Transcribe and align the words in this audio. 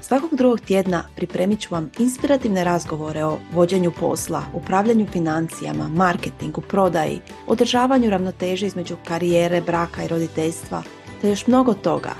Svakog 0.00 0.36
drugog 0.36 0.60
tjedna 0.60 1.04
pripremit 1.16 1.60
ću 1.60 1.68
vam 1.70 1.90
inspirativne 1.98 2.64
razgovore 2.64 3.24
o 3.24 3.38
vođenju 3.52 3.92
posla, 4.00 4.42
upravljanju 4.54 5.06
financijama, 5.12 5.88
marketingu, 5.88 6.60
prodaji, 6.60 7.20
održavanju 7.46 8.10
ravnoteže 8.10 8.66
između 8.66 8.96
karijere, 9.04 9.60
braka 9.60 10.04
i 10.04 10.08
roditeljstva, 10.08 10.82
te 11.20 11.28
još 11.28 11.46
mnogo 11.46 11.74
toga. 11.74 12.14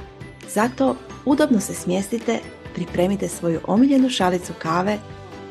Zato 0.48 0.96
udobno 1.24 1.60
se 1.60 1.74
smjestite, 1.74 2.38
pripremite 2.74 3.28
svoju 3.28 3.60
omiljenu 3.66 4.08
šalicu 4.08 4.52
kave 4.58 4.98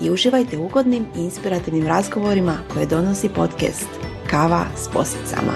i 0.01 0.11
uživajte 0.11 0.57
ugodnim 0.57 1.05
i 1.17 1.19
inspirativnim 1.19 1.87
razgovorima 1.87 2.57
koje 2.73 2.85
donosi 2.85 3.29
podcast 3.29 3.87
Kava 4.29 4.65
s 4.77 4.87
posicama. 4.93 5.53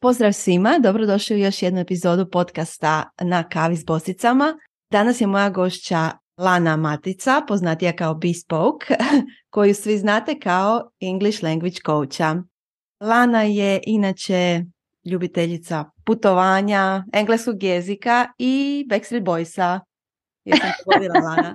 Pozdrav 0.00 0.32
svima, 0.32 0.78
dobrodošli 0.82 1.36
u 1.36 1.38
još 1.38 1.62
jednu 1.62 1.80
epizodu 1.80 2.30
podcasta 2.30 3.10
na 3.20 3.48
kavi 3.48 3.76
s 3.76 3.84
bosicama. 3.84 4.58
Danas 4.92 5.20
je 5.20 5.26
moja 5.26 5.50
gošća 5.50 6.10
Lana 6.38 6.76
Matica, 6.76 7.42
poznatija 7.48 7.92
kao 7.96 8.14
Bespoke, 8.14 8.94
koju 9.54 9.74
svi 9.74 9.98
znate 9.98 10.38
kao 10.38 10.90
English 11.00 11.44
Language 11.44 11.76
Coacha. 11.86 12.42
Lana 13.00 13.42
je 13.42 13.80
inače 13.86 14.60
ljubiteljica 15.04 15.84
putovanja, 16.04 17.04
engleskog 17.12 17.62
jezika 17.62 18.26
i 18.38 18.86
Backstreet 18.88 19.24
Boysa. 19.24 19.80
Jesam 20.44 20.70
Lana. 21.24 21.54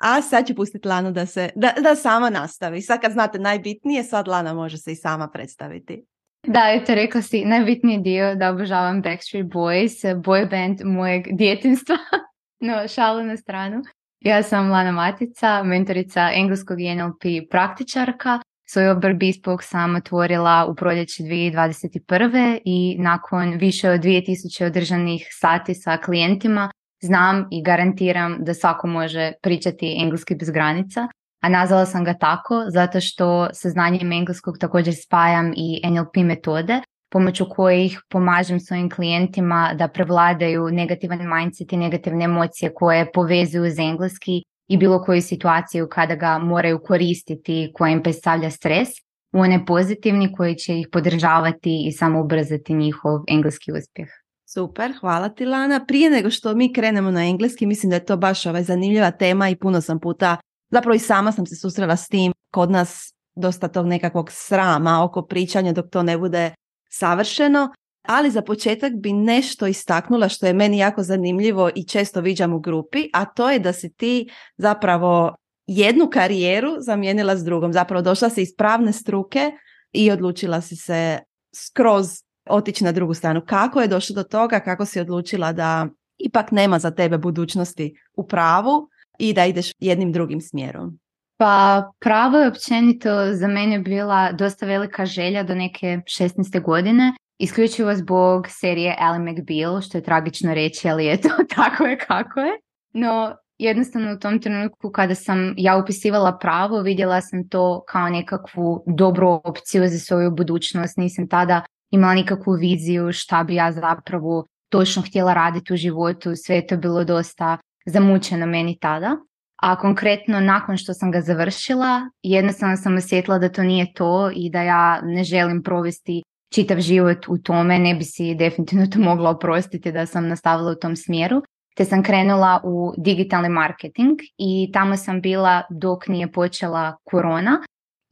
A 0.00 0.22
sad 0.22 0.46
ću 0.46 0.54
pustiti 0.54 0.88
Lanu 0.88 1.12
da, 1.12 1.26
se, 1.26 1.50
da, 1.56 1.72
da 1.82 1.94
sama 1.94 2.30
nastavi. 2.30 2.82
Sad 2.82 3.00
kad 3.00 3.12
znate 3.12 3.38
najbitnije, 3.38 4.04
sad 4.04 4.28
Lana 4.28 4.54
može 4.54 4.78
se 4.78 4.92
i 4.92 4.96
sama 4.96 5.28
predstaviti. 5.28 6.04
Da, 6.46 6.60
eto, 6.68 6.94
rekla 6.94 7.22
si 7.22 7.44
najbitniji 7.44 7.98
dio 7.98 8.34
da 8.34 8.50
obožavam 8.50 9.02
Backstreet 9.02 9.46
Boys, 9.46 10.22
boy 10.22 10.50
band 10.50 10.80
mojeg 10.84 11.26
djetinstva. 11.36 11.96
No, 12.62 12.88
šalu 12.88 13.22
na 13.22 13.36
stranu. 13.36 13.82
Ja 14.20 14.42
sam 14.42 14.70
Lana 14.70 14.92
Matica, 14.92 15.62
mentorica 15.62 16.30
engleskog 16.34 16.80
i 16.80 16.94
NLP 16.94 17.50
praktičarka. 17.50 18.40
Svoj 18.68 18.88
obr 18.88 19.14
Bespoke 19.14 19.64
sam 19.64 19.96
otvorila 19.96 20.66
u 20.66 20.74
proljeći 20.74 21.22
2021. 21.22 22.58
i 22.64 22.96
nakon 22.98 23.52
više 23.58 23.90
od 23.90 24.00
2000 24.00 24.66
održanih 24.66 25.26
sati 25.40 25.74
sa 25.74 25.96
klijentima 25.96 26.70
znam 27.00 27.48
i 27.50 27.62
garantiram 27.62 28.36
da 28.40 28.54
svako 28.54 28.86
može 28.86 29.32
pričati 29.42 29.96
engleski 30.02 30.34
bez 30.34 30.50
granica. 30.50 31.08
A 31.40 31.48
nazvala 31.48 31.86
sam 31.86 32.04
ga 32.04 32.14
tako 32.14 32.64
zato 32.68 33.00
što 33.00 33.48
sa 33.52 33.70
znanjem 33.70 34.12
engleskog 34.12 34.58
također 34.58 34.94
spajam 35.04 35.52
i 35.56 35.80
NLP 35.90 36.16
metode 36.16 36.80
pomoću 37.12 37.46
kojih 37.50 38.00
pomažem 38.08 38.60
svojim 38.60 38.90
klijentima 38.90 39.74
da 39.78 39.88
prevladaju 39.88 40.68
negativan 40.70 41.20
mindset 41.36 41.72
i 41.72 41.76
negativne 41.76 42.24
emocije 42.24 42.72
koje 42.74 43.12
povezuju 43.12 43.64
uz 43.64 43.78
engleski 43.78 44.42
i 44.68 44.76
bilo 44.76 45.02
koju 45.04 45.22
situaciju 45.22 45.88
kada 45.90 46.14
ga 46.14 46.38
moraju 46.38 46.80
koristiti 46.86 47.70
koja 47.74 47.92
im 47.92 48.02
predstavlja 48.02 48.50
stres 48.50 48.88
u 49.32 49.38
one 49.38 49.66
pozitivni 49.66 50.32
koji 50.32 50.54
će 50.54 50.78
ih 50.78 50.88
podržavati 50.92 51.84
i 51.86 51.92
samo 51.92 52.20
ubrzati 52.20 52.74
njihov 52.74 53.20
engleski 53.28 53.72
uspjeh. 53.72 54.08
Super, 54.54 54.92
hvala 55.00 55.28
ti 55.28 55.44
Lana. 55.44 55.84
Prije 55.86 56.10
nego 56.10 56.30
što 56.30 56.54
mi 56.54 56.72
krenemo 56.72 57.10
na 57.10 57.24
engleski, 57.24 57.66
mislim 57.66 57.90
da 57.90 57.96
je 57.96 58.04
to 58.04 58.16
baš 58.16 58.46
ovaj 58.46 58.62
zanimljiva 58.62 59.10
tema 59.10 59.48
i 59.48 59.56
puno 59.56 59.80
sam 59.80 60.00
puta, 60.00 60.36
zapravo 60.70 60.94
i 60.94 60.98
sama 60.98 61.32
sam 61.32 61.46
se 61.46 61.56
susrela 61.56 61.96
s 61.96 62.08
tim, 62.08 62.32
kod 62.50 62.70
nas 62.70 63.14
dosta 63.36 63.68
tog 63.68 63.86
nekakvog 63.86 64.28
srama 64.30 65.04
oko 65.04 65.22
pričanja 65.22 65.72
dok 65.72 65.90
to 65.90 66.02
ne 66.02 66.18
bude 66.18 66.54
savršeno, 66.92 67.68
ali 68.08 68.30
za 68.30 68.42
početak 68.42 68.92
bi 68.92 69.12
nešto 69.12 69.66
istaknula 69.66 70.28
što 70.28 70.46
je 70.46 70.52
meni 70.52 70.78
jako 70.78 71.02
zanimljivo 71.02 71.70
i 71.74 71.86
često 71.86 72.20
viđam 72.20 72.52
u 72.52 72.60
grupi, 72.60 73.08
a 73.12 73.24
to 73.24 73.50
je 73.50 73.58
da 73.58 73.72
si 73.72 73.94
ti 73.94 74.30
zapravo 74.56 75.34
jednu 75.66 76.08
karijeru 76.12 76.70
zamijenila 76.80 77.36
s 77.36 77.44
drugom. 77.44 77.72
Zapravo 77.72 78.02
došla 78.02 78.30
si 78.30 78.42
iz 78.42 78.56
pravne 78.56 78.92
struke 78.92 79.52
i 79.92 80.10
odlučila 80.10 80.60
si 80.60 80.76
se 80.76 81.18
skroz 81.54 82.08
otići 82.48 82.84
na 82.84 82.92
drugu 82.92 83.14
stranu. 83.14 83.42
Kako 83.46 83.80
je 83.80 83.88
došlo 83.88 84.14
do 84.14 84.22
toga? 84.22 84.60
Kako 84.60 84.84
si 84.84 85.00
odlučila 85.00 85.52
da 85.52 85.88
ipak 86.18 86.50
nema 86.50 86.78
za 86.78 86.90
tebe 86.90 87.18
budućnosti 87.18 87.94
u 88.16 88.26
pravu 88.26 88.88
i 89.18 89.32
da 89.32 89.46
ideš 89.46 89.70
jednim 89.78 90.12
drugim 90.12 90.40
smjerom? 90.40 90.98
Pa 91.42 91.90
pravo 92.00 92.38
je 92.38 92.48
općenito 92.48 93.32
za 93.32 93.48
mene 93.48 93.78
bila 93.78 94.32
dosta 94.32 94.66
velika 94.66 95.06
želja 95.06 95.42
do 95.42 95.54
neke 95.54 95.86
16. 95.86 96.62
godine, 96.62 97.12
isključivo 97.38 97.94
zbog 97.94 98.46
serije 98.48 98.96
Ally 99.00 99.18
McBeal, 99.18 99.80
što 99.80 99.98
je 99.98 100.02
tragično 100.02 100.54
reći, 100.54 100.88
ali 100.88 101.12
eto, 101.12 101.28
tako 101.56 101.84
je 101.84 101.98
kako 101.98 102.40
je. 102.40 102.52
No, 102.92 103.36
jednostavno 103.58 104.12
u 104.12 104.18
tom 104.18 104.40
trenutku 104.40 104.90
kada 104.90 105.14
sam 105.14 105.54
ja 105.56 105.76
upisivala 105.76 106.38
pravo, 106.38 106.80
vidjela 106.80 107.20
sam 107.20 107.48
to 107.48 107.84
kao 107.88 108.08
nekakvu 108.08 108.84
dobru 108.86 109.40
opciju 109.44 109.88
za 109.88 109.98
svoju 109.98 110.30
budućnost. 110.30 110.96
Nisam 110.96 111.28
tada 111.28 111.62
imala 111.90 112.14
nikakvu 112.14 112.52
viziju 112.52 113.12
šta 113.12 113.44
bi 113.44 113.54
ja 113.54 113.72
zapravo 113.72 114.46
točno 114.68 115.02
htjela 115.02 115.34
raditi 115.34 115.72
u 115.72 115.76
životu. 115.76 116.32
Sve 116.34 116.56
je 116.56 116.66
to 116.66 116.76
bilo 116.76 117.04
dosta 117.04 117.58
zamučeno 117.86 118.46
meni 118.46 118.78
tada 118.78 119.16
a 119.62 119.76
konkretno 119.76 120.40
nakon 120.40 120.76
što 120.76 120.94
sam 120.94 121.10
ga 121.10 121.20
završila, 121.20 122.00
jednostavno 122.22 122.76
sam 122.76 122.96
osjetila 122.96 123.38
da 123.38 123.48
to 123.48 123.62
nije 123.62 123.92
to 123.92 124.30
i 124.34 124.50
da 124.50 124.62
ja 124.62 125.00
ne 125.02 125.24
želim 125.24 125.62
provesti 125.62 126.22
čitav 126.54 126.80
život 126.80 127.28
u 127.28 127.38
tome, 127.38 127.78
ne 127.78 127.94
bi 127.94 128.04
si 128.04 128.34
definitivno 128.34 128.86
to 128.86 128.98
mogla 128.98 129.30
oprostiti 129.30 129.92
da 129.92 130.06
sam 130.06 130.28
nastavila 130.28 130.70
u 130.70 130.74
tom 130.74 130.96
smjeru. 130.96 131.42
Te 131.76 131.84
sam 131.84 132.02
krenula 132.02 132.60
u 132.64 132.92
digitalni 132.98 133.48
marketing 133.48 134.18
i 134.38 134.70
tamo 134.72 134.96
sam 134.96 135.20
bila 135.20 135.62
dok 135.70 136.08
nije 136.08 136.32
počela 136.32 136.96
korona 137.04 137.62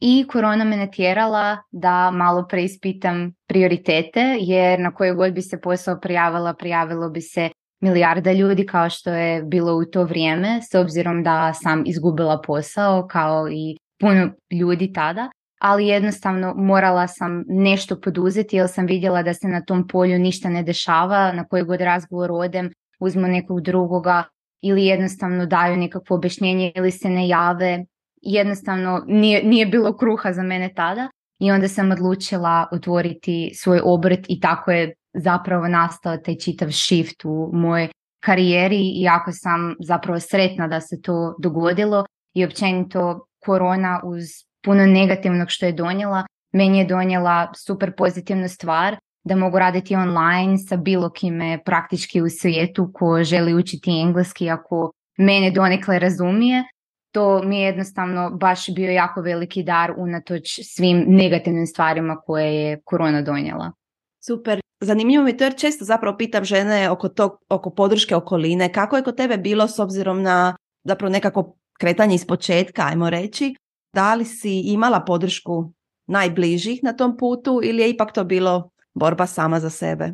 i 0.00 0.26
korona 0.28 0.64
me 0.64 0.76
natjerala 0.76 1.58
da 1.70 2.10
malo 2.10 2.46
preispitam 2.48 3.32
prioritete 3.46 4.36
jer 4.40 4.80
na 4.80 4.94
koje 4.94 5.14
god 5.14 5.32
bi 5.32 5.42
se 5.42 5.60
posao 5.60 6.00
prijavila, 6.00 6.54
prijavilo 6.54 7.10
bi 7.10 7.20
se 7.20 7.50
milijarda 7.80 8.32
ljudi 8.32 8.66
kao 8.66 8.90
što 8.90 9.10
je 9.10 9.42
bilo 9.42 9.74
u 9.74 9.84
to 9.84 10.04
vrijeme, 10.04 10.60
s 10.70 10.74
obzirom 10.74 11.22
da 11.22 11.52
sam 11.54 11.82
izgubila 11.86 12.42
posao 12.46 13.06
kao 13.06 13.48
i 13.50 13.76
puno 14.00 14.30
ljudi 14.50 14.92
tada, 14.92 15.30
ali 15.60 15.86
jednostavno 15.86 16.54
morala 16.56 17.06
sam 17.06 17.44
nešto 17.48 18.00
poduzeti 18.00 18.56
jer 18.56 18.68
sam 18.68 18.86
vidjela 18.86 19.22
da 19.22 19.34
se 19.34 19.48
na 19.48 19.64
tom 19.64 19.88
polju 19.88 20.18
ništa 20.18 20.48
ne 20.48 20.62
dešava, 20.62 21.32
na 21.32 21.44
koji 21.44 21.62
god 21.62 21.80
razgovor 21.80 22.30
odem, 22.32 22.70
uzmu 23.00 23.28
nekog 23.28 23.60
drugoga 23.60 24.24
ili 24.62 24.86
jednostavno 24.86 25.46
daju 25.46 25.76
nekakvo 25.76 26.16
objašnjenje 26.16 26.72
ili 26.76 26.90
se 26.90 27.08
ne 27.08 27.28
jave. 27.28 27.84
Jednostavno 28.22 29.04
nije, 29.06 29.44
nije 29.44 29.66
bilo 29.66 29.96
kruha 29.96 30.32
za 30.32 30.42
mene 30.42 30.72
tada 30.74 31.08
i 31.38 31.50
onda 31.50 31.68
sam 31.68 31.90
odlučila 31.90 32.68
otvoriti 32.72 33.52
svoj 33.54 33.80
obrt 33.84 34.20
i 34.28 34.40
tako 34.40 34.70
je 34.70 34.94
zapravo 35.14 35.68
nastao 35.68 36.16
taj 36.16 36.36
čitav 36.36 36.68
shift 36.72 37.24
u 37.24 37.50
mojoj 37.52 37.88
karijeri 38.20 38.76
i 38.76 39.02
jako 39.02 39.32
sam 39.32 39.74
zapravo 39.80 40.20
sretna 40.20 40.68
da 40.68 40.80
se 40.80 41.02
to 41.02 41.36
dogodilo 41.38 42.04
i 42.34 42.44
općenito 42.44 43.26
korona 43.44 44.00
uz 44.04 44.24
puno 44.64 44.86
negativnog 44.86 45.46
što 45.50 45.66
je 45.66 45.72
donijela, 45.72 46.26
meni 46.52 46.78
je 46.78 46.84
donijela 46.84 47.52
super 47.54 47.92
pozitivnu 47.96 48.48
stvar 48.48 48.96
da 49.24 49.36
mogu 49.36 49.58
raditi 49.58 49.96
online 49.96 50.58
sa 50.58 50.76
bilo 50.76 51.10
kime 51.10 51.58
praktički 51.64 52.22
u 52.22 52.28
svijetu 52.28 52.90
ko 52.94 53.24
želi 53.24 53.54
učiti 53.54 53.90
engleski 53.90 54.50
ako 54.50 54.92
mene 55.18 55.50
donekle 55.50 55.98
razumije. 55.98 56.64
To 57.12 57.42
mi 57.42 57.60
je 57.60 57.66
jednostavno 57.66 58.30
baš 58.30 58.74
bio 58.74 58.90
jako 58.90 59.20
veliki 59.20 59.62
dar 59.62 59.92
unatoč 59.96 60.60
svim 60.62 61.04
negativnim 61.08 61.66
stvarima 61.66 62.16
koje 62.16 62.54
je 62.54 62.80
korona 62.84 63.22
donijela. 63.22 63.72
Super. 64.20 64.60
Zanimljivo 64.80 65.24
mi 65.24 65.36
to 65.36 65.44
jer 65.44 65.56
često 65.56 65.84
zapravo 65.84 66.16
pitam 66.16 66.44
žene 66.44 66.90
oko, 66.90 67.08
tog, 67.08 67.32
oko 67.48 67.70
podrške 67.70 68.16
okoline. 68.16 68.72
Kako 68.72 68.96
je 68.96 69.02
kod 69.02 69.16
tebe 69.16 69.36
bilo 69.36 69.68
s 69.68 69.78
obzirom 69.78 70.22
na 70.22 70.56
zapravo 70.84 71.12
nekako 71.12 71.56
kretanje 71.78 72.14
iz 72.14 72.26
početka, 72.26 72.82
ajmo 72.82 73.10
reći? 73.10 73.54
Da 73.94 74.14
li 74.14 74.24
si 74.24 74.60
imala 74.60 75.00
podršku 75.00 75.72
najbližih 76.06 76.80
na 76.82 76.92
tom 76.92 77.16
putu 77.16 77.60
ili 77.64 77.82
je 77.82 77.90
ipak 77.90 78.12
to 78.12 78.24
bilo 78.24 78.70
borba 78.94 79.26
sama 79.26 79.60
za 79.60 79.70
sebe? 79.70 80.12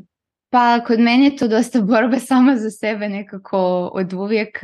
Pa 0.50 0.85
kod 0.87 1.00
mene 1.00 1.25
je 1.25 1.37
to 1.37 1.49
dosta 1.49 1.81
borba 1.93 2.19
sama 2.19 2.56
za 2.56 2.70
sebe 2.70 3.08
nekako 3.08 3.91
od 3.94 4.12
uvijek. 4.12 4.61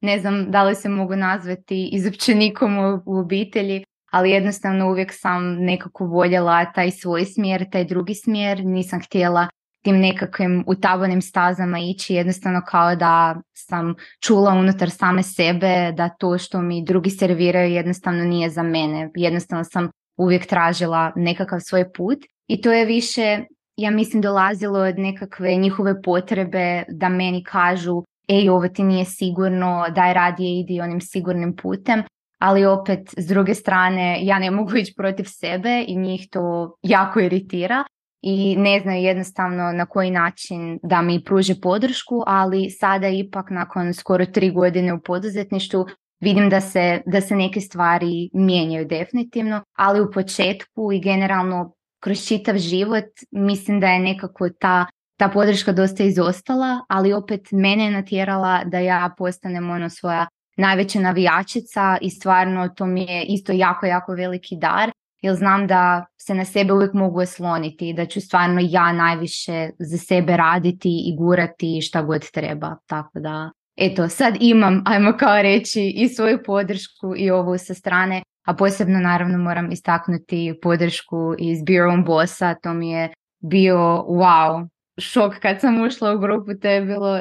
Ne 0.00 0.18
znam 0.18 0.50
da 0.50 0.62
li 0.62 0.74
se 0.74 0.88
mogu 0.88 1.16
nazvati 1.16 1.88
izopćenikom 1.92 2.78
u 3.06 3.18
obitelji, 3.18 3.84
ali 4.12 4.30
jednostavno 4.30 4.88
uvijek 4.90 5.12
sam 5.14 5.54
nekako 5.54 6.06
voljela 6.06 6.72
taj 6.72 6.90
svoj 6.90 7.24
smjer, 7.24 7.70
taj 7.70 7.84
drugi 7.84 8.14
smjer, 8.14 8.64
nisam 8.64 9.00
htjela 9.00 9.48
tim 9.82 10.00
nekakvim 10.00 10.64
utabanim 10.66 11.22
stazama 11.22 11.78
ići, 11.78 12.14
jednostavno 12.14 12.62
kao 12.66 12.96
da 12.96 13.40
sam 13.52 13.94
čula 14.20 14.52
unutar 14.52 14.90
same 14.90 15.22
sebe 15.22 15.92
da 15.96 16.08
to 16.08 16.38
što 16.38 16.62
mi 16.62 16.84
drugi 16.84 17.10
serviraju 17.10 17.70
jednostavno 17.70 18.24
nije 18.24 18.50
za 18.50 18.62
mene. 18.62 19.10
Jednostavno 19.14 19.64
sam 19.64 19.88
uvijek 20.16 20.46
tražila 20.46 21.12
nekakav 21.16 21.60
svoj 21.60 21.92
put. 21.92 22.18
I 22.48 22.60
to 22.60 22.72
je 22.72 22.84
više, 22.84 23.40
ja 23.76 23.90
mislim, 23.90 24.22
dolazilo 24.22 24.78
od 24.78 24.98
nekakve 24.98 25.56
njihove 25.56 26.02
potrebe 26.02 26.84
da 26.88 27.08
meni 27.08 27.44
kažu 27.44 28.02
ej, 28.28 28.48
ovo 28.50 28.68
ti 28.68 28.82
nije 28.82 29.04
sigurno, 29.04 29.86
daj 29.94 30.14
radije 30.14 30.60
idi 30.60 30.80
onim 30.80 31.00
sigurnim 31.00 31.56
putem, 31.56 32.02
ali 32.42 32.64
opet 32.66 33.14
s 33.16 33.26
druge 33.26 33.54
strane 33.54 34.18
ja 34.26 34.38
ne 34.38 34.50
mogu 34.50 34.76
ići 34.76 34.94
protiv 34.96 35.24
sebe 35.24 35.84
i 35.88 35.96
njih 35.96 36.28
to 36.30 36.76
jako 36.82 37.20
iritira 37.20 37.84
i 38.22 38.56
ne 38.56 38.80
znaju 38.80 39.02
jednostavno 39.02 39.72
na 39.72 39.86
koji 39.86 40.10
način 40.10 40.78
da 40.82 41.02
mi 41.02 41.24
pruže 41.24 41.54
podršku, 41.62 42.22
ali 42.26 42.70
sada 42.70 43.08
ipak 43.08 43.50
nakon 43.50 43.94
skoro 43.94 44.26
tri 44.26 44.50
godine 44.50 44.94
u 44.94 45.00
poduzetništvu 45.00 45.86
vidim 46.20 46.50
da 46.50 46.60
se, 46.60 47.02
da 47.06 47.20
se 47.20 47.36
neke 47.36 47.60
stvari 47.60 48.30
mijenjaju 48.32 48.86
definitivno, 48.86 49.62
ali 49.76 50.00
u 50.00 50.10
početku 50.10 50.92
i 50.92 51.00
generalno 51.00 51.72
kroz 52.00 52.26
čitav 52.26 52.58
život 52.58 53.04
mislim 53.30 53.80
da 53.80 53.86
je 53.86 53.98
nekako 53.98 54.48
ta, 54.60 54.86
ta 55.18 55.28
podrška 55.28 55.72
dosta 55.72 56.02
izostala, 56.02 56.84
ali 56.88 57.12
opet 57.12 57.40
mene 57.52 57.84
je 57.84 57.90
natjerala 57.90 58.64
da 58.64 58.78
ja 58.78 59.14
postanem 59.18 59.70
ono 59.70 59.90
svoja 59.90 60.26
najveća 60.56 61.00
navijačica 61.00 61.98
i 62.00 62.10
stvarno 62.10 62.68
to 62.68 62.86
mi 62.86 63.02
je 63.02 63.24
isto 63.24 63.52
jako, 63.52 63.86
jako 63.86 64.12
veliki 64.12 64.56
dar 64.56 64.90
jer 65.22 65.34
znam 65.34 65.66
da 65.66 66.06
se 66.16 66.34
na 66.34 66.44
sebe 66.44 66.72
uvijek 66.72 66.92
mogu 66.92 67.20
osloniti 67.20 67.88
i 67.88 67.94
da 67.94 68.06
ću 68.06 68.20
stvarno 68.20 68.60
ja 68.62 68.92
najviše 68.92 69.70
za 69.78 69.98
sebe 69.98 70.36
raditi 70.36 70.88
i 70.88 71.16
gurati 71.16 71.80
šta 71.82 72.02
god 72.02 72.30
treba. 72.30 72.76
Tako 72.86 73.20
da, 73.20 73.50
eto, 73.76 74.08
sad 74.08 74.36
imam, 74.40 74.82
ajmo 74.86 75.12
kao 75.16 75.42
reći, 75.42 75.92
i 75.96 76.08
svoju 76.08 76.38
podršku 76.46 77.14
i 77.16 77.30
ovu 77.30 77.58
sa 77.58 77.74
strane, 77.74 78.22
a 78.46 78.54
posebno 78.54 78.98
naravno 78.98 79.38
moram 79.38 79.72
istaknuti 79.72 80.58
podršku 80.62 81.34
iz 81.38 81.58
on 81.92 82.04
Bossa, 82.04 82.54
to 82.54 82.74
mi 82.74 82.90
je 82.90 83.12
bio 83.40 83.78
wow, 84.08 84.68
šok 84.98 85.34
kad 85.34 85.60
sam 85.60 85.82
ušla 85.82 86.14
u 86.14 86.18
grupu, 86.18 86.50
to 86.62 86.68
je 86.68 86.82
bilo 86.82 87.20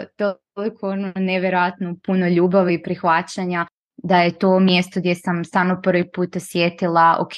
toliko 0.54 0.90
ono 0.90 1.12
nevjerojatno 1.16 1.96
puno 2.06 2.28
ljubavi 2.28 2.74
i 2.74 2.84
prihvaćanja 2.84 3.66
da 4.04 4.22
je 4.22 4.40
to 4.40 4.60
mjesto 4.60 5.00
gdje 5.00 5.16
sam 5.16 5.46
stvarno 5.46 5.82
prvi 5.84 6.12
put 6.12 6.36
osjetila, 6.36 7.18
ok, 7.20 7.34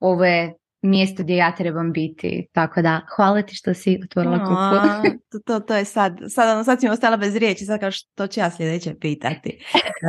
ovo 0.00 0.24
je 0.24 0.54
mjesto 0.82 1.22
gdje 1.22 1.36
ja 1.36 1.54
trebam 1.54 1.92
biti. 1.92 2.46
Tako 2.52 2.82
da, 2.82 3.00
hvala 3.16 3.42
ti 3.42 3.54
što 3.54 3.74
si 3.74 4.00
otvorila 4.04 4.38
kupu. 4.38 5.18
to, 5.30 5.38
to, 5.38 5.60
to, 5.60 5.74
je 5.74 5.84
sad, 5.84 6.18
sad, 6.28 6.54
ono, 6.54 6.64
sad 6.64 6.80
si 6.80 6.86
mi 6.86 6.92
ostala 6.92 7.16
bez 7.16 7.36
riječi, 7.36 7.64
sad 7.64 7.80
kao 7.80 7.90
što 7.90 8.26
ću 8.26 8.40
ja 8.40 8.50
sljedeće 8.50 8.94
pitati. 9.00 9.50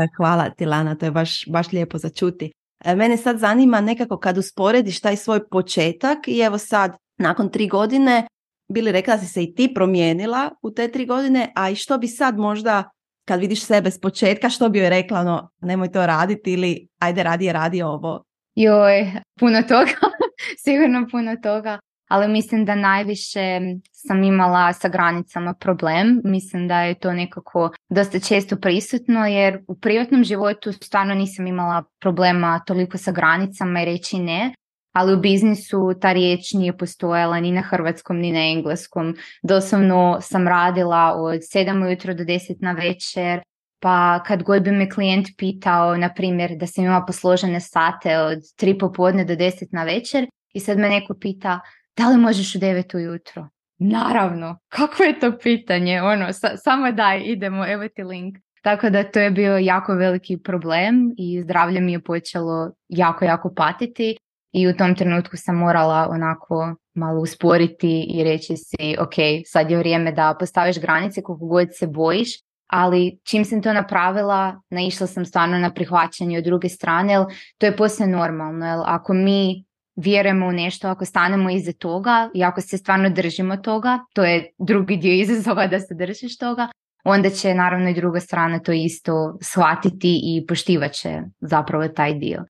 E, 0.03 0.07
hvala 0.17 0.49
ti 0.49 0.65
Lana, 0.65 0.95
to 0.95 1.05
je 1.05 1.11
baš, 1.11 1.45
baš 1.47 1.71
lijepo 1.71 1.97
za 1.97 2.09
čuti. 2.09 2.51
E, 2.85 2.95
mene 2.95 3.17
sad 3.17 3.37
zanima 3.37 3.81
nekako 3.81 4.17
kad 4.17 4.37
usporediš 4.37 4.99
taj 5.01 5.15
svoj 5.15 5.49
početak 5.49 6.17
i 6.27 6.39
evo 6.39 6.57
sad, 6.57 6.97
nakon 7.17 7.49
tri 7.49 7.67
godine, 7.67 8.27
bili 8.67 8.91
rekla 8.91 9.17
si 9.17 9.25
se 9.25 9.43
i 9.43 9.55
ti 9.55 9.71
promijenila 9.73 10.49
u 10.61 10.71
te 10.71 10.87
tri 10.87 11.05
godine, 11.05 11.51
a 11.55 11.69
i 11.69 11.75
što 11.75 11.97
bi 11.97 12.07
sad 12.07 12.37
možda 12.37 12.89
kad 13.25 13.39
vidiš 13.39 13.65
sebe 13.65 13.91
s 13.91 14.01
početka, 14.01 14.49
što 14.49 14.69
bi 14.69 14.79
joj 14.79 14.89
rekla, 14.89 15.23
no, 15.23 15.49
nemoj 15.61 15.91
to 15.91 16.05
raditi 16.05 16.53
ili 16.53 16.87
ajde 16.99 17.23
radi, 17.23 17.51
radi 17.51 17.81
ovo 17.81 18.23
Joj, 18.55 19.11
puno 19.39 19.61
toga, 19.61 19.91
sigurno 20.65 21.07
puno 21.11 21.35
toga, 21.43 21.79
ali 22.09 22.27
mislim 22.27 22.65
da 22.65 22.75
najviše 22.75 23.59
sam 23.91 24.23
imala 24.23 24.73
sa 24.73 24.89
granicama 24.89 25.53
problem. 25.53 26.21
Mislim 26.23 26.67
da 26.67 26.81
je 26.81 26.99
to 26.99 27.13
nekako 27.13 27.69
dosta 27.89 28.19
često 28.19 28.55
prisutno 28.55 29.25
jer 29.25 29.63
u 29.67 29.75
privatnom 29.79 30.23
životu 30.23 30.71
stvarno 30.71 31.13
nisam 31.13 31.47
imala 31.47 31.83
problema 31.99 32.61
toliko 32.67 32.97
sa 32.97 33.11
granicama 33.11 33.81
i 33.81 33.85
reći 33.85 34.19
ne, 34.19 34.53
ali 34.97 35.13
u 35.13 35.19
biznisu 35.19 35.93
ta 36.01 36.13
riječ 36.13 36.53
nije 36.53 36.77
postojala 36.77 37.39
ni 37.39 37.51
na 37.51 37.61
hrvatskom 37.61 38.17
ni 38.17 38.31
na 38.31 38.39
engleskom. 38.39 39.15
Doslovno 39.43 40.17
sam 40.21 40.47
radila 40.47 41.13
od 41.15 41.39
7 41.39 41.87
ujutro 41.87 42.13
do 42.13 42.23
10 42.23 42.55
na 42.59 42.71
večer, 42.71 43.41
pa 43.79 44.23
kad 44.23 44.43
god 44.43 44.63
bi 44.63 44.71
me 44.71 44.89
klijent 44.89 45.27
pitao, 45.37 45.97
na 45.97 46.13
primjer, 46.13 46.55
da 46.55 46.67
sam 46.67 46.83
imala 46.83 47.05
posložene 47.05 47.59
sate 47.59 48.19
od 48.19 48.37
3 48.37 48.79
popodne 48.79 49.25
do 49.25 49.33
10 49.33 49.67
na 49.71 49.83
večer 49.83 50.27
i 50.53 50.59
sad 50.59 50.77
me 50.77 50.89
neko 50.89 51.13
pita 51.13 51.59
da 51.97 52.09
li 52.09 52.17
možeš 52.17 52.55
u 52.55 52.59
9 52.59 52.95
ujutro? 52.95 53.47
Naravno, 53.79 54.57
kako 54.69 55.03
je 55.03 55.19
to 55.19 55.37
pitanje? 55.43 56.01
Ono, 56.01 56.27
samo 56.63 56.91
daj, 56.91 57.21
idemo, 57.25 57.67
evo 57.67 57.87
ti 57.87 58.03
link. 58.03 58.37
Tako 58.61 58.89
da 58.89 59.03
to 59.03 59.19
je 59.19 59.31
bio 59.31 59.57
jako 59.57 59.93
veliki 59.93 60.37
problem 60.37 61.13
i 61.17 61.41
zdravlje 61.43 61.81
mi 61.81 61.91
je 61.91 62.03
počelo 62.03 62.71
jako, 62.89 63.25
jako 63.25 63.53
patiti 63.55 64.17
i 64.53 64.67
u 64.67 64.73
tom 64.73 64.95
trenutku 64.95 65.37
sam 65.37 65.55
morala 65.55 66.07
onako 66.11 66.75
malo 66.93 67.21
usporiti 67.21 68.05
i 68.09 68.23
reći 68.23 68.57
si 68.57 68.95
ok, 68.99 69.13
sad 69.45 69.71
je 69.71 69.77
vrijeme 69.77 70.11
da 70.11 70.35
postaviš 70.39 70.79
granice 70.79 71.21
koliko 71.21 71.45
god 71.45 71.67
se 71.71 71.87
bojiš, 71.87 72.29
ali 72.67 73.19
čim 73.23 73.45
sam 73.45 73.61
to 73.61 73.73
napravila, 73.73 74.61
naišla 74.69 75.07
sam 75.07 75.25
stvarno 75.25 75.57
na 75.57 75.73
prihvaćanje 75.73 76.37
od 76.37 76.43
druge 76.43 76.69
strane, 76.69 77.13
jer 77.13 77.25
to 77.57 77.65
je 77.65 77.77
posve 77.77 78.07
normalno, 78.07 78.65
jer 78.65 78.79
ako 78.85 79.13
mi 79.13 79.65
vjerujemo 79.95 80.47
u 80.47 80.51
nešto, 80.51 80.87
ako 80.87 81.05
stanemo 81.05 81.49
iza 81.49 81.71
toga 81.71 82.29
i 82.33 82.43
ako 82.43 82.61
se 82.61 82.77
stvarno 82.77 83.09
držimo 83.09 83.57
toga, 83.57 83.99
to 84.13 84.23
je 84.23 84.51
drugi 84.57 84.97
dio 84.97 85.13
izazova 85.23 85.67
da 85.67 85.79
se 85.79 85.95
držiš 85.95 86.37
toga, 86.37 86.67
onda 87.03 87.29
će 87.29 87.53
naravno 87.53 87.89
i 87.89 87.93
druga 87.93 88.19
strana 88.19 88.59
to 88.59 88.71
isto 88.71 89.37
shvatiti 89.41 90.19
i 90.23 90.45
poštivat 90.47 90.91
će 90.91 91.21
zapravo 91.39 91.87
taj 91.87 92.13
dio. 92.13 92.43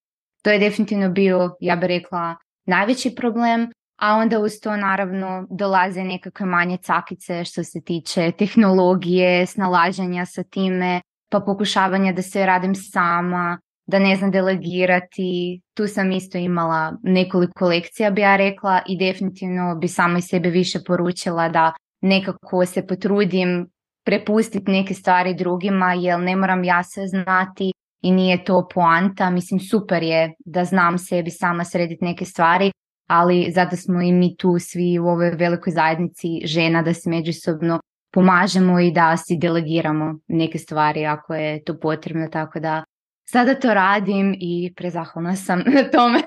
To 0.48 0.52
je 0.52 0.60
definitivno 0.60 1.10
bio, 1.10 1.56
ja 1.60 1.76
bih 1.76 1.88
rekla, 1.88 2.36
najveći 2.66 3.16
problem, 3.16 3.72
a 4.00 4.16
onda 4.16 4.40
uz 4.40 4.52
to 4.64 4.78
naravno 4.78 5.48
dolaze 5.50 6.04
nekakve 6.04 6.46
manje 6.46 6.78
cakice 6.78 7.46
što 7.46 7.64
se 7.64 7.82
tiče 7.82 8.32
tehnologije, 8.32 9.46
snalaženja 9.46 10.26
sa 10.26 10.44
time, 10.44 11.02
pa 11.32 11.40
pokušavanja 11.40 12.14
da 12.14 12.22
sve 12.22 12.46
radim 12.46 12.76
sama, 12.76 13.60
da 13.88 14.00
ne 14.00 14.16
znam 14.16 14.32
delegirati. 14.32 15.62
Tu 15.74 15.88
sam 15.88 16.12
isto 16.12 16.38
imala 16.38 16.94
nekoliko 17.04 17.68
lekcija 17.68 18.12
bi 18.12 18.22
ja 18.22 18.36
rekla 18.36 18.82
i 18.88 18.98
definitivno 18.98 19.76
bi 19.76 19.88
sama 19.88 20.18
i 20.18 20.22
sebe 20.22 20.50
više 20.50 20.80
poručila 20.88 21.50
da 21.50 21.74
nekako 22.01 22.66
se 22.66 22.88
potrudim 22.88 23.68
prepustiti 24.06 24.72
neke 24.72 24.94
stvari 24.94 25.34
drugima 25.34 25.94
jer 25.94 26.20
ne 26.20 26.36
moram 26.36 26.63
ja 26.63 26.84
sve 26.84 27.08
znati 27.08 27.72
i 28.01 28.12
nije 28.12 28.44
to 28.44 28.68
poanta. 28.74 29.30
Mislim 29.30 29.60
super 29.60 30.04
je 30.04 30.34
da 30.46 30.66
znam 30.66 30.98
sebi 30.98 31.32
sama 31.32 31.63
srediti 31.63 32.06
neke 32.06 32.25
stvari, 32.25 32.72
ali 33.08 33.51
zato 33.56 33.75
smo 33.75 34.01
i 34.01 34.12
mi 34.12 34.36
tu 34.38 34.60
svi 34.60 35.00
u 35.00 35.08
ovoj 35.08 35.30
velikoj 35.30 35.74
zajednici 35.74 36.27
žena 36.44 36.82
da 36.82 36.94
se 36.94 37.10
međusobno 37.10 37.80
pomažemo 38.13 38.80
i 38.80 38.92
da 38.92 39.18
si 39.18 39.38
delegiramo 39.38 40.20
neke 40.27 40.58
stvari 40.58 41.06
ako 41.06 41.34
je 41.34 41.63
to 41.63 41.80
potrebno, 41.80 42.27
tako 42.27 42.60
da 42.60 42.84
sada 43.30 43.56
to 43.56 43.74
radim 43.74 44.36
i 44.39 44.74
prezahvalna 44.75 45.36
sam 45.36 45.60
na 45.60 45.84
tome. 45.92 46.20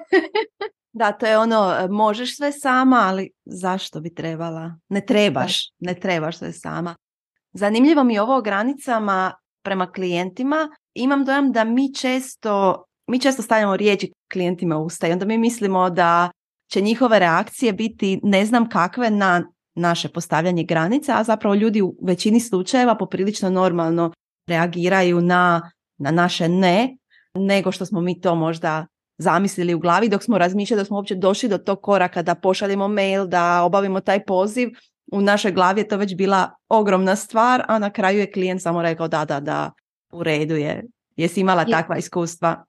da, 1.00 1.12
to 1.12 1.26
je 1.26 1.38
ono, 1.38 1.88
možeš 1.90 2.36
sve 2.36 2.52
sama, 2.52 2.96
ali 2.96 3.30
zašto 3.44 4.00
bi 4.00 4.14
trebala? 4.14 4.78
Ne 4.88 5.00
trebaš, 5.00 5.72
ne 5.78 5.94
trebaš 5.94 6.38
sve 6.38 6.52
sama. 6.52 6.94
Zanimljivo 7.52 8.04
mi 8.04 8.14
je 8.14 8.22
ovo 8.22 8.36
o 8.36 8.42
granicama 8.42 9.32
prema 9.62 9.92
klijentima. 9.92 10.68
Imam 10.94 11.24
dojam 11.24 11.52
da 11.52 11.64
mi 11.64 11.94
često, 11.94 12.84
mi 13.06 13.20
često 13.20 13.42
stavljamo 13.42 13.76
riječi 13.76 14.12
klijentima 14.32 14.78
u 14.78 14.84
usta 14.84 15.08
i 15.08 15.12
onda 15.12 15.24
mi 15.24 15.38
mislimo 15.38 15.90
da 15.90 16.30
će 16.70 16.80
njihove 16.80 17.18
reakcije 17.18 17.72
biti 17.72 18.20
ne 18.22 18.46
znam 18.46 18.68
kakve 18.68 19.10
na 19.10 19.42
naše 19.74 20.08
postavljanje 20.08 20.64
granica, 20.64 21.14
a 21.18 21.24
zapravo 21.24 21.54
ljudi 21.54 21.82
u 21.82 21.94
većini 22.02 22.40
slučajeva 22.40 22.94
poprilično 22.94 23.50
normalno 23.50 24.12
reagiraju 24.48 25.20
na, 25.20 25.70
na 25.98 26.10
naše 26.10 26.48
ne, 26.48 26.96
nego 27.34 27.72
što 27.72 27.86
smo 27.86 28.00
mi 28.00 28.20
to 28.20 28.34
možda 28.34 28.86
zamislili 29.18 29.74
u 29.74 29.78
glavi 29.78 30.08
dok 30.08 30.22
smo 30.22 30.38
razmišljali, 30.38 30.80
da 30.80 30.84
smo 30.84 30.96
uopće 30.96 31.14
došli 31.14 31.48
do 31.48 31.58
tog 31.58 31.80
koraka 31.82 32.22
da 32.22 32.34
pošaljemo 32.34 32.88
mail, 32.88 33.26
da 33.26 33.62
obavimo 33.62 34.00
taj 34.00 34.24
poziv. 34.24 34.68
U 35.12 35.20
našoj 35.20 35.52
glavi 35.52 35.80
je 35.80 35.88
to 35.88 35.96
već 35.96 36.14
bila 36.14 36.50
ogromna 36.68 37.16
stvar, 37.16 37.64
a 37.68 37.78
na 37.78 37.90
kraju 37.90 38.18
je 38.18 38.32
klijent 38.32 38.62
samo 38.62 38.82
rekao 38.82 39.08
da, 39.08 39.24
da, 39.24 39.40
da, 39.40 39.70
u 40.12 40.22
redu 40.22 40.56
je. 40.56 40.84
Jesi 41.16 41.40
imala 41.40 41.64
takva 41.64 41.96
iskustva? 41.96 42.64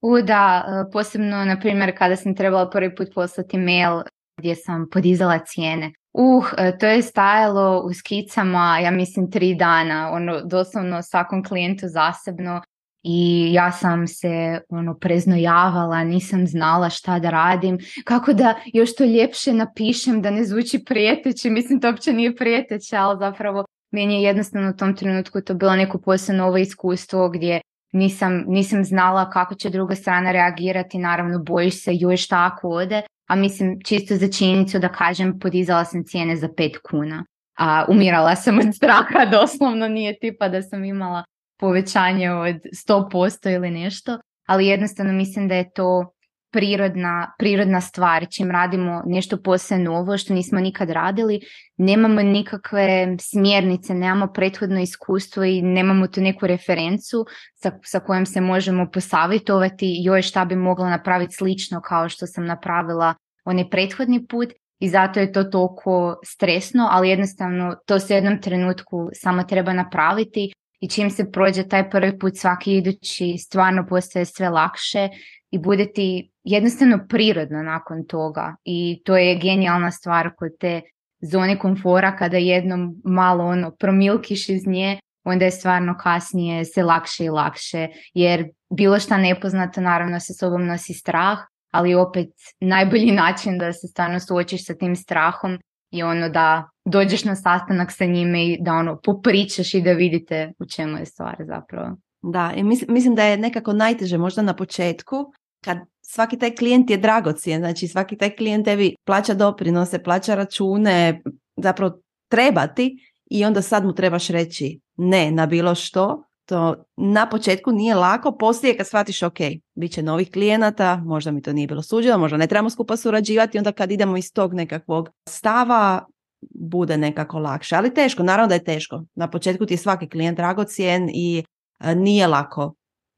U 0.00 0.22
da, 0.22 0.64
e, 0.68 0.90
posebno 0.92 1.44
na 1.44 1.60
primjer 1.60 1.98
kada 1.98 2.16
sam 2.16 2.34
trebala 2.34 2.70
prvi 2.70 2.94
put 2.94 3.08
poslati 3.14 3.58
mail 3.58 4.02
gdje 4.38 4.56
sam 4.56 4.88
podizala 4.92 5.38
cijene. 5.38 5.92
Uh, 6.12 6.46
e, 6.58 6.78
to 6.78 6.86
je 6.86 7.02
stajalo 7.02 7.82
u 7.84 7.94
skicama, 7.94 8.78
ja 8.78 8.90
mislim, 8.90 9.30
tri 9.30 9.54
dana, 9.54 10.10
ono, 10.12 10.40
doslovno 10.40 11.02
svakom 11.02 11.44
klijentu 11.44 11.86
zasebno 11.88 12.62
i 13.02 13.50
ja 13.52 13.72
sam 13.72 14.06
se 14.06 14.60
ono 14.68 14.94
preznojavala, 14.94 16.04
nisam 16.04 16.46
znala 16.46 16.90
šta 16.90 17.18
da 17.18 17.30
radim, 17.30 17.78
kako 18.04 18.32
da 18.32 18.54
još 18.72 18.94
to 18.94 19.04
ljepše 19.04 19.52
napišem 19.52 20.22
da 20.22 20.30
ne 20.30 20.44
zvuči 20.44 20.84
prijeteće, 20.84 21.50
mislim 21.50 21.80
to 21.80 21.88
uopće 21.88 22.12
nije 22.12 22.36
prijeteće, 22.36 22.96
ali 22.96 23.18
zapravo 23.18 23.64
meni 23.90 24.14
je 24.14 24.22
jednostavno 24.22 24.70
u 24.70 24.76
tom 24.76 24.96
trenutku 24.96 25.40
to 25.40 25.54
bilo 25.54 25.76
neko 25.76 25.98
posebno 25.98 26.44
novo 26.44 26.56
iskustvo 26.56 27.28
gdje 27.28 27.60
nisam, 27.92 28.44
nisam 28.46 28.84
znala 28.84 29.30
kako 29.30 29.54
će 29.54 29.70
druga 29.70 29.94
strana 29.94 30.32
reagirati, 30.32 30.98
naravno 30.98 31.38
bojiš 31.38 31.84
se 31.84 31.94
još 31.94 32.24
šta 32.24 32.50
ako 32.52 32.68
ode, 32.68 33.02
a 33.28 33.36
mislim 33.36 33.78
čisto 33.84 34.16
za 34.16 34.28
činjenicu 34.28 34.78
da 34.78 34.88
kažem 34.88 35.38
podizala 35.38 35.84
sam 35.84 36.04
cijene 36.04 36.36
za 36.36 36.48
pet 36.56 36.72
kuna. 36.90 37.24
A 37.58 37.84
umirala 37.88 38.36
sam 38.36 38.58
od 38.58 38.74
straha, 38.76 39.24
doslovno 39.40 39.88
nije 39.88 40.18
tipa 40.18 40.48
da 40.48 40.62
sam 40.62 40.84
imala 40.84 41.24
povećanje 41.60 42.32
od 42.32 42.56
100% 42.88 43.54
ili 43.54 43.70
nešto, 43.70 44.18
ali 44.46 44.66
jednostavno 44.66 45.12
mislim 45.12 45.48
da 45.48 45.54
je 45.54 45.70
to 45.72 46.12
prirodna, 46.52 47.32
prirodna 47.38 47.80
stvar. 47.80 48.26
Čim 48.30 48.50
radimo 48.50 49.02
nešto 49.06 49.42
posve 49.42 49.78
novo 49.78 50.18
što 50.18 50.34
nismo 50.34 50.60
nikad 50.60 50.90
radili, 50.90 51.40
nemamo 51.76 52.22
nikakve 52.22 53.16
smjernice, 53.20 53.94
nemamo 53.94 54.32
prethodno 54.32 54.80
iskustvo 54.80 55.44
i 55.44 55.62
nemamo 55.62 56.06
tu 56.06 56.20
neku 56.20 56.46
referencu 56.46 57.26
sa, 57.54 57.70
sa 57.84 58.00
kojom 58.00 58.26
se 58.26 58.40
možemo 58.40 58.90
posavjetovati 58.90 59.96
joj 60.02 60.22
šta 60.22 60.44
bi 60.44 60.56
mogla 60.56 60.90
napraviti 60.90 61.34
slično 61.34 61.80
kao 61.80 62.08
što 62.08 62.26
sam 62.26 62.46
napravila 62.46 63.14
onaj 63.44 63.70
prethodni 63.70 64.26
put 64.26 64.48
i 64.78 64.88
zato 64.88 65.20
je 65.20 65.32
to 65.32 65.44
toliko 65.44 66.20
stresno, 66.24 66.88
ali 66.90 67.08
jednostavno 67.08 67.76
to 67.86 67.98
se 67.98 68.14
u 68.14 68.16
jednom 68.16 68.40
trenutku 68.42 69.08
samo 69.12 69.42
treba 69.42 69.72
napraviti 69.72 70.52
i 70.80 70.88
čim 70.88 71.10
se 71.10 71.30
prođe 71.32 71.68
taj 71.68 71.90
prvi 71.90 72.18
put 72.18 72.36
svaki 72.36 72.76
idući 72.76 73.38
stvarno 73.38 73.86
postaje 73.88 74.24
sve 74.24 74.48
lakše 74.48 75.08
i 75.50 75.58
bude 75.58 75.92
ti 75.92 76.30
jednostavno 76.44 77.06
prirodno 77.08 77.62
nakon 77.62 78.06
toga. 78.06 78.56
I 78.64 79.02
to 79.04 79.16
je 79.16 79.38
genijalna 79.38 79.90
stvar 79.90 80.30
kod 80.38 80.50
te 80.60 80.80
zone 81.20 81.58
komfora 81.58 82.16
kada 82.16 82.36
jednom 82.36 83.00
malo 83.04 83.44
ono 83.44 83.70
promilkiš 83.70 84.48
iz 84.48 84.66
nje 84.66 85.00
onda 85.24 85.44
je 85.44 85.50
stvarno 85.50 85.96
kasnije 86.00 86.64
se 86.64 86.82
lakše 86.82 87.24
i 87.24 87.28
lakše. 87.28 87.88
Jer 88.14 88.48
bilo 88.70 88.98
šta 88.98 89.16
nepoznato 89.16 89.80
naravno 89.80 90.20
sa 90.20 90.32
sobom 90.32 90.66
nosi 90.66 90.94
strah 90.94 91.38
ali 91.70 91.94
opet 91.94 92.28
najbolji 92.60 93.12
način 93.12 93.58
da 93.58 93.72
se 93.72 93.86
stvarno 93.86 94.20
suočiš 94.20 94.66
sa 94.66 94.74
tim 94.74 94.96
strahom 94.96 95.58
je 95.90 96.04
ono 96.04 96.28
da 96.28 96.68
dođeš 96.90 97.24
na 97.24 97.36
sastanak 97.36 97.92
sa 97.92 98.04
njime 98.04 98.46
i 98.46 98.58
da 98.60 98.72
ono 98.72 99.00
popričaš 99.04 99.74
i 99.74 99.80
da 99.80 99.92
vidite 99.92 100.52
u 100.58 100.66
čemu 100.66 100.98
je 100.98 101.06
stvar 101.06 101.36
zapravo. 101.46 101.96
Da, 102.22 102.52
i 102.56 102.62
mislim, 102.62 102.94
mislim 102.94 103.14
da 103.14 103.24
je 103.24 103.36
nekako 103.36 103.72
najteže 103.72 104.18
možda 104.18 104.42
na 104.42 104.56
početku 104.56 105.32
kad 105.64 105.78
svaki 106.00 106.38
taj 106.38 106.54
klijent 106.54 106.90
je 106.90 106.96
dragocjen, 106.96 107.60
znači 107.60 107.88
svaki 107.88 108.16
taj 108.16 108.36
klijent 108.36 108.64
tebi 108.64 108.94
plaća 109.04 109.34
doprinose, 109.34 110.02
plaća 110.02 110.34
račune, 110.34 111.22
zapravo 111.56 111.92
trebati 112.28 112.96
i 113.30 113.44
onda 113.44 113.62
sad 113.62 113.84
mu 113.84 113.92
trebaš 113.92 114.28
reći 114.28 114.80
ne 114.96 115.30
na 115.30 115.46
bilo 115.46 115.74
što, 115.74 116.24
to 116.48 116.84
na 116.96 117.28
početku 117.28 117.72
nije 117.72 117.94
lako, 117.94 118.36
poslije 118.36 118.76
kad 118.76 118.86
shvatiš 118.86 119.22
ok, 119.22 119.38
bit 119.74 119.92
će 119.92 120.02
novih 120.02 120.30
klijenata, 120.30 120.96
možda 121.04 121.30
mi 121.30 121.42
to 121.42 121.52
nije 121.52 121.66
bilo 121.66 121.82
suđeno, 121.82 122.18
možda 122.18 122.36
ne 122.36 122.46
trebamo 122.46 122.70
skupa 122.70 122.96
surađivati, 122.96 123.58
onda 123.58 123.72
kad 123.72 123.92
idemo 123.92 124.16
iz 124.16 124.32
tog 124.32 124.54
nekakvog 124.54 125.08
stava, 125.28 126.06
bude 126.54 126.96
nekako 126.96 127.38
lakše. 127.38 127.76
Ali 127.76 127.94
teško, 127.94 128.22
naravno 128.22 128.48
da 128.48 128.54
je 128.54 128.64
teško. 128.64 129.04
Na 129.14 129.30
početku 129.30 129.66
ti 129.66 129.74
je 129.74 129.78
svaki 129.78 130.08
klijent 130.08 130.36
dragocjen 130.36 131.10
i 131.12 131.44
e, 131.80 131.94
nije 131.94 132.26
lako 132.26 132.74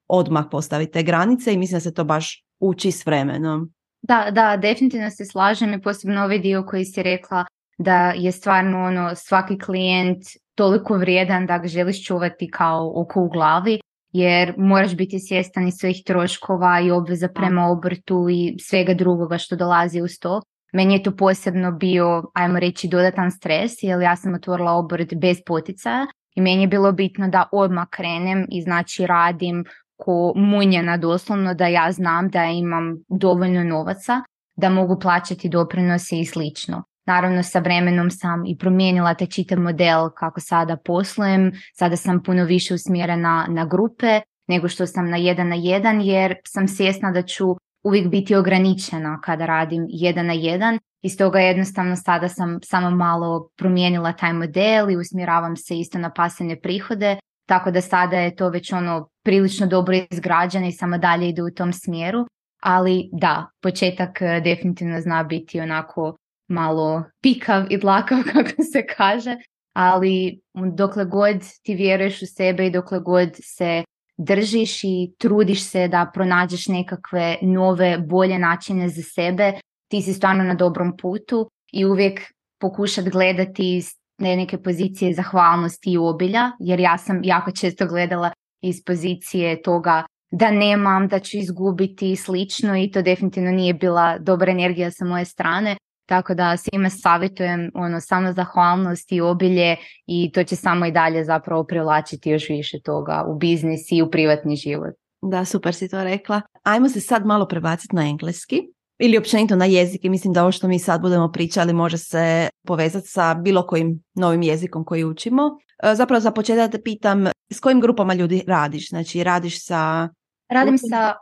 odmah 0.09 0.45
postaviti 0.51 0.93
te 0.93 1.03
granice 1.03 1.53
i 1.53 1.59
mislim 1.59 1.77
da 1.77 1.81
se 1.81 1.95
to 1.95 2.05
baš 2.05 2.45
uči 2.61 2.93
s 2.93 3.07
vremenom. 3.07 3.73
Da, 4.03 4.31
da, 4.31 4.57
definitivno 4.57 5.11
se 5.11 5.25
slažem 5.25 5.75
i 5.75 5.83
posebno 5.83 6.25
ovaj 6.25 6.39
dio 6.39 6.65
koji 6.67 6.85
si 6.85 7.03
rekla 7.03 7.45
da 7.79 8.11
je 8.11 8.33
stvarno 8.33 8.85
ono 8.85 9.15
svaki 9.15 9.59
klijent 9.59 10.23
toliko 10.55 10.97
vrijedan 10.97 11.47
da 11.47 11.59
ga 11.59 11.69
želiš 11.69 12.07
čuvati 12.07 12.51
kao 12.51 12.93
oko 12.95 13.21
u 13.21 13.29
glavi 13.29 13.81
jer 14.13 14.55
moraš 14.57 14.97
biti 14.97 15.19
svjestan 15.19 15.69
i 15.69 15.73
svojih 15.73 16.03
troškova 16.07 16.81
i 16.81 16.91
obveza 16.91 17.29
prema 17.29 17.67
obrtu 17.67 18.27
i 18.31 18.57
svega 18.61 18.95
drugoga 18.95 19.39
što 19.39 19.57
dolazi 19.57 20.01
uz 20.01 20.19
to. 20.21 20.43
Meni 20.73 20.95
je 20.95 21.03
to 21.03 21.17
posebno 21.17 21.73
bio, 21.73 22.23
ajmo 22.35 22.59
reći, 22.59 22.89
dodatan 22.89 23.31
stres, 23.31 23.73
jer 23.83 24.03
ja 24.03 24.17
sam 24.17 24.35
otvorila 24.35 24.73
obrt 24.73 25.15
bez 25.15 25.37
poticaja 25.47 26.07
i 26.35 26.41
meni 26.41 26.63
je 26.63 26.69
bilo 26.69 26.93
bitno 26.93 27.29
da 27.29 27.49
odmah 27.53 27.87
krenem 27.91 28.47
i 28.51 28.63
znači 28.63 29.07
radim 29.07 29.65
ko 29.97 30.33
munjena 30.37 30.97
doslovno 30.97 31.55
da 31.55 31.67
ja 31.67 31.93
znam 31.93 32.29
da 32.29 32.45
imam 32.45 32.97
dovoljno 33.09 33.65
novaca 33.65 34.23
da 34.57 34.71
mogu 34.71 34.99
plaćati 35.01 35.49
doprinose 35.49 36.19
i 36.19 36.25
slično. 36.25 36.85
Naravno 37.07 37.43
sa 37.43 37.59
vremenom 37.59 38.11
sam 38.11 38.47
i 38.47 38.59
promijenila 38.59 39.15
taj 39.15 39.27
čitav 39.27 39.59
model 39.59 40.11
kako 40.17 40.41
sada 40.41 40.77
poslujem, 40.77 41.53
sada 41.75 41.97
sam 41.97 42.23
puno 42.23 42.45
više 42.45 42.75
usmjerena 42.75 43.47
na 43.49 43.65
grupe 43.65 44.21
nego 44.49 44.69
što 44.69 44.87
sam 44.87 45.11
na 45.11 45.17
jedan 45.17 45.49
na 45.49 45.55
jedan 45.55 46.01
jer 46.01 46.35
sam 46.47 46.69
svjesna 46.69 47.11
da 47.11 47.23
ću 47.23 47.57
uvijek 47.85 48.09
biti 48.09 48.35
ograničena 48.35 49.21
kada 49.21 49.47
radim 49.47 49.87
jedan 49.89 50.27
na 50.27 50.33
jedan. 50.33 50.79
I 51.03 51.09
stoga 51.09 51.41
jednostavno 51.41 51.97
sada 51.97 52.29
sam 52.29 52.59
samo 52.63 52.91
malo 52.91 53.49
promijenila 53.57 54.13
taj 54.13 54.33
model 54.33 54.91
i 54.91 54.97
usmjeravam 54.97 55.57
se 55.57 55.79
isto 55.79 55.99
na 55.99 56.11
pasivne 56.11 56.61
prihode, 56.61 57.17
tako 57.47 57.71
da 57.71 57.81
sada 57.81 58.17
je 58.17 58.37
to 58.37 58.49
već 58.49 58.73
ono 58.73 59.09
prilično 59.25 59.67
dobro 59.67 59.95
izgrađeno 60.11 60.67
i 60.67 60.73
samo 60.73 60.99
dalje 60.99 61.29
ide 61.29 61.43
u 61.43 61.51
tom 61.51 61.73
smjeru, 61.73 62.27
ali 62.63 63.09
da, 63.13 63.47
početak 63.63 64.23
eh, 64.23 64.41
definitivno 64.45 65.01
zna 65.01 65.23
biti 65.23 65.61
onako 65.61 66.17
malo 66.49 67.05
pikav 67.23 67.65
i 67.71 67.79
dlakav 67.79 68.19
kako 68.33 68.63
se 68.73 68.87
kaže, 68.97 69.37
ali 69.73 70.41
dokle 70.75 71.05
god 71.05 71.37
ti 71.63 71.75
vjeruješ 71.75 72.23
u 72.23 72.27
sebe 72.27 72.67
i 72.67 72.71
dokle 72.71 73.01
god 73.01 73.29
se 73.41 73.85
držiš 74.19 74.85
i 74.85 75.15
trudiš 75.19 75.65
se 75.65 75.89
da 75.89 76.11
pronađeš 76.15 76.69
nekakve 76.69 77.37
nove, 77.43 77.99
bolje 77.99 78.39
načine 78.39 78.89
za 78.89 79.03
sebe, 79.03 79.53
ti 79.91 80.03
si 80.03 80.13
stvarno 80.13 80.45
na 80.45 80.55
dobrom 80.55 80.97
putu 80.97 81.51
i 81.73 81.85
uvijek 81.85 82.21
pokušati 82.61 83.11
gledati 83.11 83.77
iz 83.77 83.87
neke 84.19 84.59
pozicije 84.63 85.15
zahvalnosti 85.15 85.93
i 85.93 85.99
obilja, 85.99 86.51
jer 86.59 86.81
ja 86.81 86.99
sam 86.99 87.21
jako 87.25 87.51
često 87.51 87.87
gledala 87.87 88.31
iz 88.63 88.85
pozicije 88.85 89.63
toga 89.63 90.05
da 90.31 90.51
nemam, 90.51 91.09
da 91.09 91.19
ću 91.19 91.37
izgubiti 91.37 92.13
i 92.13 92.17
slično 92.17 92.77
i 92.77 92.91
to 92.91 93.03
definitivno 93.03 93.51
nije 93.51 93.75
bila 93.75 94.19
dobra 94.19 94.53
energija 94.53 94.91
sa 94.91 95.05
moje 95.05 95.25
strane. 95.25 95.77
Tako 96.07 96.35
da 96.35 96.57
svima 96.57 96.91
savjetujem 96.91 97.71
ono, 97.75 98.01
samo 98.01 98.33
zahvalnost 98.33 99.13
i 99.13 99.21
obilje 99.21 99.77
i 100.07 100.33
to 100.33 100.45
će 100.45 100.57
samo 100.57 100.87
i 100.87 100.93
dalje 100.93 101.25
zapravo 101.25 101.65
privlačiti 101.65 102.31
još 102.31 102.49
više 102.49 102.81
toga 102.81 103.25
u 103.29 103.39
biznis 103.39 103.81
i 103.93 104.03
u 104.03 104.11
privatni 104.11 104.57
život. 104.57 104.95
Da, 105.23 105.45
super 105.45 105.75
si 105.75 105.89
to 105.89 106.05
rekla. 106.05 106.41
Ajmo 106.63 106.89
se 106.89 107.01
sad 107.01 107.27
malo 107.27 107.49
prebaciti 107.49 107.97
na 107.97 108.09
engleski 108.09 108.63
ili 108.99 109.19
općenito 109.19 109.57
na 109.57 109.65
jezike. 109.65 110.09
Mislim 110.11 110.33
da 110.33 110.43
ovo 110.43 110.53
što 110.53 110.69
mi 110.69 110.79
sad 110.79 111.01
budemo 111.01 111.33
pričali 111.33 111.73
može 111.73 111.99
se 111.99 112.49
povezati 112.67 113.07
sa 113.09 113.35
bilo 113.35 113.67
kojim 113.67 114.03
novim 114.15 114.43
jezikom 114.43 114.85
koji 114.85 115.05
učimo. 115.05 115.43
E, 115.83 115.95
zapravo 115.95 116.21
za 116.21 116.31
početak 116.31 116.71
te 116.73 116.83
pitam 116.83 117.27
s 117.53 117.61
kojim 117.61 117.81
grupama 117.81 118.15
ljudi 118.15 118.45
radiš? 118.47 118.89
Znači 118.89 119.25
radiš 119.25 119.67
sa... 119.67 120.09
Radim 120.49 120.79
sa 120.79 121.15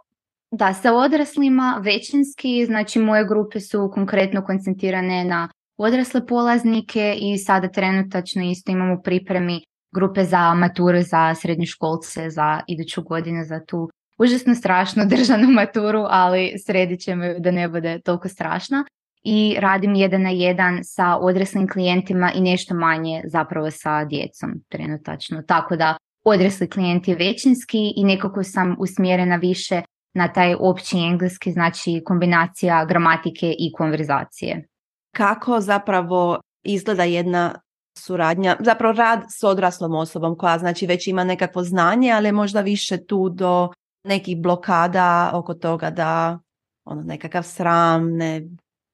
da, 0.51 0.75
sa 0.75 0.95
odraslima 0.95 1.81
većinski, 1.85 2.67
znači 2.67 2.99
moje 2.99 3.25
grupe 3.25 3.61
su 3.61 3.91
konkretno 3.95 4.45
koncentrirane 4.45 5.25
na 5.25 5.49
odrasle 5.77 6.27
polaznike 6.27 7.15
i 7.21 7.39
sada 7.39 7.69
trenutačno 7.69 8.43
isto 8.43 8.73
imamo 8.73 9.01
pripremi 9.03 9.65
grupe 9.95 10.25
za 10.25 10.55
maturu 10.55 11.03
za 11.03 11.35
srednjoškolce 11.35 12.31
za 12.31 12.61
iduću 12.67 13.03
godinu 13.03 13.45
za 13.45 13.61
tu 13.65 13.91
užasno 14.19 14.55
strašnu 14.55 15.03
državnu 15.17 15.49
maturu, 15.51 16.05
ali 16.09 16.55
sredit 16.67 17.01
ćemo 17.01 17.25
da 17.39 17.51
ne 17.51 17.69
bude 17.69 18.01
toliko 18.05 18.29
strašna. 18.29 18.85
I 19.23 19.57
radim 19.59 19.95
jedan 19.95 20.23
na 20.23 20.31
jedan 20.31 20.79
sa 20.83 21.17
odraslim 21.17 21.69
klijentima 21.69 22.33
i 22.33 22.41
nešto 22.41 22.75
manje 22.75 23.23
zapravo 23.25 23.71
sa 23.71 24.05
djecom 24.05 24.51
trenutačno. 24.69 25.43
Tako 25.43 25.77
da 25.77 25.97
odrasli 26.25 26.71
klijent 26.71 27.09
je 27.09 27.15
većinski 27.15 27.93
i 27.97 28.05
nekako 28.05 28.43
sam 28.43 28.77
usmjerena 28.79 29.37
više 29.37 29.83
na 30.15 30.33
taj 30.33 30.55
opći 30.55 30.99
engleski, 30.99 31.53
znači 31.53 32.03
kombinacija 32.05 32.85
gramatike 32.85 33.55
i 33.59 33.73
konverzacije. 33.73 34.69
Kako 35.17 35.61
zapravo 35.61 36.41
izgleda 36.63 37.05
jedna 37.05 37.61
suradnja, 37.99 38.57
zapravo 38.61 38.93
rad 38.93 39.21
s 39.29 39.45
odraslom 39.45 39.95
osobom 39.95 40.39
koja 40.39 40.59
znači 40.59 40.87
već 40.87 41.07
ima 41.07 41.25
nekakvo 41.25 41.63
znanje, 41.63 42.13
ali 42.13 42.33
možda 42.33 42.61
više 42.61 43.07
tu 43.07 43.29
do 43.29 43.69
nekih 44.05 44.43
blokada 44.43 45.31
oko 45.35 45.55
toga 45.55 45.91
da 45.91 46.39
ono 46.85 47.03
nekakav 47.03 47.43
sram, 47.43 48.17
ne, 48.17 48.43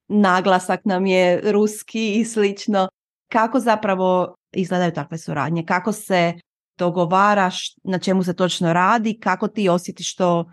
naglasak 0.08 0.85
nam 0.85 1.06
je 1.06 1.40
ruski 1.52 2.14
i 2.14 2.25
slično. 2.25 2.88
Kako 3.32 3.61
zapravo 3.61 4.35
izgledaju 4.52 4.92
takve 4.92 5.18
suradnje? 5.18 5.64
Kako 5.66 5.92
se 5.92 6.35
dogovaraš 6.78 7.75
na 7.85 7.99
čemu 7.99 8.23
se 8.23 8.37
točno 8.37 8.73
radi, 8.73 9.20
kako 9.20 9.49
ti 9.49 9.68
osjetiš 9.68 10.14
to 10.14 10.44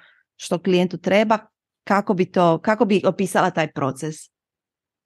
što 0.43 0.59
klijentu 0.59 0.97
treba, 0.97 1.38
kako 1.83 2.13
bi 2.13 2.25
to, 2.25 2.57
kako 2.57 2.85
bi 2.85 3.01
opisala 3.05 3.51
taj 3.51 3.71
proces? 3.71 4.15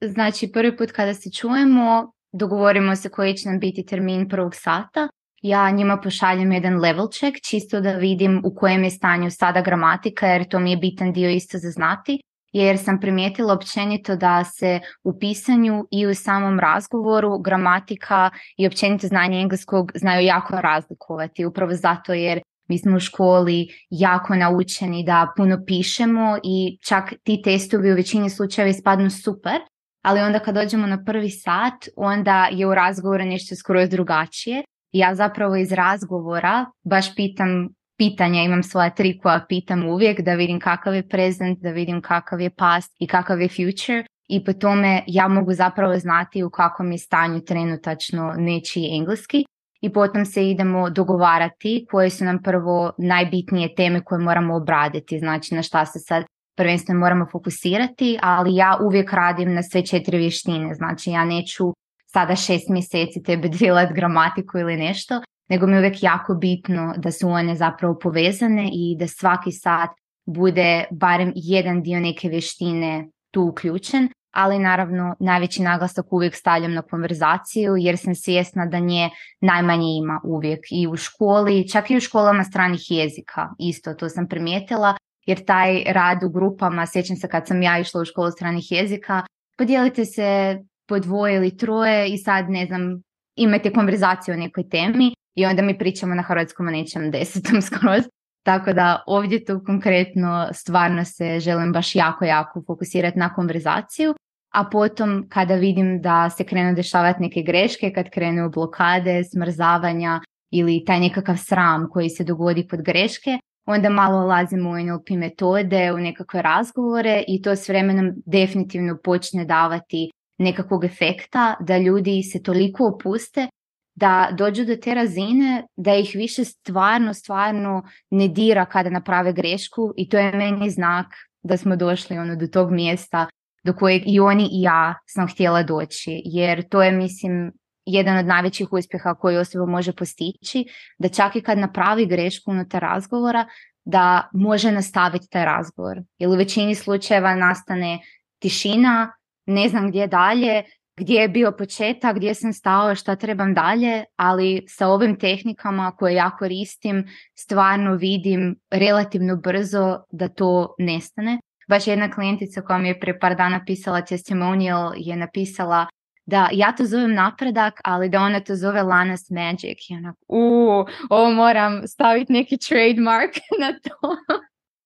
Znači, 0.02 0.52
prvi 0.52 0.78
put 0.78 0.92
kada 0.92 1.14
se 1.14 1.32
čujemo, 1.32 2.12
dogovorimo 2.32 2.96
se 2.96 3.10
koji 3.10 3.34
će 3.34 3.50
nam 3.50 3.60
biti 3.60 3.86
termin 3.86 4.30
prvog 4.30 4.56
sata. 4.56 5.08
Ja 5.42 5.72
njima 5.72 5.98
pošaljem 6.04 6.52
jedan 6.52 6.80
level 6.80 7.08
check, 7.08 7.38
čisto 7.50 7.82
da 7.82 7.92
vidim 7.92 8.42
u 8.46 8.56
kojem 8.56 8.84
je 8.84 8.92
stanju 8.92 9.32
sada 9.32 9.62
gramatika, 9.62 10.28
jer 10.28 10.48
to 10.48 10.60
mi 10.60 10.72
je 10.72 10.78
bitan 10.78 11.14
dio 11.14 11.30
isto 11.30 11.58
za 11.58 11.70
znati 11.70 12.20
jer 12.52 12.78
sam 12.78 13.00
primijetila 13.00 13.54
općenito 13.54 14.16
da 14.16 14.44
se 14.44 14.80
u 15.04 15.20
pisanju 15.20 15.88
i 15.92 16.08
u 16.08 16.16
samom 16.16 16.60
razgovoru 16.60 17.40
gramatika 17.40 18.30
i 18.58 18.68
općenito 18.68 19.08
znanje 19.08 19.40
engleskog 19.40 19.92
znaju 19.96 20.26
jako 20.26 20.62
razlikovati, 20.62 21.46
upravo 21.46 21.74
zato 21.74 22.14
jer 22.14 22.42
mi 22.68 22.78
smo 22.78 22.98
u 22.98 23.00
školi 23.00 23.68
jako 23.90 24.36
naučeni 24.36 25.04
da 25.04 25.34
puno 25.38 25.58
pišemo 25.68 26.38
i 26.44 26.78
čak 26.88 27.14
ti 27.24 27.42
testovi 27.42 27.92
u 27.92 27.96
većini 27.96 28.30
slučajeva 28.30 28.70
ispadnu 28.70 29.10
super, 29.10 29.60
ali 30.04 30.22
onda 30.22 30.40
kad 30.40 30.56
dođemo 30.56 30.88
na 30.88 31.04
prvi 31.04 31.30
sat, 31.30 31.88
onda 31.96 32.48
je 32.52 32.68
u 32.68 32.76
razgovoru 32.76 33.26
nešto 33.26 33.56
skroz 33.56 33.90
drugačije. 33.90 34.64
Ja 34.92 35.16
zapravo 35.16 35.56
iz 35.56 35.72
razgovora 35.72 36.66
baš 36.84 37.16
pitam 37.16 37.70
pitanja, 37.98 38.44
imam 38.44 38.64
svoja 38.64 38.90
tri 38.90 39.20
koja 39.20 39.46
pitam 39.50 39.88
uvijek 39.88 40.22
da 40.22 40.34
vidim 40.34 40.60
kakav 40.60 40.96
je 40.96 41.08
present, 41.08 41.60
da 41.60 41.72
vidim 41.72 42.02
kakav 42.02 42.42
je 42.42 42.50
past 42.50 42.96
i 43.00 43.08
kakav 43.08 43.42
je 43.42 43.50
future 43.50 44.04
i 44.28 44.44
po 44.44 44.54
tome 44.54 45.04
ja 45.08 45.28
mogu 45.28 45.54
zapravo 45.54 46.00
znati 46.00 46.44
u 46.44 46.50
kakvom 46.50 46.92
je 46.92 46.98
stanju 46.98 47.42
trenutačno 47.42 48.34
nečiji 48.38 48.98
engleski 48.98 49.46
i 49.82 49.94
potom 49.94 50.26
se 50.26 50.50
idemo 50.50 50.90
dogovarati 50.90 51.86
koje 51.92 52.10
su 52.10 52.26
nam 52.26 52.42
prvo 52.44 52.92
najbitnije 52.98 53.76
teme 53.76 54.04
koje 54.04 54.20
moramo 54.20 54.56
obraditi, 54.56 55.20
znači 55.20 55.56
na 55.56 55.64
šta 55.64 55.86
se 55.86 56.00
sad 56.00 56.24
prvenstveno 56.58 57.00
moramo 57.00 57.26
fokusirati, 57.32 58.18
ali 58.22 58.56
ja 58.56 58.78
uvijek 58.82 59.14
radim 59.14 59.54
na 59.54 59.64
sve 59.64 59.86
četiri 59.86 60.18
vještine, 60.18 60.74
znači 60.74 61.10
ja 61.10 61.26
neću 61.26 61.74
sada 62.06 62.36
šest 62.36 62.70
mjeseci 62.70 63.24
tebe 63.24 63.48
drilat 63.48 63.94
gramatiku 63.94 64.58
ili 64.58 64.78
nešto, 64.78 65.22
nego 65.50 65.68
mi 65.68 65.74
je 65.74 65.80
uvijek 65.80 66.04
jako 66.04 66.36
bitno 66.36 66.94
da 66.98 67.12
su 67.12 67.30
one 67.30 67.56
zapravo 67.56 67.98
povezane 68.00 68.70
i 68.74 68.96
da 69.00 69.08
svaki 69.08 69.52
sat 69.52 69.90
bude 70.26 70.84
barem 70.92 71.32
jedan 71.36 71.82
dio 71.82 72.00
neke 72.00 72.30
vještine 72.30 73.08
tu 73.32 73.42
uključen, 73.42 74.10
ali 74.38 74.60
naravno 74.60 75.16
najveći 75.20 75.62
naglasak 75.62 76.14
uvijek 76.14 76.36
stavljam 76.36 76.74
na 76.74 76.82
konverzaciju 76.82 77.76
jer 77.78 77.98
sam 77.98 78.16
svjesna 78.16 78.66
da 78.66 78.80
nje 78.80 79.10
najmanje 79.42 79.88
ima 79.98 80.22
uvijek 80.24 80.60
i 80.72 80.88
u 80.88 80.96
školi, 80.96 81.70
čak 81.70 81.92
i 81.92 81.98
u 81.98 82.00
školama 82.00 82.44
stranih 82.44 82.92
jezika, 82.92 83.50
isto 83.60 83.94
to 83.94 84.10
sam 84.10 84.28
primijetila, 84.28 84.98
jer 85.26 85.46
taj 85.46 85.84
rad 85.88 86.24
u 86.24 86.30
grupama, 86.30 86.86
sjećam 86.86 87.16
se 87.16 87.28
kad 87.28 87.48
sam 87.48 87.62
ja 87.62 87.80
išla 87.80 88.02
u 88.02 88.06
školu 88.06 88.32
stranih 88.32 88.72
jezika, 88.72 89.24
podijelite 89.58 90.06
se 90.06 90.58
po 90.88 91.00
dvoje 91.00 91.36
ili 91.36 91.58
troje 91.58 92.10
i 92.10 92.18
sad 92.18 92.50
ne 92.50 92.66
znam, 92.66 93.02
imate 93.36 93.74
konverzaciju 93.74 94.34
o 94.34 94.38
nekoj 94.38 94.70
temi 94.70 95.14
i 95.36 95.46
onda 95.46 95.62
mi 95.62 95.78
pričamo 95.78 96.16
na 96.16 96.22
hrvatskom 96.22 96.68
o 96.68 96.72
nečem 96.72 97.12
desetom 97.12 97.62
skroz. 97.68 98.04
Tako 98.44 98.74
da 98.74 99.04
ovdje 99.08 99.46
tu 99.46 99.62
konkretno 99.66 100.48
stvarno 100.54 101.06
se 101.06 101.40
želim 101.40 101.72
baš 101.72 101.96
jako, 101.96 102.26
jako 102.26 102.64
fokusirati 102.68 103.20
na 103.20 103.34
konverzaciju, 103.34 104.14
a 104.54 104.64
potom 104.72 105.26
kada 105.30 105.56
vidim 105.56 106.02
da 106.02 106.30
se 106.30 106.44
krenu 106.44 106.76
dešavati 106.76 107.22
neke 107.22 107.42
greške, 107.42 107.92
kad 107.94 108.10
krenu 108.10 108.50
blokade, 108.50 109.24
smrzavanja 109.24 110.22
ili 110.52 110.84
taj 110.86 111.00
nekakav 111.00 111.38
sram 111.38 111.90
koji 111.92 112.10
se 112.10 112.24
dogodi 112.24 112.68
kod 112.68 112.82
greške, 112.82 113.38
onda 113.66 113.90
malo 113.90 114.24
ulazimo 114.24 114.70
u 114.70 114.80
NLP 114.80 115.10
metode, 115.10 115.94
u 115.94 115.98
nekakve 115.98 116.42
razgovore 116.42 117.24
i 117.28 117.42
to 117.42 117.56
s 117.56 117.70
vremenom 117.70 118.14
definitivno 118.26 118.98
počne 119.04 119.46
davati 119.46 120.12
nekakvog 120.38 120.86
efekta 120.86 121.56
da 121.60 121.78
ljudi 121.78 122.24
se 122.24 122.44
toliko 122.44 122.88
opuste 122.88 123.48
da 123.96 124.30
dođu 124.38 124.66
do 124.66 124.76
te 124.76 124.94
razine 124.94 125.68
da 125.76 125.96
ih 125.96 126.12
više 126.16 126.46
stvarno, 126.46 127.14
stvarno 127.14 127.84
ne 128.10 128.28
dira 128.28 128.66
kada 128.66 128.90
naprave 128.90 129.34
grešku 129.34 129.94
i 129.98 130.10
to 130.10 130.18
je 130.18 130.32
meni 130.32 130.70
znak 130.70 131.08
da 131.44 131.58
smo 131.58 131.76
došli 131.76 132.18
ono, 132.18 132.36
do 132.36 132.48
tog 132.48 132.72
mjesta 132.72 133.28
do 133.68 133.74
kojeg 133.74 134.04
i 134.06 134.20
oni 134.20 134.44
i 134.44 134.62
ja 134.62 134.96
sam 135.06 135.28
htjela 135.28 135.64
doći. 135.64 136.22
Jer 136.26 136.70
to 136.70 136.84
je, 136.84 136.92
mislim, 136.92 137.52
jedan 137.86 138.18
od 138.18 138.26
najvećih 138.26 138.74
uspjeha 138.74 139.14
koji 139.16 139.38
osoba 139.38 139.66
može 139.66 139.94
postići, 139.94 140.66
da 140.98 141.10
čak 141.10 141.36
i 141.36 141.42
kad 141.42 141.58
napravi 141.58 142.06
grešku 142.06 142.52
unutar 142.52 142.82
razgovora, 142.82 143.46
da 143.86 144.30
može 144.34 144.72
nastaviti 144.72 145.30
taj 145.30 145.46
razgovor. 145.46 145.98
Jer 146.20 146.30
u 146.30 146.36
većini 146.36 146.76
slučajeva 146.76 147.36
nastane 147.36 148.00
tišina, 148.40 149.14
ne 149.46 149.70
znam 149.70 149.88
gdje 149.90 150.08
dalje, 150.08 150.64
gdje 150.98 151.16
je 151.22 151.30
bio 151.30 151.52
početak, 151.52 152.16
gdje 152.16 152.34
sam 152.34 152.54
stao, 152.54 152.96
šta 152.96 153.16
trebam 153.16 153.54
dalje, 153.54 154.04
ali 154.16 154.66
sa 154.68 154.88
ovim 154.88 155.20
tehnikama 155.20 155.92
koje 155.92 156.16
ja 156.16 156.30
koristim 156.40 157.06
stvarno 157.36 157.96
vidim 157.96 158.56
relativno 158.72 159.36
brzo 159.36 160.00
da 160.12 160.28
to 160.28 160.76
nestane. 160.80 161.40
Baš 161.68 161.88
jedna 161.88 162.12
klijentica 162.12 162.62
koja 162.62 162.78
mi 162.78 162.88
je 162.88 163.00
pre 163.00 163.20
par 163.20 163.36
dana 163.36 163.64
pisala 163.66 164.02
testimonial 164.02 164.94
je 164.98 165.16
napisala 165.16 165.88
da 166.28 166.50
ja 166.52 166.72
to 166.76 166.86
zovem 166.86 167.14
napredak, 167.14 167.82
ali 167.84 168.10
da 168.10 168.20
ona 168.22 168.40
to 168.40 168.56
zove 168.56 168.84
Lanas 168.84 169.30
Magic. 169.30 169.90
I 169.90 169.96
onak, 169.96 170.16
uuu, 170.28 170.86
ovo 171.10 171.32
moram 171.32 171.88
staviti 171.88 172.34
neki 172.34 172.58
trademark 172.58 173.32
na 173.62 173.74
to. 173.84 174.16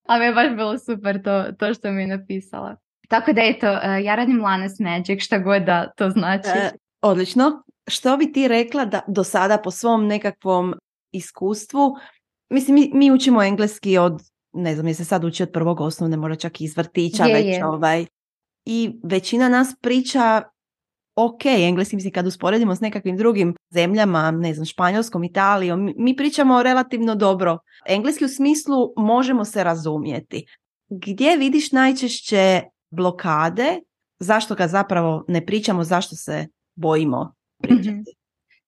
A 0.08 0.18
mi 0.18 0.24
je 0.24 0.32
baš 0.32 0.50
bilo 0.50 0.78
super 0.78 1.22
to, 1.22 1.44
to 1.58 1.74
što 1.74 1.90
mi 1.90 2.02
je 2.02 2.06
napisala. 2.06 2.76
Tako 3.08 3.32
da 3.32 3.40
eto, 3.44 3.66
e, 3.66 4.02
ja 4.04 4.14
radim 4.14 4.40
Lanas 4.40 4.78
Magic, 4.78 5.22
šta 5.22 5.38
god 5.38 5.62
da 5.62 5.90
to 5.96 6.10
znači. 6.10 6.48
E, 6.48 6.70
odlično. 7.02 7.62
Što 7.88 8.16
bi 8.16 8.32
ti 8.32 8.48
rekla 8.48 8.84
da 8.84 9.00
do 9.08 9.24
sada 9.24 9.58
po 9.58 9.70
svom 9.70 10.06
nekakvom 10.06 10.74
iskustvu, 11.12 11.96
mislim 12.50 12.74
mi, 12.74 12.90
mi 12.94 13.12
učimo 13.12 13.42
engleski 13.42 13.98
od, 13.98 14.22
ne 14.52 14.74
znam, 14.74 14.88
je 14.88 14.94
se 14.94 15.04
sad 15.04 15.24
uči 15.24 15.42
od 15.42 15.50
prvog 15.52 15.80
osnovne, 15.80 16.16
možda 16.16 16.36
čak 16.36 16.60
iz 16.60 16.76
vrtića 16.76 17.24
je, 17.24 17.34
već 17.34 17.62
ovaj. 17.64 18.06
I 18.64 19.00
većina 19.02 19.48
nas 19.48 19.74
priča 19.80 20.42
ok, 21.16 21.46
engleski 21.46 21.96
mislim 21.96 22.12
kad 22.12 22.26
usporedimo 22.26 22.74
s 22.74 22.80
nekakvim 22.80 23.16
drugim 23.16 23.54
zemljama, 23.70 24.30
ne 24.30 24.54
znam, 24.54 24.66
Španjolskom, 24.66 25.24
Italijom, 25.24 25.94
mi 25.96 26.16
pričamo 26.16 26.62
relativno 26.62 27.14
dobro. 27.14 27.58
Engleski 27.88 28.24
u 28.24 28.28
smislu 28.28 28.92
možemo 28.96 29.44
se 29.44 29.64
razumjeti. 29.64 30.46
Gdje 30.88 31.36
vidiš 31.36 31.72
najčešće 31.72 32.62
blokade, 32.90 33.80
zašto 34.18 34.54
ga 34.54 34.68
zapravo 34.68 35.24
ne 35.28 35.46
pričamo, 35.46 35.84
zašto 35.84 36.16
se 36.16 36.46
bojimo 36.74 37.34
pričati? 37.62 37.90
Mhm. 37.90 38.00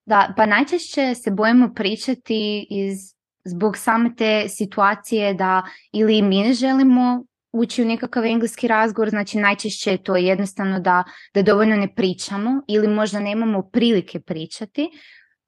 Da, 0.07 0.35
pa 0.37 0.47
najčešće 0.47 1.15
se 1.15 1.31
bojimo 1.31 1.75
pričati 1.75 2.67
iz, 2.71 3.14
zbog 3.45 3.77
same 3.77 4.15
te 4.15 4.49
situacije 4.49 5.35
da 5.35 5.63
ili 5.93 6.23
mi 6.23 6.43
ne 6.43 6.53
želimo 6.53 7.25
ući 7.53 7.83
u 7.83 7.87
nekakav 7.87 8.25
engleski 8.25 8.69
razgovor, 8.69 9.11
znači 9.11 9.39
najčešće 9.39 9.91
je 9.91 10.03
to 10.03 10.17
jednostavno 10.17 10.81
da, 10.81 11.05
da 11.35 11.43
dovoljno 11.43 11.77
ne 11.77 11.95
pričamo 11.95 12.63
ili 12.69 12.89
možda 12.89 13.21
nemamo 13.21 13.63
prilike 13.73 14.21
pričati, 14.21 14.91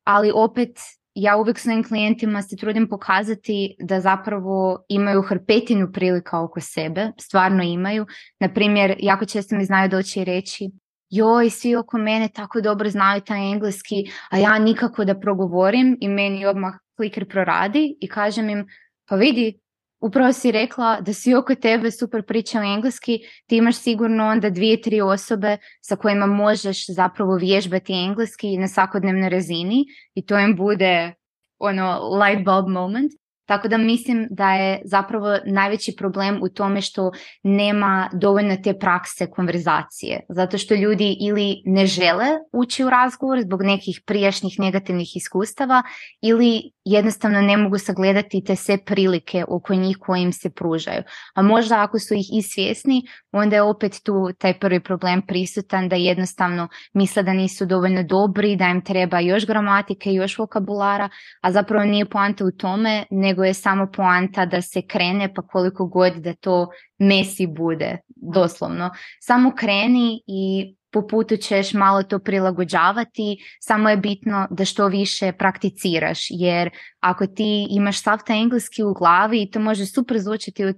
ali 0.04 0.32
opet 0.35 0.78
ja 1.14 1.37
uvijek 1.37 1.59
svojim 1.59 1.85
klijentima 1.85 2.42
se 2.42 2.56
trudim 2.56 2.88
pokazati 2.88 3.76
da 3.78 4.00
zapravo 4.00 4.85
imaju 4.88 5.22
hrpetinu 5.22 5.92
prilika 5.92 6.40
oko 6.40 6.61
sebe, 6.61 7.12
stvarno 7.20 7.62
imaju. 7.62 8.06
Na 8.40 8.48
primjer, 8.48 8.96
jako 8.98 9.24
često 9.26 9.56
mi 9.56 9.64
znaju 9.64 9.88
doći 9.88 10.20
i 10.20 10.24
reći 10.24 10.70
joj, 11.11 11.50
svi 11.50 11.76
oko 11.76 11.98
mene 11.98 12.28
tako 12.28 12.61
dobro 12.61 12.90
znaju 12.90 13.20
taj 13.20 13.52
engleski, 13.52 13.94
a 14.30 14.38
ja 14.38 14.59
nikako 14.59 15.04
da 15.04 15.20
progovorim 15.20 15.96
i 16.00 16.09
meni 16.09 16.46
odmah 16.46 16.74
kliker 16.96 17.28
proradi 17.28 17.96
i 18.00 18.09
kažem 18.09 18.48
im, 18.50 18.66
pa 19.09 19.16
vidi, 19.16 19.59
upravo 20.00 20.32
si 20.32 20.52
rekla 20.52 21.00
da 21.00 21.12
svi 21.12 21.35
oko 21.35 21.54
tebe 21.54 21.90
super 21.90 22.22
pričaju 22.22 22.64
engleski, 22.64 23.18
ti 23.46 23.56
imaš 23.56 23.76
sigurno 23.76 24.26
onda 24.26 24.50
dvije, 24.50 24.82
tri 24.82 25.00
osobe 25.00 25.56
sa 25.80 25.96
kojima 25.96 26.26
možeš 26.26 26.87
zapravo 26.87 27.37
vježbati 27.37 27.92
engleski 27.92 28.56
na 28.59 28.68
svakodnevnoj 28.68 29.28
razini 29.28 29.85
i 30.14 30.26
to 30.26 30.38
im 30.38 30.56
bude 30.56 31.14
ono 31.59 32.16
light 32.18 32.44
bulb 32.44 32.68
moment. 32.68 33.12
Tako 33.46 33.68
da 33.68 33.76
mislim 33.76 34.26
da 34.30 34.52
je 34.52 34.82
zapravo 34.85 35.38
najveći 35.46 35.94
problem 35.98 36.42
u 36.42 36.48
tome 36.48 36.80
što 36.80 37.11
nema 37.42 38.11
dovoljno 38.12 38.56
te 38.64 38.78
prakse 38.78 39.30
konverzacije. 39.30 40.20
Zato 40.28 40.59
što 40.59 40.74
ljudi 40.74 41.16
ili 41.20 41.62
ne 41.64 41.87
žele 41.87 42.26
ući 42.52 42.85
u 42.85 42.90
razgovor 42.90 43.40
zbog 43.40 43.62
nekih 43.62 44.00
prijašnjih 44.06 44.54
negativnih 44.59 45.16
iskustava 45.16 45.82
ili 46.22 46.70
jednostavno 46.85 47.40
ne 47.40 47.56
mogu 47.56 47.78
sagledati 47.78 48.44
te 48.44 48.56
sve 48.56 48.85
prilike 48.85 49.44
oko 49.48 49.74
njih 49.74 49.96
koje 50.00 50.22
im 50.22 50.32
se 50.32 50.50
pružaju. 50.50 51.02
A 51.35 51.42
možda 51.42 51.82
ako 51.82 51.98
su 51.98 52.14
ih 52.14 52.26
i 52.32 52.42
svjesni, 52.42 53.02
onda 53.37 53.57
je 53.57 53.62
opet 53.62 54.01
tu 54.05 54.33
taj 54.38 54.59
prvi 54.59 54.81
problem 54.81 55.22
prisutan 55.22 55.88
da 55.88 55.96
jednostavno 55.96 56.68
misle 56.92 57.22
da 57.22 57.33
nisu 57.33 57.66
dovoljno 57.66 58.03
dobri, 58.03 58.57
da 58.57 58.64
im 58.64 58.85
treba 58.85 59.20
još 59.20 59.46
gramatike, 59.46 60.12
još 60.12 60.38
vokabulara, 60.38 61.09
a 61.40 61.53
zapravo 61.53 61.85
nije 61.85 62.05
poanta 62.05 62.44
u 62.44 62.51
tome, 62.51 63.05
nego 63.11 63.44
je 63.44 63.55
samo 63.55 63.90
poanta 63.96 64.46
da 64.46 64.62
se 64.62 64.83
krene 64.83 65.35
pa 65.35 65.42
koliko 65.42 65.87
god 65.87 66.12
da 66.14 66.35
to 66.35 66.68
mesi 66.99 67.46
bude, 67.46 67.99
doslovno. 68.16 68.90
Samo 69.20 69.53
kreni 69.57 70.22
i 70.27 70.75
po 70.96 71.06
putu 71.06 71.37
ćeš 71.37 71.74
malo 71.74 72.02
to 72.02 72.18
prilagođavati, 72.18 73.37
samo 73.61 73.88
je 73.88 73.96
bitno 73.96 74.46
da 74.50 74.64
što 74.64 74.87
više 74.88 75.32
prakticiraš, 75.32 76.26
jer 76.30 76.70
ako 77.00 77.26
ti 77.26 77.66
imaš 77.70 78.02
sav 78.02 78.18
taj 78.26 78.40
engleski 78.40 78.82
u 78.82 78.94
glavi 78.94 79.42
i 79.42 79.50
to 79.50 79.61
može 79.61 79.87
super 79.87 80.18
zvučati 80.18 80.64
u, 80.64 80.72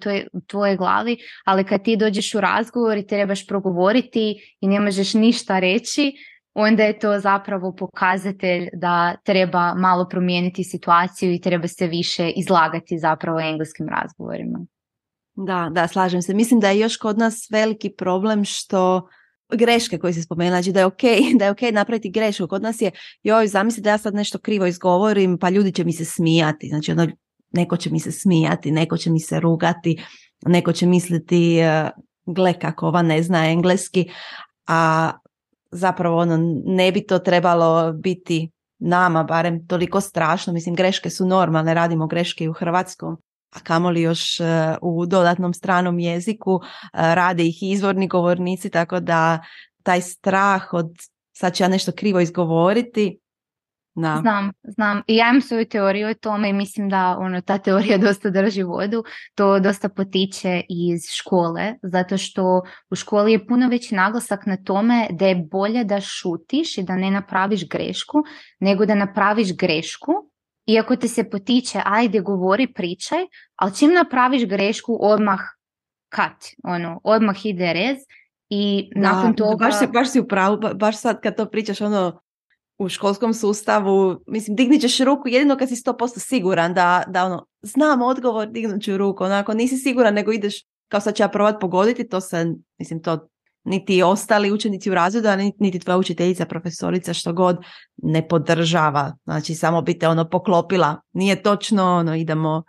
tvojoj 0.47 0.77
glavi, 0.77 1.17
ali 1.45 1.65
kad 1.65 1.85
ti 1.85 1.97
dođeš 1.97 2.35
u 2.35 2.41
razgovor 2.41 2.99
i 2.99 3.07
trebaš 3.07 3.47
progovoriti 3.47 4.57
i 4.61 4.69
ne 4.69 4.81
možeš 4.81 5.15
ništa 5.15 5.59
reći, 5.59 6.13
onda 6.55 6.83
je 6.83 6.99
to 6.99 7.19
zapravo 7.21 7.75
pokazatelj 7.79 8.69
da 8.73 9.17
treba 9.25 9.75
malo 9.75 10.09
promijeniti 10.09 10.65
situaciju 10.65 11.33
i 11.33 11.41
treba 11.41 11.69
se 11.69 11.87
više 11.87 12.31
izlagati 12.31 12.99
zapravo 12.99 13.41
engleskim 13.41 13.89
razgovorima. 13.89 14.59
Da, 15.35 15.69
da, 15.73 15.89
slažem 15.89 16.23
se. 16.23 16.35
Mislim 16.35 16.61
da 16.61 16.71
je 16.71 16.81
još 16.81 16.97
kod 16.97 17.19
nas 17.19 17.49
veliki 17.51 17.91
problem 17.99 18.45
što 18.45 19.09
greške 19.57 19.99
koje 19.99 20.13
se 20.13 20.23
spomenula, 20.23 20.57
znači 20.57 20.73
da 20.73 20.81
je 20.81 20.87
ok, 20.87 21.03
da 21.39 21.45
je 21.45 21.51
ok 21.51 21.61
napraviti 21.73 22.11
grešku. 22.11 22.49
Kod 22.49 22.63
nas 22.63 22.81
je, 22.81 22.91
joj, 23.23 23.47
zamisli 23.47 23.83
da 23.83 23.91
ja 23.91 23.99
sad 23.99 24.15
nešto 24.15 24.39
krivo 24.39 24.67
izgovorim, 24.67 25.39
pa 25.39 25.49
ljudi 25.49 25.73
će 25.73 25.85
mi 25.85 25.93
se 25.93 26.05
smijati. 26.05 26.69
Znači, 26.69 26.93
ono, 26.93 27.07
neko 27.53 27.77
će 27.77 27.91
mi 27.91 28.01
se 28.01 28.13
smijati, 28.13 28.71
neko 28.71 28.97
će 28.97 29.11
mi 29.11 29.21
se 29.21 29.41
rugati, 29.41 30.05
neko 30.47 30.73
će 30.73 30.87
misliti, 30.87 31.61
uh, 31.61 32.35
gle 32.35 32.59
kako 32.59 32.87
ova 32.87 33.03
ne 33.03 33.23
zna 33.23 33.51
engleski, 33.51 34.11
a 34.67 35.13
zapravo 35.71 36.19
ono, 36.19 36.39
ne 36.65 36.93
bi 36.93 37.07
to 37.07 37.19
trebalo 37.19 37.93
biti 37.93 38.51
nama 38.79 39.25
barem 39.25 39.67
toliko 39.67 40.01
strašno. 40.01 40.53
Mislim, 40.53 40.75
greške 40.75 41.11
su 41.11 41.27
normalne, 41.27 41.75
radimo 41.75 42.07
greške 42.07 42.45
i 42.45 42.49
u 42.49 42.53
hrvatskom 42.53 43.17
a 43.51 43.61
kamoli 43.61 44.03
još 44.03 44.41
e, 44.41 44.45
u 44.83 45.07
dodatnom 45.07 45.55
stranom 45.55 45.99
jeziku, 45.99 46.61
e, 46.63 47.15
rade 47.15 47.45
ih 47.47 47.63
izvorni 47.63 48.09
govornici, 48.09 48.71
tako 48.71 49.01
da 49.01 49.41
taj 49.83 50.01
strah 50.01 50.73
od 50.73 50.97
sad 51.33 51.55
ću 51.55 51.63
ja 51.63 51.69
nešto 51.69 51.93
krivo 51.93 52.21
izgovoriti, 52.21 53.19
da. 54.01 54.19
Znam, 54.21 54.53
znam. 54.63 55.03
I 55.07 55.17
ja 55.17 55.29
imam 55.29 55.41
svoju 55.41 55.65
teoriju 55.69 56.09
o 56.09 56.15
tome 56.15 56.51
i 56.51 56.53
mislim 56.53 56.89
da 56.89 57.17
ono, 57.19 57.41
ta 57.41 57.59
teorija 57.59 57.99
dosta 58.07 58.31
drži 58.31 58.63
vodu. 58.63 59.05
To 59.35 59.61
dosta 59.61 59.89
potiče 59.89 60.63
iz 60.69 61.03
škole, 61.11 61.75
zato 61.83 62.17
što 62.19 62.63
u 62.91 62.95
školi 62.95 63.33
je 63.33 63.47
puno 63.47 63.69
veći 63.69 63.95
naglasak 63.95 64.47
na 64.47 64.57
tome 64.57 65.07
da 65.11 65.27
je 65.27 65.47
bolje 65.51 65.85
da 65.85 66.01
šutiš 66.01 66.79
i 66.79 66.83
da 66.83 66.97
ne 66.97 67.11
napraviš 67.11 67.69
grešku, 67.69 68.23
nego 68.61 68.87
da 68.87 68.95
napraviš 68.95 69.57
grešku 69.57 70.13
iako 70.69 70.97
te 70.97 71.09
se 71.09 71.31
potiče, 71.31 71.81
ajde 71.85 72.21
govori, 72.21 72.73
pričaj, 72.73 73.19
ali 73.57 73.75
čim 73.75 73.93
napraviš 73.93 74.47
grešku, 74.47 74.99
odmah 75.01 75.41
kat, 76.09 76.45
ono, 76.65 77.01
odmah 77.05 77.47
ide 77.47 77.73
rez 77.73 77.97
i 78.49 78.91
nakon 78.97 79.35
toga... 79.35 79.65
Baš 79.65 79.79
si, 79.79 79.87
baš 79.87 80.13
si 80.13 80.21
u 80.21 80.29
pravu, 80.29 80.59
baš 80.75 81.01
sad 81.01 81.21
kad 81.21 81.37
to 81.37 81.47
pričaš 81.47 81.81
ono 81.81 82.21
u 82.79 82.89
školskom 82.89 83.35
sustavu, 83.35 84.21
mislim, 84.27 84.57
dignit 84.57 84.81
ćeš 84.81 84.99
ruku 85.01 85.29
jedino 85.29 85.57
kad 85.57 85.69
si 85.69 85.75
100% 85.75 86.19
siguran 86.19 86.75
da, 86.75 87.05
da 87.09 87.25
ono, 87.25 87.47
znam 87.63 88.03
odgovor, 88.03 88.49
dignut 88.49 88.83
ću 88.83 88.97
ruku, 88.97 89.25
onako 89.25 89.55
nisi 89.55 89.77
siguran 89.77 90.15
nego 90.15 90.33
ideš 90.33 90.65
kao 90.89 91.01
sad 91.01 91.15
ću 91.17 91.23
ja 91.23 91.29
provat 91.29 91.61
pogoditi, 91.61 92.09
to 92.09 92.21
se, 92.21 92.47
mislim, 92.79 93.03
to 93.03 93.29
niti 93.69 94.03
ostali 94.03 94.53
učenici 94.53 94.91
u 94.91 94.95
razredu, 94.95 95.29
a 95.29 95.37
niti 95.37 95.79
tvoja 95.79 95.99
učiteljica, 95.99 96.47
profesorica, 96.47 97.15
što 97.15 97.33
god 97.33 97.59
ne 97.97 98.29
podržava. 98.29 99.17
Znači, 99.25 99.55
samo 99.55 99.83
bi 99.83 99.99
te 99.99 100.09
ono 100.09 100.29
poklopila. 100.29 101.01
Nije 101.13 101.43
točno, 101.43 101.85
ono, 101.85 102.15
idemo... 102.15 102.63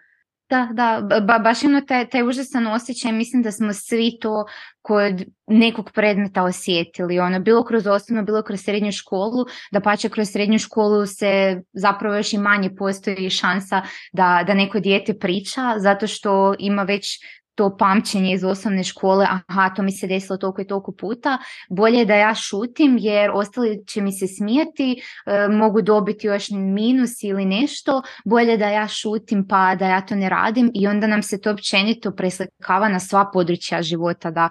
Da, 0.49 0.69
da, 0.73 1.19
ba, 1.21 1.39
baš 1.39 1.63
ono 1.63 1.81
taj, 1.81 2.09
taj 2.09 2.23
užasan 2.23 2.67
osjećaj, 2.67 3.11
mislim 3.11 3.43
da 3.43 3.51
smo 3.51 3.73
svi 3.73 4.17
to 4.21 4.45
kod 4.81 5.23
nekog 5.47 5.91
predmeta 5.91 6.43
osjetili, 6.43 7.19
ono, 7.19 7.39
bilo 7.39 7.63
kroz 7.63 7.87
osnovnu, 7.87 8.25
bilo 8.25 8.41
kroz 8.41 8.59
srednju 8.61 8.91
školu, 8.91 9.45
da 9.71 9.79
pače 9.79 10.09
kroz 10.09 10.29
srednju 10.29 10.59
školu 10.59 11.05
se 11.05 11.61
zapravo 11.73 12.15
još 12.15 12.33
i 12.33 12.37
manje 12.37 12.69
postoji 12.77 13.29
šansa 13.29 13.81
da, 14.13 14.43
da 14.47 14.53
neko 14.53 14.79
dijete 14.79 15.13
priča, 15.19 15.75
zato 15.77 16.07
što 16.07 16.55
ima 16.59 16.83
već 16.83 17.19
to 17.59 17.77
pamćenje 17.77 18.33
iz 18.33 18.43
osnovne 18.43 18.83
škole, 18.83 19.27
aha, 19.47 19.69
to 19.75 19.81
mi 19.81 19.91
se 19.91 20.07
desilo 20.07 20.37
toliko 20.37 20.61
i 20.61 20.67
toliko 20.67 20.91
puta, 20.91 21.37
bolje 21.69 22.05
da 22.05 22.15
ja 22.15 22.35
šutim 22.35 22.97
jer 22.99 23.31
ostali 23.33 23.83
će 23.87 24.01
mi 24.01 24.11
se 24.11 24.27
smijeti, 24.27 25.01
e, 25.25 25.47
mogu 25.47 25.81
dobiti 25.81 26.27
još 26.27 26.49
minus 26.49 27.23
ili 27.23 27.45
nešto, 27.45 28.01
bolje 28.25 28.57
da 28.57 28.69
ja 28.69 28.87
šutim 28.87 29.47
pa 29.47 29.75
da 29.75 29.87
ja 29.87 30.01
to 30.01 30.15
ne 30.15 30.29
radim 30.29 30.71
i 30.73 30.87
onda 30.87 31.07
nam 31.07 31.23
se 31.23 31.41
to 31.41 31.51
općenito 31.51 32.11
preslikava 32.11 32.89
na 32.89 32.99
sva 32.99 33.29
područja 33.33 33.81
života, 33.81 34.31
da 34.31 34.49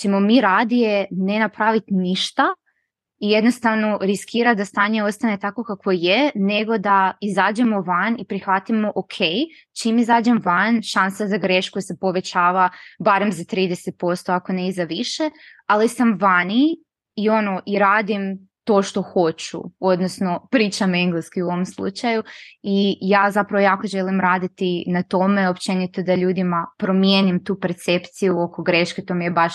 ćemo 0.00 0.20
mi 0.20 0.40
radije 0.40 1.06
ne 1.10 1.38
napraviti 1.38 1.94
ništa, 1.94 2.42
i 3.22 3.30
jednostavno 3.30 3.98
riskira 4.00 4.54
da 4.54 4.64
stanje 4.64 5.04
ostane 5.04 5.38
tako 5.38 5.64
kako 5.64 5.90
je, 5.90 6.30
nego 6.34 6.78
da 6.78 7.12
izađemo 7.20 7.80
van 7.80 8.16
i 8.18 8.24
prihvatimo 8.24 8.92
ok, 8.94 9.14
čim 9.82 9.98
izađem 9.98 10.40
van, 10.44 10.82
šansa 10.82 11.26
za 11.26 11.36
grešku 11.36 11.80
se 11.80 11.96
povećava 12.00 12.70
barem 12.98 13.32
za 13.32 13.44
30%, 13.44 14.32
ako 14.32 14.52
ne 14.52 14.68
i 14.68 14.72
za 14.72 14.84
više, 14.84 15.30
ali 15.66 15.88
sam 15.88 16.18
vani 16.20 16.76
i 17.16 17.28
ono 17.28 17.60
i 17.66 17.78
radim 17.78 18.48
to 18.64 18.82
što 18.82 19.02
hoću, 19.02 19.62
odnosno 19.80 20.46
pričam 20.50 20.94
engleski 20.94 21.42
u 21.42 21.46
ovom 21.46 21.66
slučaju 21.66 22.22
i 22.62 22.98
ja 23.00 23.30
zapravo 23.30 23.62
jako 23.62 23.86
želim 23.86 24.20
raditi 24.20 24.84
na 24.86 25.02
tome, 25.02 25.48
općenito 25.48 26.02
da 26.02 26.14
ljudima 26.14 26.66
promijenim 26.78 27.44
tu 27.44 27.60
percepciju 27.60 28.40
oko 28.40 28.62
greške, 28.62 29.02
to 29.04 29.14
mi 29.14 29.24
je 29.24 29.30
baš 29.30 29.54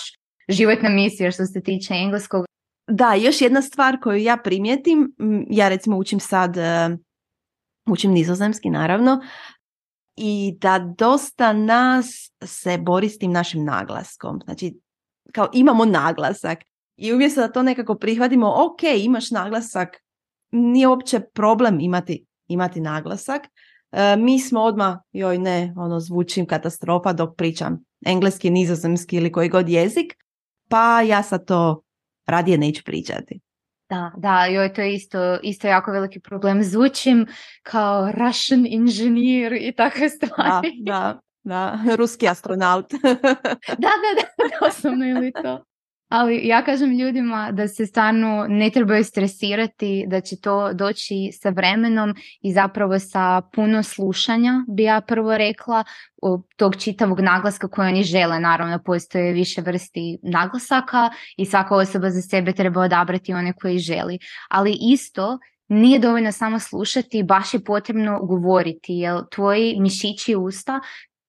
životna 0.49 0.89
misija 0.89 1.31
što 1.31 1.45
se 1.45 1.63
tiče 1.63 1.93
engleskog, 1.93 2.45
da, 2.87 3.13
još 3.13 3.41
jedna 3.41 3.61
stvar 3.61 3.99
koju 4.01 4.17
ja 4.17 4.37
primijetim, 4.37 5.15
ja 5.49 5.69
recimo 5.69 5.97
učim 5.97 6.19
sad, 6.19 6.57
e, 6.57 6.97
učim 7.85 8.11
nizozemski 8.11 8.69
naravno, 8.69 9.21
i 10.15 10.57
da 10.61 10.93
dosta 10.97 11.53
nas 11.53 12.31
se 12.43 12.77
bori 12.77 13.09
s 13.09 13.17
tim 13.17 13.31
našim 13.31 13.63
naglaskom. 13.63 14.39
Znači, 14.45 14.79
kao 15.33 15.49
imamo 15.53 15.85
naglasak 15.85 16.59
i 16.95 17.13
umjesto 17.13 17.41
da 17.41 17.51
to 17.51 17.63
nekako 17.63 17.95
prihvatimo, 17.95 18.47
ok, 18.47 18.83
imaš 18.97 19.31
naglasak, 19.31 19.89
nije 20.51 20.87
uopće 20.87 21.19
problem 21.19 21.79
imati, 21.79 22.25
imati 22.47 22.81
naglasak. 22.81 23.41
E, 23.91 24.15
mi 24.15 24.39
smo 24.39 24.61
odmah, 24.61 24.97
joj 25.11 25.37
ne, 25.37 25.73
ono 25.77 25.99
zvučim 25.99 26.45
katastrofa 26.45 27.13
dok 27.13 27.35
pričam 27.35 27.83
engleski, 28.05 28.49
nizozemski 28.49 29.15
ili 29.15 29.31
koji 29.31 29.49
god 29.49 29.69
jezik, 29.69 30.13
pa 30.69 31.01
ja 31.01 31.23
sad 31.23 31.45
to 31.45 31.81
radije 32.27 32.57
neću 32.57 32.83
pričati. 32.83 33.39
Da, 33.89 34.11
da, 34.17 34.45
joj, 34.45 34.73
to 34.73 34.81
je 34.81 34.93
isto, 34.93 35.39
isto 35.43 35.67
jako 35.67 35.91
veliki 35.91 36.19
problem. 36.19 36.63
Zvučim 36.63 37.27
kao 37.63 38.11
Russian 38.11 38.65
inženjer 38.65 39.53
i 39.53 39.73
takve 39.77 40.09
stvari. 40.09 40.71
Da, 40.81 41.19
da, 41.43 41.79
da, 41.83 41.95
ruski 41.99 42.27
astronaut. 42.27 42.91
da, 42.91 43.09
da, 43.77 44.11
da, 44.17 44.65
doslovno 44.65 45.05
ili 45.05 45.31
to. 45.31 45.63
Ali 46.09 46.47
ja 46.47 46.61
kažem 46.65 46.97
ljudima 46.97 47.51
da 47.51 47.67
se 47.67 47.85
stvarno 47.85 48.45
ne 48.49 48.69
trebaju 48.69 49.03
stresirati, 49.03 50.05
da 50.07 50.21
će 50.21 50.39
to 50.41 50.73
doći 50.73 51.31
sa 51.41 51.49
vremenom 51.49 52.15
i 52.41 52.53
zapravo 52.53 52.99
sa 52.99 53.41
puno 53.53 53.83
slušanja, 53.83 54.53
bi 54.67 54.83
ja 54.83 55.01
prvo 55.01 55.37
rekla, 55.37 55.83
tog 56.55 56.75
čitavog 56.75 57.19
naglaska 57.19 57.67
koje 57.67 57.87
oni 57.87 58.03
žele. 58.03 58.39
Naravno, 58.39 58.79
postoje 58.85 59.33
više 59.33 59.61
vrsti 59.61 60.17
naglasaka 60.23 61.09
i 61.37 61.45
svaka 61.45 61.75
osoba 61.75 62.09
za 62.09 62.21
sebe 62.21 62.53
treba 62.53 62.81
odabrati 62.81 63.33
one 63.33 63.53
koje 63.53 63.77
želi. 63.77 64.19
Ali 64.49 64.77
isto 64.81 65.39
nije 65.67 65.99
dovoljno 65.99 66.31
samo 66.31 66.59
slušati, 66.59 67.23
baš 67.23 67.53
je 67.53 67.63
potrebno 67.63 68.19
govoriti, 68.19 68.93
jer 68.93 69.15
tvoji 69.31 69.75
mišići 69.79 70.35
usta 70.35 70.79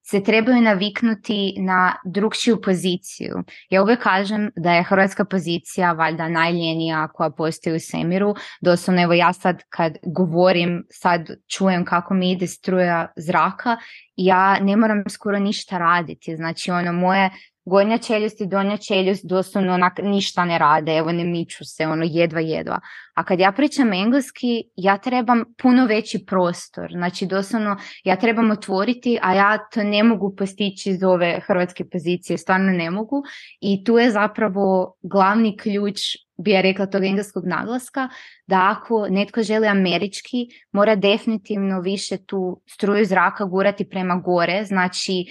se 0.09 0.23
trebaju 0.23 0.61
naviknuti 0.61 1.55
na 1.57 1.95
drugčiju 2.05 2.61
poziciju. 2.61 3.43
Ja 3.69 3.83
uvijek 3.83 3.99
kažem 4.03 4.51
da 4.55 4.73
je 4.73 4.83
hrvatska 4.83 5.25
pozicija 5.25 5.91
valjda 5.91 6.29
najljenija 6.29 7.07
koja 7.07 7.29
postoji 7.29 7.75
u 7.75 7.79
svemiru. 7.79 8.35
Doslovno 8.61 9.01
evo 9.01 9.13
ja 9.13 9.33
sad 9.33 9.63
kad 9.69 9.97
govorim, 10.03 10.83
sad 10.89 11.29
čujem 11.47 11.85
kako 11.85 12.13
mi 12.13 12.31
ide 12.31 12.47
struja 12.47 13.07
zraka 13.17 13.77
ja 14.19 14.59
ne 14.59 14.75
moram 14.75 15.03
skoro 15.09 15.39
ništa 15.39 15.77
raditi. 15.77 16.35
Znači 16.35 16.71
ono 16.71 16.93
moje 16.93 17.29
gornja 17.65 17.97
čeljust 17.97 18.41
i 18.41 18.47
donja 18.47 18.77
čeljust 18.77 19.25
doslovno 19.25 19.73
onak 19.73 19.99
ništa 20.03 20.45
ne 20.45 20.57
rade, 20.57 20.97
evo 20.97 21.11
ne 21.11 21.23
miču 21.23 21.65
se, 21.65 21.87
ono 21.87 22.05
jedva 22.07 22.39
jedva. 22.39 22.79
A 23.13 23.23
kad 23.23 23.39
ja 23.39 23.51
pričam 23.51 23.93
engleski, 23.93 24.63
ja 24.75 24.97
trebam 24.97 25.43
puno 25.61 25.85
veći 25.85 26.25
prostor, 26.25 26.91
znači 26.91 27.25
doslovno 27.25 27.77
ja 28.03 28.15
trebam 28.15 28.51
otvoriti, 28.51 29.19
a 29.21 29.33
ja 29.33 29.57
to 29.73 29.83
ne 29.83 30.03
mogu 30.03 30.35
postići 30.35 30.89
iz 30.89 31.03
ove 31.03 31.39
hrvatske 31.47 31.85
pozicije, 31.89 32.37
stvarno 32.37 32.71
ne 32.71 32.91
mogu. 32.91 33.23
I 33.61 33.83
tu 33.83 33.97
je 33.97 34.11
zapravo 34.11 34.95
glavni 35.01 35.57
ključ 35.57 35.99
bi 36.43 36.51
ja 36.51 36.61
rekla 36.61 36.85
tog 36.85 37.05
engleskog 37.05 37.45
naglaska, 37.45 38.09
da 38.47 38.75
ako 38.77 39.07
netko 39.09 39.43
želi 39.43 39.67
američki, 39.67 40.47
mora 40.71 40.95
definitivno 40.95 41.81
više 41.81 42.17
tu 42.25 42.61
struju 42.69 43.05
zraka 43.05 43.45
gurati 43.45 43.89
prema 43.89 44.15
gore, 44.15 44.63
znači 44.65 45.25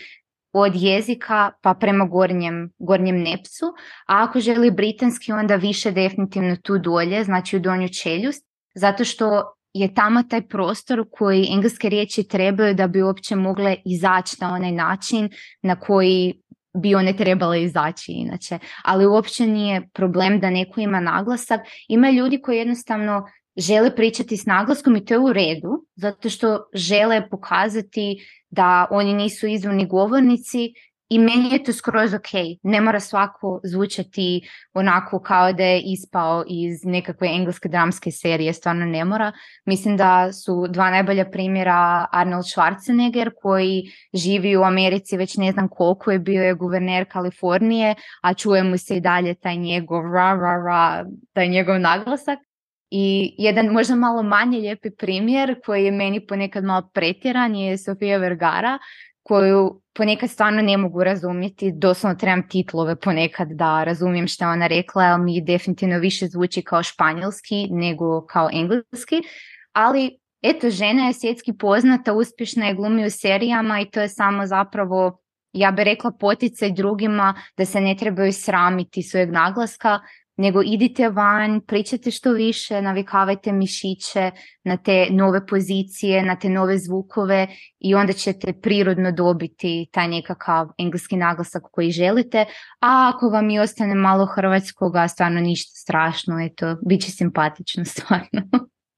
od 0.52 0.72
jezika 0.74 1.50
pa 1.62 1.74
prema 1.74 2.04
gornjem, 2.04 2.70
gornjem 2.78 3.22
nepsu, 3.22 3.66
a 4.06 4.24
ako 4.24 4.40
želi 4.40 4.70
britanski 4.70 5.32
onda 5.32 5.56
više 5.56 5.90
definitivno 5.90 6.56
tu 6.56 6.78
dolje, 6.78 7.24
znači 7.24 7.56
u 7.56 7.60
donju 7.60 7.88
čeljust, 8.02 8.46
zato 8.74 9.04
što 9.04 9.54
je 9.72 9.94
tamo 9.94 10.22
taj 10.22 10.48
prostor 10.48 11.04
koji 11.10 11.48
engleske 11.50 11.88
riječi 11.88 12.28
trebaju 12.28 12.74
da 12.74 12.86
bi 12.86 13.02
uopće 13.02 13.36
mogle 13.36 13.76
izaći 13.84 14.36
na 14.40 14.54
onaj 14.54 14.72
način 14.72 15.28
na 15.62 15.80
koji 15.80 16.42
bi 16.82 16.94
one 16.94 17.16
trebale 17.16 17.62
izaći 17.62 18.12
inače. 18.12 18.58
Ali 18.84 19.06
uopće 19.06 19.46
nije 19.46 19.88
problem 19.94 20.40
da 20.40 20.50
neko 20.50 20.80
ima 20.80 21.00
naglasak. 21.00 21.60
Ima 21.88 22.10
ljudi 22.10 22.42
koji 22.42 22.58
jednostavno 22.58 23.26
žele 23.58 23.96
pričati 23.96 24.36
s 24.36 24.46
naglaskom 24.46 24.96
i 24.96 25.04
to 25.04 25.14
je 25.14 25.18
u 25.18 25.32
redu, 25.32 25.86
zato 25.94 26.30
što 26.30 26.58
žele 26.74 27.28
pokazati 27.30 28.18
da 28.50 28.86
oni 28.90 29.14
nisu 29.14 29.46
izvorni 29.46 29.86
govornici 29.86 30.72
i 31.08 31.18
meni 31.18 31.52
je 31.52 31.62
to 31.64 31.72
skroz 31.72 32.14
ok. 32.14 32.32
Ne 32.62 32.80
mora 32.80 33.00
svako 33.00 33.60
zvučati 33.64 34.48
onako 34.74 35.20
kao 35.20 35.52
da 35.52 35.64
je 35.64 35.80
ispao 35.80 36.44
iz 36.48 36.84
nekakve 36.84 37.28
engleske 37.28 37.68
dramske 37.68 38.10
serije, 38.10 38.52
stvarno 38.52 38.86
ne 38.86 39.04
mora. 39.04 39.32
Mislim 39.64 39.96
da 39.96 40.32
su 40.32 40.66
dva 40.68 40.90
najbolja 40.90 41.30
primjera 41.30 42.06
Arnold 42.12 42.44
Schwarzenegger 42.44 43.30
koji 43.42 43.82
živi 44.14 44.56
u 44.56 44.62
Americi 44.62 45.16
već 45.16 45.36
ne 45.36 45.52
znam 45.52 45.68
koliko 45.68 46.10
je 46.10 46.18
bio 46.18 46.42
je 46.42 46.54
guverner 46.54 47.06
Kalifornije, 47.08 47.94
a 48.22 48.34
čuje 48.34 48.64
mu 48.64 48.78
se 48.78 48.96
i 48.96 49.00
dalje 49.00 49.34
taj 49.34 49.56
njegov 49.56 50.02
ra 50.02 50.34
ra 50.34 50.62
ra, 50.66 51.04
taj 51.32 51.48
njegov 51.48 51.80
naglasak. 51.80 52.38
I 52.90 53.34
jedan 53.38 53.66
možda 53.66 53.94
malo 53.94 54.22
manje 54.22 54.58
lijepi 54.58 54.90
primjer 54.90 55.60
koji 55.64 55.84
je 55.84 55.90
meni 55.90 56.26
ponekad 56.26 56.64
malo 56.64 56.90
pretjeran 56.94 57.54
je 57.54 57.78
Sofia 57.78 58.18
Vergara 58.18 58.78
koju 59.22 59.80
ponekad 59.94 60.30
stvarno 60.30 60.62
ne 60.62 60.76
mogu 60.76 61.04
razumjeti, 61.04 61.72
doslovno 61.72 62.18
trebam 62.18 62.48
titlove 62.48 62.96
ponekad 62.96 63.48
da 63.48 63.84
razumijem 63.84 64.28
što 64.28 64.44
ona 64.44 64.66
rekla, 64.66 65.02
ali 65.02 65.24
mi 65.24 65.40
definitivno 65.40 65.98
više 65.98 66.26
zvuči 66.26 66.62
kao 66.62 66.82
španjolski 66.82 67.68
nego 67.70 68.26
kao 68.26 68.48
engleski, 68.52 69.22
ali 69.72 70.18
eto, 70.42 70.70
žena 70.70 71.06
je 71.06 71.12
svjetski 71.12 71.52
poznata, 71.52 72.12
uspješna 72.12 72.66
je 72.66 72.74
glumi 72.74 73.06
u 73.06 73.10
serijama 73.10 73.80
i 73.80 73.90
to 73.90 74.00
je 74.00 74.08
samo 74.08 74.46
zapravo 74.46 75.18
ja 75.52 75.70
bih 75.70 75.84
rekla 75.84 76.12
poticaj 76.20 76.72
drugima 76.72 77.34
da 77.56 77.64
se 77.64 77.80
ne 77.80 77.96
trebaju 77.96 78.32
sramiti 78.32 79.02
svojeg 79.02 79.30
naglaska, 79.30 80.00
nego 80.38 80.62
idite 80.62 81.08
van, 81.08 81.60
pričajte 81.60 82.10
što 82.10 82.32
više, 82.32 82.82
navikavajte 82.82 83.52
mišiće 83.52 84.30
na 84.64 84.76
te 84.76 85.06
nove 85.10 85.46
pozicije, 85.46 86.22
na 86.22 86.36
te 86.36 86.48
nove 86.48 86.78
zvukove 86.78 87.48
i 87.78 87.94
onda 87.94 88.12
ćete 88.12 88.52
prirodno 88.52 89.12
dobiti 89.12 89.88
taj 89.92 90.08
nekakav 90.08 90.68
engleski 90.78 91.16
naglasak 91.16 91.62
koji 91.72 91.90
želite, 91.90 92.44
a 92.80 93.12
ako 93.14 93.28
vam 93.28 93.50
i 93.50 93.58
ostane 93.58 93.94
malo 93.94 94.26
hrvatskoga, 94.26 95.08
stvarno 95.08 95.40
ništa 95.40 95.72
strašno, 95.74 96.40
eto, 96.40 96.76
bit 96.86 97.02
će 97.02 97.10
simpatično 97.10 97.84
stvarno. 97.94 98.42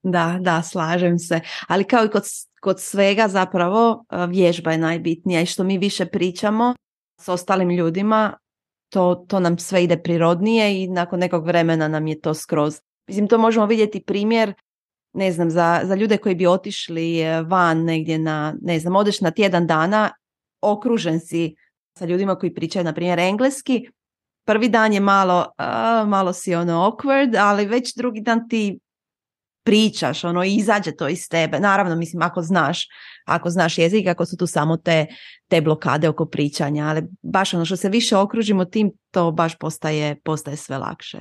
Da, 0.03 0.38
da, 0.40 0.62
slažem 0.62 1.18
se. 1.18 1.40
Ali 1.68 1.85
kao 1.85 2.05
i 2.05 2.09
kod, 2.09 2.22
kod 2.61 2.81
svega 2.81 3.29
zapravo 3.29 4.05
vježba 4.29 4.72
je 4.72 4.79
najbitnija 4.79 5.40
i 5.40 5.46
što 5.46 5.64
mi 5.64 5.79
više 5.79 6.07
pričamo 6.07 6.74
s 7.20 7.29
ostalim 7.29 7.70
ljudima, 7.70 8.37
to, 8.90 9.14
to 9.14 9.40
nam 9.40 9.59
sve 9.59 9.85
ide 9.85 10.03
prirodnije 10.03 10.83
i 10.83 10.88
nakon 10.88 11.18
nekog 11.18 11.46
vremena 11.46 11.88
nam 11.88 12.07
je 12.07 12.20
to 12.20 12.35
skroz. 12.35 12.81
Mislim, 13.09 13.29
to 13.29 13.38
možemo 13.38 13.66
vidjeti 13.66 14.05
primjer, 14.05 14.55
ne 15.12 15.33
znam, 15.33 15.50
za, 15.50 15.81
za 15.85 15.94
ljude 15.94 16.16
koji 16.16 16.35
bi 16.35 16.46
otišli 16.46 17.20
e, 17.20 17.42
van 17.42 17.85
negdje 17.85 18.18
na, 18.18 18.55
ne 18.62 18.79
znam, 18.79 18.96
odeš 18.96 19.20
na 19.20 19.31
tjedan 19.31 19.66
dana, 19.66 20.11
okružen 20.61 21.20
si 21.20 21.55
sa 21.98 22.05
ljudima 22.05 22.35
koji 22.35 22.55
pričaju, 22.55 22.85
na 22.85 22.92
primjer, 22.92 23.18
engleski, 23.18 23.88
prvi 24.46 24.68
dan 24.68 24.92
je 24.92 25.00
malo, 25.00 25.46
malo 26.07 26.33
si 26.33 26.55
ono 26.55 26.72
awkward, 26.72 27.37
ali 27.38 27.66
već 27.66 27.94
drugi 27.96 28.20
dan 28.20 28.48
ti 28.48 28.79
pričaš, 29.64 30.25
ono, 30.25 30.44
izađe 30.44 30.92
to 30.92 31.09
iz 31.09 31.29
tebe. 31.29 31.61
Naravno, 31.61 31.96
mislim, 31.96 32.23
ako 32.23 32.42
znaš, 32.42 32.87
ako 33.27 33.51
znaš 33.51 33.79
jezik, 33.79 34.07
ako 34.07 34.27
su 34.27 34.37
tu 34.37 34.46
samo 34.46 34.77
te, 34.77 35.07
te 35.49 35.61
blokade 35.61 36.09
oko 36.09 36.27
pričanja, 36.27 36.87
ali 36.87 37.03
baš 37.23 37.55
ono 37.55 37.64
što 37.64 37.77
se 37.77 37.88
više 37.88 38.16
okružimo 38.16 38.64
tim, 38.64 38.92
to 39.11 39.31
baš 39.31 39.59
postaje, 39.59 40.20
postaje 40.25 40.57
sve 40.57 40.79
lakše. 40.79 41.18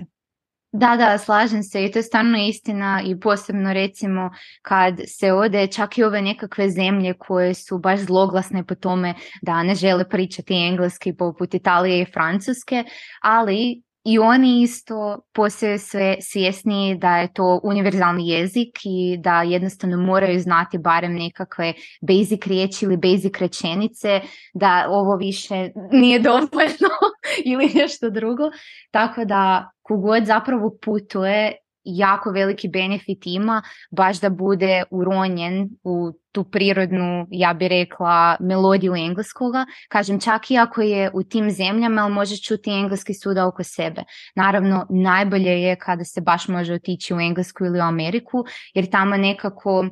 Da, 0.71 0.95
da, 0.97 1.17
slažem 1.17 1.63
se 1.63 1.85
i 1.85 1.91
to 1.91 1.99
je 1.99 2.03
stvarno 2.03 2.37
istina 2.37 3.01
i 3.05 3.19
posebno 3.19 3.73
recimo 3.73 4.29
kad 4.61 4.93
se 5.07 5.33
ode 5.33 5.67
čak 5.67 5.97
i 5.97 6.03
ove 6.03 6.21
nekakve 6.21 6.69
zemlje 6.69 7.13
koje 7.13 7.53
su 7.53 7.79
baš 7.79 7.99
zloglasne 7.99 8.65
po 8.65 8.75
tome 8.75 9.13
da 9.41 9.63
ne 9.63 9.75
žele 9.75 10.09
pričati 10.09 10.53
engleski 10.53 11.15
poput 11.15 11.53
Italije 11.53 12.01
i 12.01 12.11
Francuske, 12.13 12.83
ali 13.21 13.81
i 14.03 14.19
oni 14.19 14.61
isto 14.61 15.19
poslije 15.33 15.77
sve 15.79 16.15
svjesni 16.21 16.97
da 16.97 17.17
je 17.17 17.33
to 17.33 17.59
univerzalni 17.63 18.29
jezik 18.29 18.79
i 18.83 19.17
da 19.17 19.41
jednostavno 19.41 19.97
moraju 19.97 20.39
znati 20.39 20.77
barem 20.77 21.13
nekakve 21.15 21.73
basic 22.01 22.45
riječi 22.45 22.85
ili 22.85 22.97
basic 22.97 23.37
rečenice, 23.39 24.21
da 24.53 24.85
ovo 24.89 25.15
više 25.15 25.69
nije 25.91 26.19
dovoljno 26.19 26.95
ili 27.51 27.71
nešto 27.75 28.09
drugo. 28.09 28.43
Tako 28.91 29.25
da 29.25 29.71
kogod 29.81 30.25
zapravo 30.25 30.77
putuje 30.85 31.55
jako 31.97 32.31
veliki 32.31 32.67
benefit 32.67 33.21
ima 33.25 33.61
baš 33.91 34.19
da 34.19 34.29
bude 34.29 34.83
uronjen 34.91 35.69
u 35.83 36.11
tu 36.31 36.43
prirodnu, 36.43 37.27
ja 37.31 37.53
bi 37.53 37.67
rekla, 37.67 38.37
melodiju 38.39 38.95
engleskoga. 38.95 39.65
Kažem, 39.89 40.19
čak 40.19 40.51
i 40.51 40.57
ako 40.57 40.81
je 40.81 41.11
u 41.13 41.23
tim 41.23 41.51
zemljama, 41.51 42.01
ali 42.01 42.13
može 42.13 42.37
čuti 42.37 42.71
engleski 42.71 43.13
suda 43.13 43.47
oko 43.47 43.63
sebe. 43.63 44.03
Naravno, 44.35 44.85
najbolje 44.89 45.61
je 45.61 45.75
kada 45.75 46.03
se 46.03 46.21
baš 46.21 46.47
može 46.47 46.73
otići 46.73 47.13
u 47.13 47.19
Englesku 47.19 47.65
ili 47.65 47.79
u 47.79 47.83
Ameriku, 47.83 48.45
jer 48.73 48.89
tamo 48.89 49.17
nekako 49.17 49.89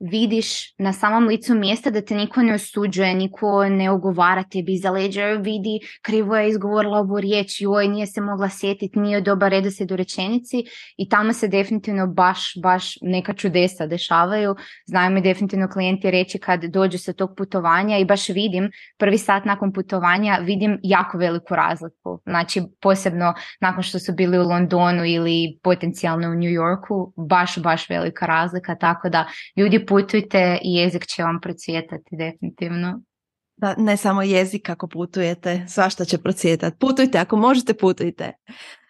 vidiš 0.00 0.74
na 0.78 0.92
samom 0.92 1.26
licu 1.26 1.54
mjesta 1.54 1.90
da 1.90 2.00
te 2.00 2.14
niko 2.14 2.42
ne 2.42 2.54
osuđuje, 2.54 3.14
niko 3.14 3.68
ne 3.68 3.90
ogovara 3.90 4.42
tebi 4.42 4.74
iza 4.74 4.90
leđa, 4.90 5.26
vidi, 5.26 5.80
krivo 6.02 6.36
je 6.36 6.48
izgovorila 6.48 6.98
ovu 6.98 7.20
riječ, 7.20 7.60
joj, 7.60 7.88
nije 7.88 8.06
se 8.06 8.20
mogla 8.20 8.48
sjetiti, 8.48 8.98
nije 8.98 9.20
dobar 9.20 9.50
redoslijed 9.50 9.92
u 9.92 9.96
rečenici 9.96 10.64
i 10.96 11.08
tamo 11.08 11.32
se 11.32 11.48
definitivno 11.48 12.06
baš, 12.06 12.52
baš 12.62 12.94
neka 13.02 13.32
čudesa 13.32 13.86
dešavaju. 13.86 14.56
Znaju 14.86 15.10
mi 15.10 15.20
definitivno 15.20 15.68
klijenti 15.68 16.10
reći 16.10 16.38
kad 16.38 16.64
dođu 16.64 16.98
sa 16.98 17.12
tog 17.12 17.30
putovanja 17.36 17.98
i 17.98 18.04
baš 18.04 18.28
vidim, 18.28 18.70
prvi 18.98 19.18
sat 19.18 19.44
nakon 19.44 19.72
putovanja 19.72 20.38
vidim 20.42 20.78
jako 20.82 21.18
veliku 21.18 21.54
razliku. 21.54 22.20
Znači, 22.26 22.62
posebno 22.80 23.34
nakon 23.60 23.82
što 23.82 23.98
su 23.98 24.12
bili 24.12 24.38
u 24.38 24.48
Londonu 24.48 25.04
ili 25.04 25.58
potencijalno 25.62 26.28
u 26.28 26.34
New 26.34 26.50
Yorku, 26.50 27.12
baš, 27.28 27.58
baš 27.58 27.88
velika 27.88 28.26
razlika, 28.26 28.74
tako 28.74 29.08
da 29.08 29.26
ljudi 29.56 29.86
putujte 29.90 30.58
i 30.62 30.74
jezik 30.74 31.06
će 31.06 31.22
vam 31.22 31.40
procvjetati 31.40 32.16
definitivno. 32.16 33.02
Da, 33.56 33.74
ne 33.78 33.96
samo 33.96 34.22
jezik 34.22 34.70
ako 34.70 34.88
putujete, 34.88 35.64
svašta 35.68 36.04
će 36.04 36.18
procvjetati. 36.18 36.76
Putujte, 36.80 37.18
ako 37.18 37.36
možete 37.36 37.74
putujte. 37.74 38.32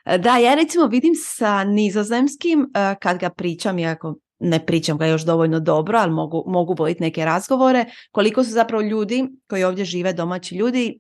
E, 0.05 0.19
da, 0.19 0.37
ja 0.37 0.55
recimo 0.55 0.87
vidim 0.87 1.13
sa 1.17 1.65
nizozemskim 1.65 2.63
e, 2.63 2.95
kad 3.01 3.19
ga 3.19 3.31
pričam, 3.31 3.79
iako 3.79 4.15
ne 4.39 4.67
pričam 4.67 4.99
ga 4.99 5.07
još 5.07 5.23
dovoljno 5.25 5.61
dobro, 5.61 5.99
ali 5.99 6.13
mogu, 6.13 6.45
mogu 6.47 6.75
voditi 6.79 7.03
neke 7.03 7.25
razgovore, 7.25 7.85
koliko 8.11 8.45
su 8.45 8.51
zapravo 8.51 8.83
ljudi 8.83 9.29
koji 9.49 9.65
ovdje 9.65 9.85
žive, 9.85 10.13
domaći 10.13 10.55
ljudi, 10.55 10.99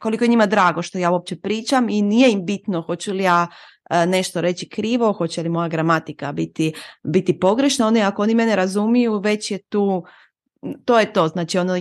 koliko 0.00 0.24
je 0.24 0.28
njima 0.28 0.46
drago 0.46 0.82
što 0.82 0.98
ja 0.98 1.10
uopće 1.10 1.40
pričam 1.40 1.88
i 1.88 2.02
nije 2.02 2.32
im 2.32 2.46
bitno 2.46 2.82
hoću 2.82 3.12
li 3.12 3.22
ja 3.22 3.46
nešto 4.06 4.40
reći 4.40 4.68
krivo, 4.68 5.12
hoće 5.12 5.42
li 5.42 5.48
moja 5.48 5.68
gramatika 5.68 6.32
biti, 6.32 6.72
biti 7.02 7.40
pogrešna, 7.40 7.86
oni 7.86 8.02
ako 8.02 8.22
oni 8.22 8.34
mene 8.34 8.56
razumiju, 8.56 9.18
već 9.18 9.50
je 9.50 9.58
tu, 9.58 10.04
to 10.84 10.98
je 10.98 11.12
to, 11.12 11.28
znači 11.28 11.58
ono, 11.58 11.74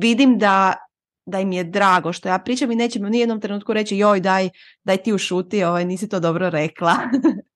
vidim 0.00 0.38
da, 0.38 0.74
da 1.26 1.40
im 1.40 1.52
je 1.52 1.64
drago 1.64 2.12
što 2.12 2.28
ja 2.28 2.38
pričam 2.38 2.70
i 2.72 2.76
neće 2.76 2.98
mi 2.98 3.06
u 3.06 3.10
nijednom 3.10 3.40
trenutku 3.40 3.72
reći 3.72 3.98
joj 3.98 4.20
daj, 4.20 4.48
daj 4.84 4.96
ti 4.96 5.12
ušuti, 5.12 5.64
ovaj, 5.64 5.84
nisi 5.84 6.08
to 6.08 6.20
dobro 6.20 6.50
rekla. 6.50 6.94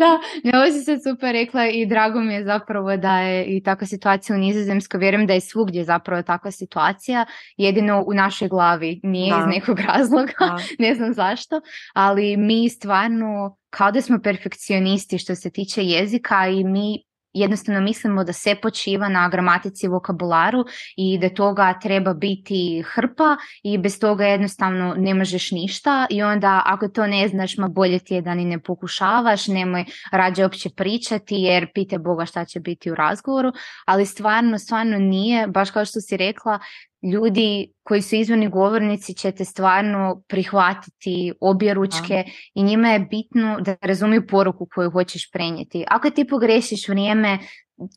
da, 0.00 0.18
ne, 0.44 0.58
ovo 0.58 0.72
si 0.72 0.84
se 0.84 0.98
super 0.98 1.32
rekla 1.32 1.68
i 1.68 1.86
drago 1.86 2.20
mi 2.20 2.34
je 2.34 2.44
zapravo 2.44 2.96
da 2.96 3.18
je 3.18 3.44
i 3.44 3.62
takva 3.62 3.86
situacija 3.86 4.36
u 4.36 4.38
Nizozemskoj. 4.38 5.00
Vjerujem 5.00 5.26
da 5.26 5.32
je 5.32 5.40
svugdje 5.40 5.84
zapravo 5.84 6.22
takva 6.22 6.50
situacija, 6.50 7.26
jedino 7.56 8.04
u 8.06 8.14
našoj 8.14 8.48
glavi 8.48 9.00
nije 9.02 9.34
iz 9.40 9.46
nekog 9.46 9.80
razloga, 9.80 10.58
ne 10.78 10.94
znam 10.94 11.14
zašto, 11.14 11.60
ali 11.94 12.36
mi 12.36 12.68
stvarno 12.68 13.56
kao 13.70 13.90
da 13.90 14.02
smo 14.02 14.18
perfekcionisti 14.22 15.18
što 15.18 15.34
se 15.34 15.50
tiče 15.50 15.84
jezika 15.84 16.48
i 16.48 16.64
mi 16.64 17.07
jednostavno 17.40 17.80
mislimo 17.80 18.24
da 18.24 18.32
se 18.32 18.54
počiva 18.62 19.08
na 19.08 19.28
gramatici 19.28 19.86
i 19.86 19.88
vokabularu 19.88 20.64
i 20.96 21.18
da 21.18 21.28
toga 21.28 21.78
treba 21.82 22.14
biti 22.14 22.82
hrpa 22.86 23.36
i 23.62 23.78
bez 23.78 24.00
toga 24.00 24.26
jednostavno 24.26 24.94
ne 24.98 25.14
možeš 25.14 25.50
ništa 25.50 26.06
i 26.10 26.22
onda 26.22 26.62
ako 26.66 26.88
to 26.88 27.06
ne 27.06 27.28
znaš, 27.28 27.56
ma 27.56 27.68
bolje 27.68 27.98
ti 27.98 28.14
je 28.14 28.22
da 28.22 28.34
ni 28.34 28.44
ne 28.44 28.58
pokušavaš, 28.58 29.46
nemoj 29.46 29.84
rađe 30.12 30.42
uopće 30.42 30.70
pričati 30.76 31.34
jer 31.34 31.72
pite 31.74 31.98
Boga 31.98 32.26
šta 32.26 32.44
će 32.44 32.60
biti 32.60 32.90
u 32.90 32.94
razgovoru, 32.94 33.52
ali 33.86 34.06
stvarno, 34.06 34.58
stvarno 34.58 34.98
nije, 34.98 35.46
baš 35.46 35.70
kao 35.70 35.84
što 35.84 36.00
si 36.00 36.16
rekla, 36.16 36.58
ljudi 37.02 37.72
koji 37.82 38.02
su 38.02 38.16
izvorni 38.16 38.48
govornici 38.48 39.14
ćete 39.14 39.44
stvarno 39.44 40.22
prihvatiti 40.28 41.32
obje 41.40 41.74
ručke 41.74 42.24
i 42.54 42.62
njima 42.62 42.88
je 42.88 43.00
bitno 43.00 43.60
da 43.60 43.76
razumiju 43.82 44.26
poruku 44.26 44.68
koju 44.74 44.90
hoćeš 44.90 45.30
prenijeti. 45.30 45.84
Ako 45.88 46.10
ti 46.10 46.26
pogrešiš 46.26 46.88
vrijeme, 46.88 47.38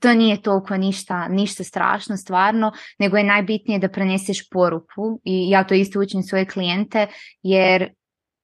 to 0.02 0.14
nije 0.14 0.42
toliko 0.42 0.78
ništa, 0.78 1.28
ništa 1.28 1.64
strašno 1.64 2.18
stvarno, 2.18 2.72
nego 3.00 3.18
je 3.18 3.24
najbitnije 3.24 3.80
da 3.80 3.90
preneseš 3.90 4.50
poruku 4.50 5.22
i 5.24 5.50
ja 5.50 5.64
to 5.64 5.74
isto 5.74 6.00
učim 6.00 6.24
svoje 6.24 6.46
klijente 6.46 7.08
jer 7.44 7.90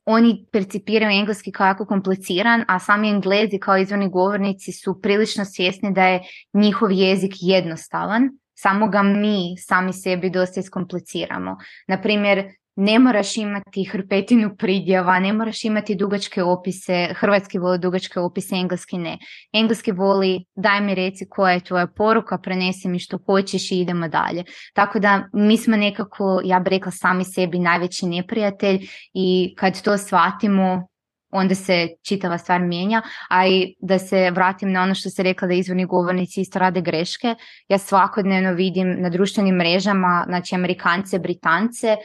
oni 0.05 0.45
percipiraju 0.51 1.19
engleski 1.19 1.51
kao 1.51 1.67
jako 1.67 1.85
kompliciran, 1.85 2.63
a 2.67 2.79
sami 2.79 3.09
englezi 3.09 3.59
kao 3.59 3.77
izvorni 3.77 4.09
govornici 4.09 4.71
su 4.71 5.01
prilično 5.01 5.45
svjesni 5.45 5.93
da 5.93 6.07
je 6.07 6.21
njihov 6.53 6.91
jezik 6.91 7.31
jednostavan 7.41 8.29
samo 8.59 8.87
ga 8.87 9.03
mi 9.03 9.55
sami 9.57 9.93
sebi 9.93 10.29
dosta 10.29 10.59
iskompliciramo. 10.59 11.57
Naprimjer, 11.87 12.43
ne 12.77 12.99
moraš 12.99 13.37
imati 13.37 13.83
hrpetinu 13.83 14.55
pridjeva, 14.57 15.19
ne 15.19 15.33
moraš 15.33 15.63
imati 15.65 15.95
dugačke 15.95 16.43
opise, 16.43 17.07
hrvatski 17.19 17.59
voli 17.59 17.79
dugačke 17.79 18.19
opise, 18.19 18.55
engleski 18.55 18.97
ne. 18.97 19.17
Engleski 19.53 19.91
voli 19.91 20.45
daj 20.55 20.81
mi 20.81 20.95
reci 20.95 21.25
koja 21.29 21.53
je 21.53 21.63
tvoja 21.63 21.87
poruka, 21.87 22.37
prenesi 22.37 22.87
mi 22.87 22.99
što 22.99 23.17
hoćeš 23.25 23.71
i 23.71 23.79
idemo 23.79 24.07
dalje. 24.07 24.43
Tako 24.73 24.99
da 24.99 25.29
mi 25.33 25.57
smo 25.57 25.77
nekako, 25.77 26.41
ja 26.45 26.59
bih 26.59 26.69
rekla, 26.69 26.91
sami 26.91 27.25
sebi 27.25 27.59
najveći 27.59 28.05
neprijatelj 28.05 28.87
i 29.13 29.55
kad 29.57 29.81
to 29.81 29.97
shvatimo, 29.97 30.87
onda 31.31 31.55
se 31.55 31.87
čitava 32.07 32.37
stvar 32.37 32.61
mijenja, 32.61 33.01
a 33.29 33.47
i 33.47 33.75
da 33.79 33.99
se 33.99 34.31
vratim 34.31 34.71
na 34.71 34.83
ono 34.83 34.95
što 34.95 35.09
se 35.09 35.23
rekla 35.23 35.47
da 35.47 35.53
izvorni 35.53 35.85
govornici 35.85 36.41
isto 36.41 36.59
rade 36.59 36.81
greške. 36.81 37.35
Ja 37.69 37.77
svakodnevno 37.77 38.53
vidim 38.53 38.95
na 39.01 39.09
društvenim 39.09 39.55
mrežama, 39.55 40.23
znači 40.27 40.55
Amerikance, 40.55 41.19
Britance, 41.19 41.95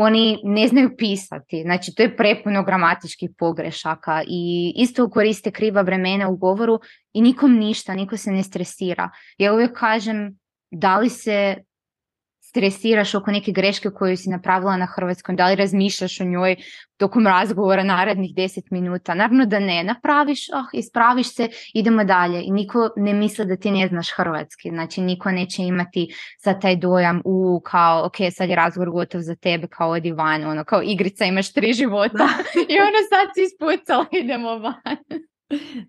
oni 0.00 0.38
ne 0.44 0.68
znaju 0.68 0.90
pisati, 0.98 1.62
znači 1.62 1.94
to 1.94 2.02
je 2.02 2.16
prepuno 2.16 2.62
gramatičkih 2.62 3.30
pogrešaka 3.38 4.22
i 4.28 4.72
isto 4.76 5.10
koriste 5.10 5.50
kriva 5.50 5.82
vremena 5.82 6.28
u 6.28 6.36
govoru 6.36 6.80
i 7.12 7.22
nikom 7.22 7.58
ništa, 7.58 7.94
niko 7.94 8.16
se 8.16 8.30
ne 8.30 8.42
stresira. 8.42 9.10
Ja 9.38 9.52
uvijek 9.52 9.78
kažem 9.78 10.38
da 10.70 10.98
li 10.98 11.08
se 11.08 11.56
stresiraš 12.48 13.14
oko 13.14 13.30
neke 13.30 13.52
greške 13.52 13.90
koju 13.90 14.16
si 14.16 14.30
napravila 14.30 14.76
na 14.76 14.86
hrvatskom, 14.86 15.36
da 15.36 15.46
li 15.46 15.56
razmišljaš 15.56 16.20
o 16.20 16.24
njoj 16.24 16.56
tokom 16.96 17.26
razgovora 17.26 17.82
narednih 17.84 18.34
deset 18.34 18.70
minuta. 18.70 19.14
Naravno 19.14 19.46
da 19.46 19.58
ne, 19.58 19.84
napraviš, 19.84 20.48
oh, 20.48 20.64
ispraviš 20.72 21.34
se, 21.34 21.48
idemo 21.74 22.04
dalje. 22.04 22.42
I 22.44 22.50
niko 22.50 22.90
ne 22.96 23.14
misli 23.14 23.46
da 23.46 23.56
ti 23.56 23.70
ne 23.70 23.88
znaš 23.88 24.10
hrvatski, 24.16 24.70
znači 24.70 25.00
niko 25.00 25.30
neće 25.30 25.62
imati 25.62 26.08
za 26.44 26.54
taj 26.60 26.76
dojam 26.76 27.22
u 27.24 27.60
kao, 27.64 28.06
ok, 28.06 28.16
sad 28.32 28.48
je 28.48 28.56
razgovor 28.56 28.90
gotov 28.90 29.20
za 29.20 29.34
tebe, 29.34 29.66
kao 29.66 29.90
odi 29.90 30.12
van, 30.12 30.44
ono, 30.44 30.64
kao 30.64 30.82
igrica 30.82 31.24
imaš 31.24 31.52
tri 31.52 31.72
života 31.72 32.28
i 32.72 32.74
ono 32.80 33.00
sad 33.10 33.28
si 33.34 33.42
ispucala, 33.42 34.06
idemo 34.12 34.58
van. 34.58 34.96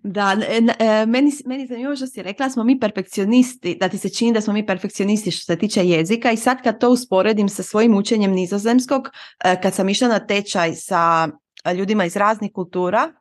Da, 0.02 0.36
e, 0.78 1.06
meni, 1.06 1.32
meni 1.46 1.66
zanimljivo 1.66 1.96
što 1.96 2.06
si 2.06 2.22
rekla, 2.22 2.50
smo 2.50 2.64
mi 2.64 2.80
perfekcionisti, 2.80 3.74
da 3.80 3.88
ti 3.88 3.98
se 3.98 4.08
čini 4.08 4.32
da 4.32 4.40
smo 4.40 4.52
mi 4.52 4.66
perfekcionisti 4.66 5.30
što 5.30 5.44
se 5.44 5.58
tiče 5.58 5.84
jezika 5.84 6.32
i 6.32 6.36
sad 6.36 6.62
kad 6.62 6.80
to 6.80 6.90
usporedim 6.90 7.48
sa 7.48 7.62
svojim 7.62 7.94
učenjem 7.94 8.32
nizozemskog, 8.32 9.08
e, 9.44 9.60
kad 9.62 9.74
sam 9.74 9.88
išla 9.88 10.08
na 10.08 10.26
tečaj 10.26 10.74
sa 10.74 11.28
ljudima 11.76 12.04
iz 12.04 12.16
raznih 12.16 12.52
kultura, 12.54 13.12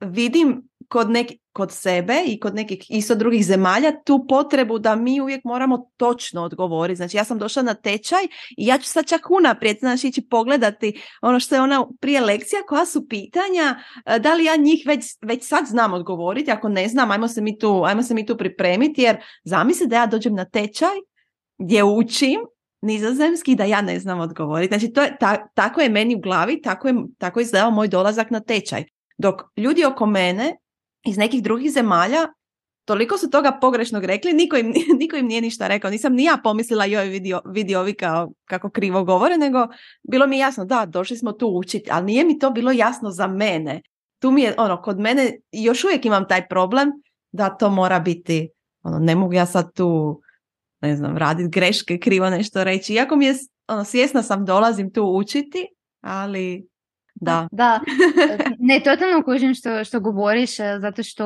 vidim 0.00 0.68
kod, 0.88 1.10
neki, 1.10 1.38
kod 1.52 1.72
sebe 1.72 2.22
i 2.26 2.40
kod 2.40 2.54
nekih 2.54 2.86
isto 2.88 3.14
drugih 3.14 3.44
zemalja 3.44 4.02
tu 4.04 4.26
potrebu 4.28 4.78
da 4.78 4.96
mi 4.96 5.20
uvijek 5.20 5.44
moramo 5.44 5.90
točno 5.96 6.42
odgovoriti. 6.42 6.96
Znači 6.96 7.16
ja 7.16 7.24
sam 7.24 7.38
došla 7.38 7.62
na 7.62 7.74
tečaj 7.74 8.22
i 8.56 8.66
ja 8.66 8.78
ću 8.78 8.88
sad 8.88 9.06
čak 9.06 9.20
unaprijed 9.30 9.76
znači, 9.80 10.08
ići 10.08 10.28
pogledati 10.28 11.02
ono 11.22 11.40
što 11.40 11.54
je 11.54 11.60
ona 11.60 11.86
prije 12.00 12.20
lekcija, 12.20 12.62
koja 12.68 12.86
su 12.86 13.08
pitanja, 13.08 13.76
e, 14.06 14.18
da 14.18 14.34
li 14.34 14.44
ja 14.44 14.56
njih 14.56 14.82
već, 14.86 15.04
već 15.22 15.44
sad 15.44 15.66
znam 15.66 15.92
odgovoriti, 15.92 16.50
ako 16.50 16.68
ne 16.68 16.88
znam, 16.88 17.10
ajmo 17.10 17.28
se 17.28 17.40
mi 17.40 17.58
tu, 17.58 17.82
ajmo 17.84 18.02
se 18.02 18.14
mi 18.14 18.26
tu 18.26 18.36
pripremiti 18.36 19.02
jer 19.02 19.16
zamisli 19.44 19.86
da 19.86 19.96
ja 19.96 20.06
dođem 20.06 20.34
na 20.34 20.44
tečaj 20.44 20.94
gdje 21.58 21.84
učim 21.84 22.40
nizozemski 22.82 23.54
da 23.54 23.64
ja 23.64 23.80
ne 23.80 23.98
znam 23.98 24.20
odgovoriti. 24.20 24.78
Znači 24.78 24.92
to 24.92 25.02
je, 25.02 25.16
ta, 25.20 25.46
tako 25.54 25.80
je 25.80 25.88
meni 25.88 26.16
u 26.16 26.20
glavi, 26.20 26.60
tako 26.62 26.88
je, 26.88 26.94
tako 27.18 27.40
je 27.40 27.42
izgledao 27.42 27.70
moj 27.70 27.88
dolazak 27.88 28.30
na 28.30 28.40
tečaj. 28.40 28.84
Dok 29.18 29.42
ljudi 29.56 29.84
oko 29.84 30.06
mene 30.06 30.56
iz 31.06 31.16
nekih 31.16 31.42
drugih 31.42 31.70
zemalja 31.70 32.28
toliko 32.84 33.18
su 33.18 33.30
toga 33.30 33.58
pogrešnog 33.60 34.04
rekli, 34.04 34.32
niko 34.32 34.56
im, 34.56 34.72
niko 35.00 35.16
im 35.16 35.26
nije 35.26 35.40
ništa 35.40 35.68
rekao. 35.68 35.90
Nisam 35.90 36.14
ni 36.14 36.24
ja 36.24 36.38
pomislila 36.44 36.84
joj 36.84 37.08
vidio, 37.08 37.40
vidi 37.44 37.74
ovi 37.74 37.94
kao, 37.94 38.32
kako 38.44 38.70
krivo 38.70 39.04
govore, 39.04 39.36
nego 39.36 39.66
bilo 40.10 40.26
mi 40.26 40.38
jasno, 40.38 40.64
da, 40.64 40.86
došli 40.86 41.16
smo 41.16 41.32
tu 41.32 41.48
učiti, 41.48 41.90
ali 41.90 42.06
nije 42.06 42.24
mi 42.24 42.38
to 42.38 42.50
bilo 42.50 42.72
jasno 42.72 43.10
za 43.10 43.26
mene. 43.26 43.82
Tu 44.18 44.30
mi 44.30 44.42
je, 44.42 44.54
ono, 44.58 44.82
kod 44.82 44.98
mene 44.98 45.38
još 45.52 45.84
uvijek 45.84 46.04
imam 46.04 46.28
taj 46.28 46.48
problem 46.48 46.90
da 47.32 47.56
to 47.56 47.70
mora 47.70 48.00
biti, 48.00 48.48
ono, 48.82 48.98
ne 48.98 49.14
mogu 49.14 49.32
ja 49.32 49.46
sad 49.46 49.72
tu, 49.74 50.20
ne 50.80 50.96
znam, 50.96 51.16
raditi 51.16 51.50
greške, 51.50 51.98
krivo 51.98 52.30
nešto 52.30 52.64
reći. 52.64 52.94
Iako 52.94 53.16
mi 53.16 53.26
je, 53.26 53.34
ono, 53.68 53.84
svjesna 53.84 54.22
sam, 54.22 54.44
dolazim 54.44 54.92
tu 54.92 55.04
učiti, 55.16 55.66
ali 56.00 56.66
da. 57.22 57.48
da. 57.52 57.80
Ne, 58.58 58.80
totalno 58.80 59.22
kužim 59.22 59.54
što, 59.54 59.84
što 59.84 60.00
govoriš, 60.00 60.60
e, 60.60 60.78
zato 60.80 61.02
što 61.02 61.24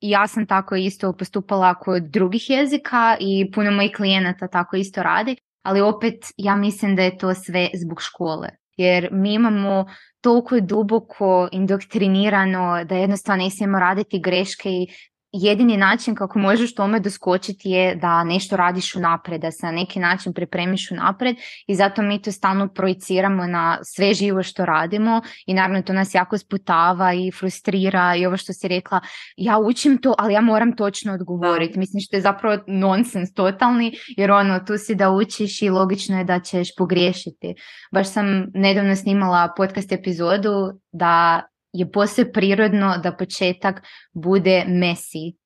ja 0.00 0.26
sam 0.26 0.46
tako 0.46 0.76
isto 0.76 1.12
postupala 1.12 1.74
kod 1.74 2.02
drugih 2.02 2.50
jezika 2.50 3.16
i 3.20 3.50
puno 3.54 3.70
mojih 3.70 3.92
klijenata 3.96 4.48
tako 4.48 4.76
isto 4.76 5.02
radi, 5.02 5.36
ali 5.62 5.80
opet 5.80 6.14
ja 6.36 6.56
mislim 6.56 6.96
da 6.96 7.02
je 7.02 7.18
to 7.18 7.34
sve 7.34 7.68
zbog 7.74 8.02
škole. 8.02 8.48
Jer 8.76 9.08
mi 9.12 9.34
imamo 9.34 9.86
toliko 10.20 10.60
duboko 10.60 11.48
indoktrinirano 11.52 12.84
da 12.84 12.94
jednostavno 12.94 13.44
ne 13.44 13.50
smijemo 13.50 13.78
raditi 13.78 14.20
greške 14.20 14.70
i 14.70 14.86
jedini 15.32 15.76
način 15.76 16.14
kako 16.14 16.38
možeš 16.38 16.74
tome 16.74 17.00
doskočiti 17.00 17.70
je 17.70 17.94
da 17.94 18.24
nešto 18.24 18.56
radiš 18.56 18.94
unaprijed, 18.94 19.40
da 19.40 19.50
se 19.50 19.66
na 19.66 19.72
neki 19.72 19.98
način 19.98 20.32
pripremiš 20.32 20.90
unaprijed 20.90 21.36
i 21.66 21.74
zato 21.74 22.02
mi 22.02 22.22
to 22.22 22.32
stalno 22.32 22.68
projiciramo 22.68 23.46
na 23.46 23.78
sve 23.82 24.14
živo 24.14 24.42
što 24.42 24.64
radimo 24.64 25.22
i 25.46 25.54
naravno 25.54 25.82
to 25.82 25.92
nas 25.92 26.14
jako 26.14 26.38
sputava 26.38 27.14
i 27.14 27.30
frustrira 27.38 28.16
i 28.16 28.26
ovo 28.26 28.36
što 28.36 28.52
si 28.52 28.68
rekla, 28.68 29.00
ja 29.36 29.58
učim 29.58 29.98
to, 29.98 30.14
ali 30.18 30.34
ja 30.34 30.40
moram 30.40 30.76
točno 30.76 31.12
odgovoriti. 31.12 31.78
Mislim 31.78 32.00
što 32.00 32.16
je 32.16 32.22
zapravo 32.22 32.62
nonsens 32.66 33.34
totalni 33.34 33.92
jer 34.16 34.30
ono 34.30 34.58
tu 34.58 34.78
si 34.78 34.94
da 34.94 35.10
učiš 35.10 35.62
i 35.62 35.68
logično 35.70 36.18
je 36.18 36.24
da 36.24 36.40
ćeš 36.40 36.68
pogriješiti. 36.78 37.54
Baš 37.92 38.12
sam 38.12 38.46
nedavno 38.54 38.96
snimala 38.96 39.52
podcast 39.56 39.92
epizodu 39.92 40.72
da 40.92 41.42
je 41.72 41.92
posve 41.92 42.32
prirodno 42.32 42.98
da 43.02 43.16
početak 43.16 43.82
bude 44.12 44.64
mesi. 44.68 45.40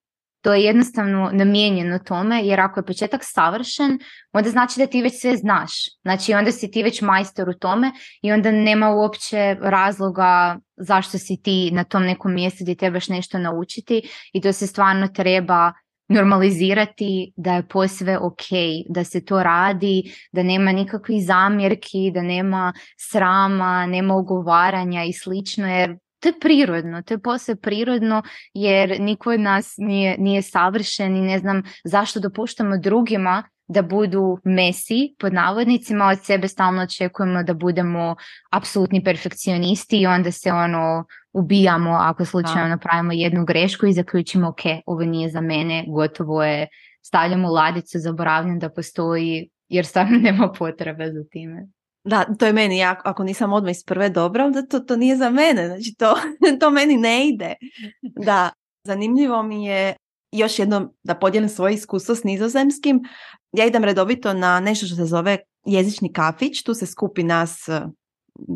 To 0.45 0.55
je 0.55 0.65
jednostavno 0.65 1.31
namijenjeno 1.33 1.99
tome, 1.99 2.41
jer 2.45 2.61
ako 2.61 2.81
je 2.81 2.87
početak 2.87 3.21
savršen, 3.25 3.99
onda 4.33 4.51
znači 4.51 4.81
da 4.81 4.87
ti 4.87 5.03
već 5.03 5.21
sve 5.21 5.37
znaš. 5.37 5.71
Znači 6.03 6.35
onda 6.35 6.53
si 6.53 6.71
ti 6.71 6.83
već 6.83 7.03
majstor 7.03 7.49
u 7.49 7.55
tome 7.55 7.93
i 8.23 8.33
onda 8.33 8.51
nema 8.51 8.91
uopće 8.91 9.57
razloga 9.61 10.59
zašto 10.77 11.19
si 11.19 11.43
ti 11.43 11.71
na 11.73 11.85
tom 11.85 12.03
nekom 12.03 12.35
mjestu 12.35 12.65
gdje 12.65 12.75
trebaš 12.75 13.09
nešto 13.09 13.39
naučiti 13.39 14.03
i 14.33 14.41
to 14.41 14.53
se 14.53 14.67
stvarno 14.67 15.09
treba 15.09 15.73
normalizirati 16.09 17.33
da 17.37 17.55
je 17.55 17.69
posve 17.69 18.19
ok, 18.19 18.47
da 18.89 19.05
se 19.05 19.25
to 19.25 19.43
radi, 19.43 20.15
da 20.33 20.43
nema 20.43 20.73
nikakvih 20.73 21.27
zamjerki, 21.27 22.11
da 22.15 22.23
nema 22.23 22.73
srama, 22.99 23.87
nema 23.87 24.15
ugovaranja 24.15 25.05
i 25.05 25.13
slično, 25.13 25.69
jer 25.69 25.97
to 26.25 26.29
je 26.29 26.41
prirodno, 26.41 27.03
to 27.03 27.15
je 27.15 27.19
posve 27.19 27.57
prirodno 27.57 28.23
jer 28.55 29.01
niko 29.01 29.31
od 29.31 29.41
nas 29.41 29.75
nije, 29.79 30.17
nije 30.19 30.43
savršen 30.43 31.17
i 31.17 31.21
ne 31.21 31.39
znam 31.39 31.63
zašto 31.85 32.21
dopuštamo 32.21 32.79
drugima 32.79 33.43
da 33.69 33.83
budu 33.83 34.39
mesi, 34.45 35.15
pod 35.19 35.33
navodnicima, 35.33 36.07
od 36.07 36.25
sebe 36.25 36.49
stalno 36.49 36.83
očekujemo 36.83 37.43
da 37.43 37.55
budemo 37.55 38.17
apsolutni 38.53 39.05
perfekcionisti 39.05 40.01
i 40.01 40.07
onda 40.07 40.31
se 40.31 40.53
ono 40.53 41.05
ubijamo 41.33 41.91
ako 41.91 42.25
slučajno 42.25 42.69
napravimo 42.69 43.13
jednu 43.13 43.45
grešku 43.45 43.87
i 43.87 43.93
zaključimo 43.93 44.49
ok, 44.49 44.61
ovo 44.87 45.05
nije 45.05 45.31
za 45.31 45.41
mene, 45.41 45.85
gotovo 45.89 46.45
je, 46.45 46.69
stavljamo 47.03 47.51
ladicu, 47.51 47.99
zaboravljam 47.99 48.59
da 48.59 48.71
postoji 48.71 49.49
jer 49.69 49.87
stvarno 49.87 50.19
nema 50.31 50.53
potrebe 50.59 51.13
za 51.13 51.25
time. 51.31 51.69
Da, 52.05 52.25
to 52.39 52.47
je 52.47 52.53
meni, 52.53 52.79
ja, 52.79 53.01
ako 53.05 53.25
nisam 53.25 53.53
odmah 53.53 53.71
iz 53.71 53.85
prve 53.85 54.09
dobra, 54.09 54.45
onda 54.45 54.67
to, 54.67 54.81
to 54.81 54.97
nije 54.97 55.17
za 55.17 55.31
mene, 55.31 55.67
znači 55.67 55.95
to, 55.99 56.15
to 56.61 56.71
meni 56.71 56.97
ne 56.97 57.29
ide. 57.29 57.55
Da, 58.03 58.51
zanimljivo 58.85 59.43
mi 59.43 59.65
je 59.67 59.97
još 60.33 60.59
jednom 60.59 60.93
da 61.03 61.15
podijelim 61.15 61.49
svoje 61.49 61.75
iskustvo 61.75 62.15
s 62.15 62.25
nizozemskim. 62.25 63.01
Ja 63.53 63.67
idem 63.67 63.85
redovito 63.85 64.33
na 64.33 64.61
nešto 64.61 64.87
što 64.87 64.97
se 64.97 65.05
zove 65.05 65.39
jezični 65.67 66.13
kafić, 66.13 66.63
tu 66.63 66.75
se 66.75 66.87
skupi 66.87 67.23
nas 67.23 67.69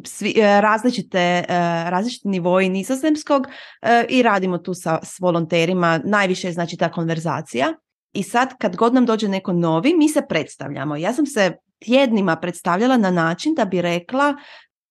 svi, 0.04 0.34
e, 0.36 0.60
različite, 0.60 1.18
e, 1.18 1.44
različiti 1.90 2.28
nivoji 2.28 2.68
nizozemskog 2.68 3.46
e, 3.82 4.04
i 4.08 4.22
radimo 4.22 4.58
tu 4.58 4.74
sa, 4.74 4.98
s 5.02 5.20
volonterima, 5.20 6.00
najviše 6.04 6.48
je 6.48 6.52
znači 6.52 6.76
ta 6.76 6.92
konverzacija. 6.92 7.74
I 8.12 8.22
sad 8.22 8.58
kad 8.58 8.76
god 8.76 8.94
nam 8.94 9.06
dođe 9.06 9.28
neko 9.28 9.52
novi, 9.52 9.94
mi 9.94 10.08
se 10.08 10.22
predstavljamo. 10.28 10.96
Ja 10.96 11.12
sam 11.12 11.26
se 11.26 11.56
tjednima 11.78 12.36
predstavljala 12.36 12.96
na 12.96 13.10
način 13.10 13.54
da 13.54 13.64
bi 13.64 13.82
rekla 13.82 14.34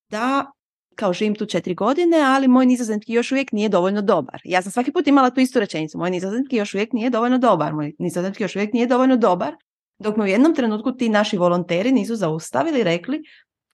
da 0.09 0.51
kao 0.95 1.13
živim 1.13 1.35
tu 1.35 1.45
četiri 1.45 1.75
godine, 1.75 2.17
ali 2.21 2.47
moj 2.47 2.65
nizozemski 2.65 3.13
još 3.13 3.31
uvijek 3.31 3.51
nije 3.51 3.69
dovoljno 3.69 4.01
dobar. 4.01 4.41
Ja 4.43 4.61
sam 4.61 4.71
svaki 4.71 4.91
put 4.91 5.07
imala 5.07 5.29
tu 5.29 5.39
istu 5.39 5.59
rečenicu. 5.59 5.97
Moj 5.97 6.09
nizozemski 6.09 6.55
još 6.55 6.73
uvijek 6.73 6.93
nije 6.93 7.09
dovoljno 7.09 7.37
dobar. 7.37 7.73
Moj 7.73 7.93
nizozemski 7.99 8.43
još 8.43 8.55
uvijek 8.55 8.73
nije 8.73 8.87
dovoljno 8.87 9.17
dobar. 9.17 9.55
Dok 9.99 10.17
me 10.17 10.23
u 10.23 10.27
jednom 10.27 10.55
trenutku 10.55 10.91
ti 10.91 11.09
naši 11.09 11.37
volonteri 11.37 11.91
nisu 11.91 12.15
zaustavili 12.15 12.79
i 12.79 12.83
rekli 12.83 13.23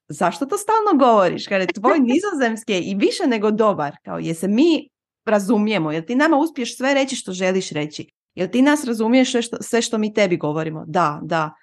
zašto 0.07 0.45
to 0.45 0.57
stalno 0.57 1.05
govoriš? 1.05 1.47
Kada 1.47 1.61
je 1.61 1.67
tvoj 1.67 1.99
nizozemski 2.11 2.73
je 2.73 2.81
i 2.81 2.95
više 2.95 3.27
nego 3.27 3.51
dobar. 3.51 3.95
Kao 4.05 4.19
je 4.19 4.33
se 4.33 4.47
mi 4.47 4.89
razumijemo, 5.25 5.91
jer 5.91 6.05
ti 6.05 6.15
nama 6.15 6.37
uspiješ 6.37 6.77
sve 6.77 6.93
reći 6.93 7.15
što 7.15 7.31
želiš 7.31 7.69
reći. 7.69 8.07
Jel 8.35 8.47
ti 8.47 8.61
nas 8.61 8.85
razumiješ 8.85 9.31
sve 9.31 9.41
što, 9.41 9.57
sve 9.61 9.81
što 9.81 9.97
mi 9.97 10.13
tebi 10.13 10.37
govorimo? 10.37 10.83
Da, 10.87 11.19
da. 11.23 11.53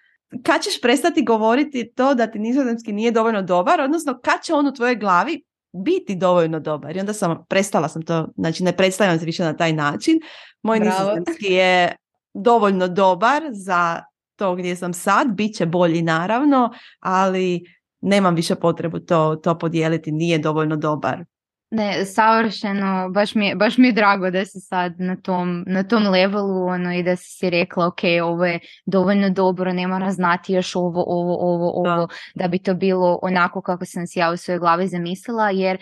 Kad 0.42 0.62
ćeš 0.62 0.80
prestati 0.80 1.24
govoriti 1.24 1.92
to 1.96 2.14
da 2.14 2.26
ti 2.26 2.38
nizozemski 2.38 2.92
nije 2.92 3.10
dovoljno 3.10 3.42
dobar, 3.42 3.80
odnosno 3.80 4.18
kad 4.22 4.42
će 4.42 4.54
on 4.54 4.66
u 4.66 4.74
tvojoj 4.74 4.96
glavi 4.96 5.42
biti 5.72 6.14
dovoljno 6.14 6.60
dobar? 6.60 6.96
I 6.96 7.00
onda 7.00 7.12
sam, 7.12 7.44
prestala 7.48 7.88
sam 7.88 8.02
to, 8.02 8.28
znači 8.36 8.64
ne 8.64 8.76
predstavljam 8.76 9.18
se 9.18 9.24
više 9.24 9.44
na 9.44 9.56
taj 9.56 9.72
način. 9.72 10.20
Moj 10.62 10.80
Bravo. 10.80 10.98
nizozemski 10.98 11.52
je 11.52 11.96
dovoljno 12.34 12.88
dobar 12.88 13.42
za 13.52 14.02
to 14.36 14.54
gdje 14.54 14.76
sam 14.76 14.92
sad, 14.92 15.28
bit 15.28 15.56
će 15.56 15.66
bolji 15.66 16.02
naravno, 16.02 16.70
ali 17.00 17.60
nemam 18.00 18.34
više 18.34 18.54
potrebu 18.54 19.00
to, 19.00 19.36
to 19.42 19.58
podijeliti, 19.58 20.12
nije 20.12 20.38
dovoljno 20.38 20.76
dobar. 20.76 21.24
Ne, 21.70 22.04
savršeno, 22.04 23.10
baš 23.10 23.34
mi, 23.34 23.46
je, 23.46 23.54
baš 23.54 23.78
mi 23.78 23.88
je 23.88 23.92
drago 23.92 24.30
da 24.30 24.44
si 24.44 24.60
sad 24.60 24.94
na 24.98 25.16
tom, 25.16 25.64
na 25.66 25.82
tom 25.82 26.06
levelu 26.06 26.66
ono, 26.66 26.94
i 26.94 27.02
da 27.02 27.16
si 27.16 27.50
rekla 27.50 27.86
ok, 27.86 28.00
ovo 28.22 28.44
je 28.44 28.58
dovoljno 28.86 29.30
dobro, 29.30 29.72
ne 29.72 29.86
mora 29.86 30.10
znati 30.10 30.52
još 30.52 30.76
ovo, 30.76 31.04
ovo, 31.06 31.36
ovo, 31.40 31.70
ovo, 31.74 32.08
da. 32.34 32.48
bi 32.48 32.58
to 32.58 32.74
bilo 32.74 33.18
onako 33.22 33.62
kako 33.62 33.84
sam 33.84 34.06
si 34.06 34.18
ja 34.18 34.30
u 34.30 34.36
svojoj 34.36 34.58
glavi 34.58 34.88
zamislila, 34.88 35.50
jer 35.50 35.78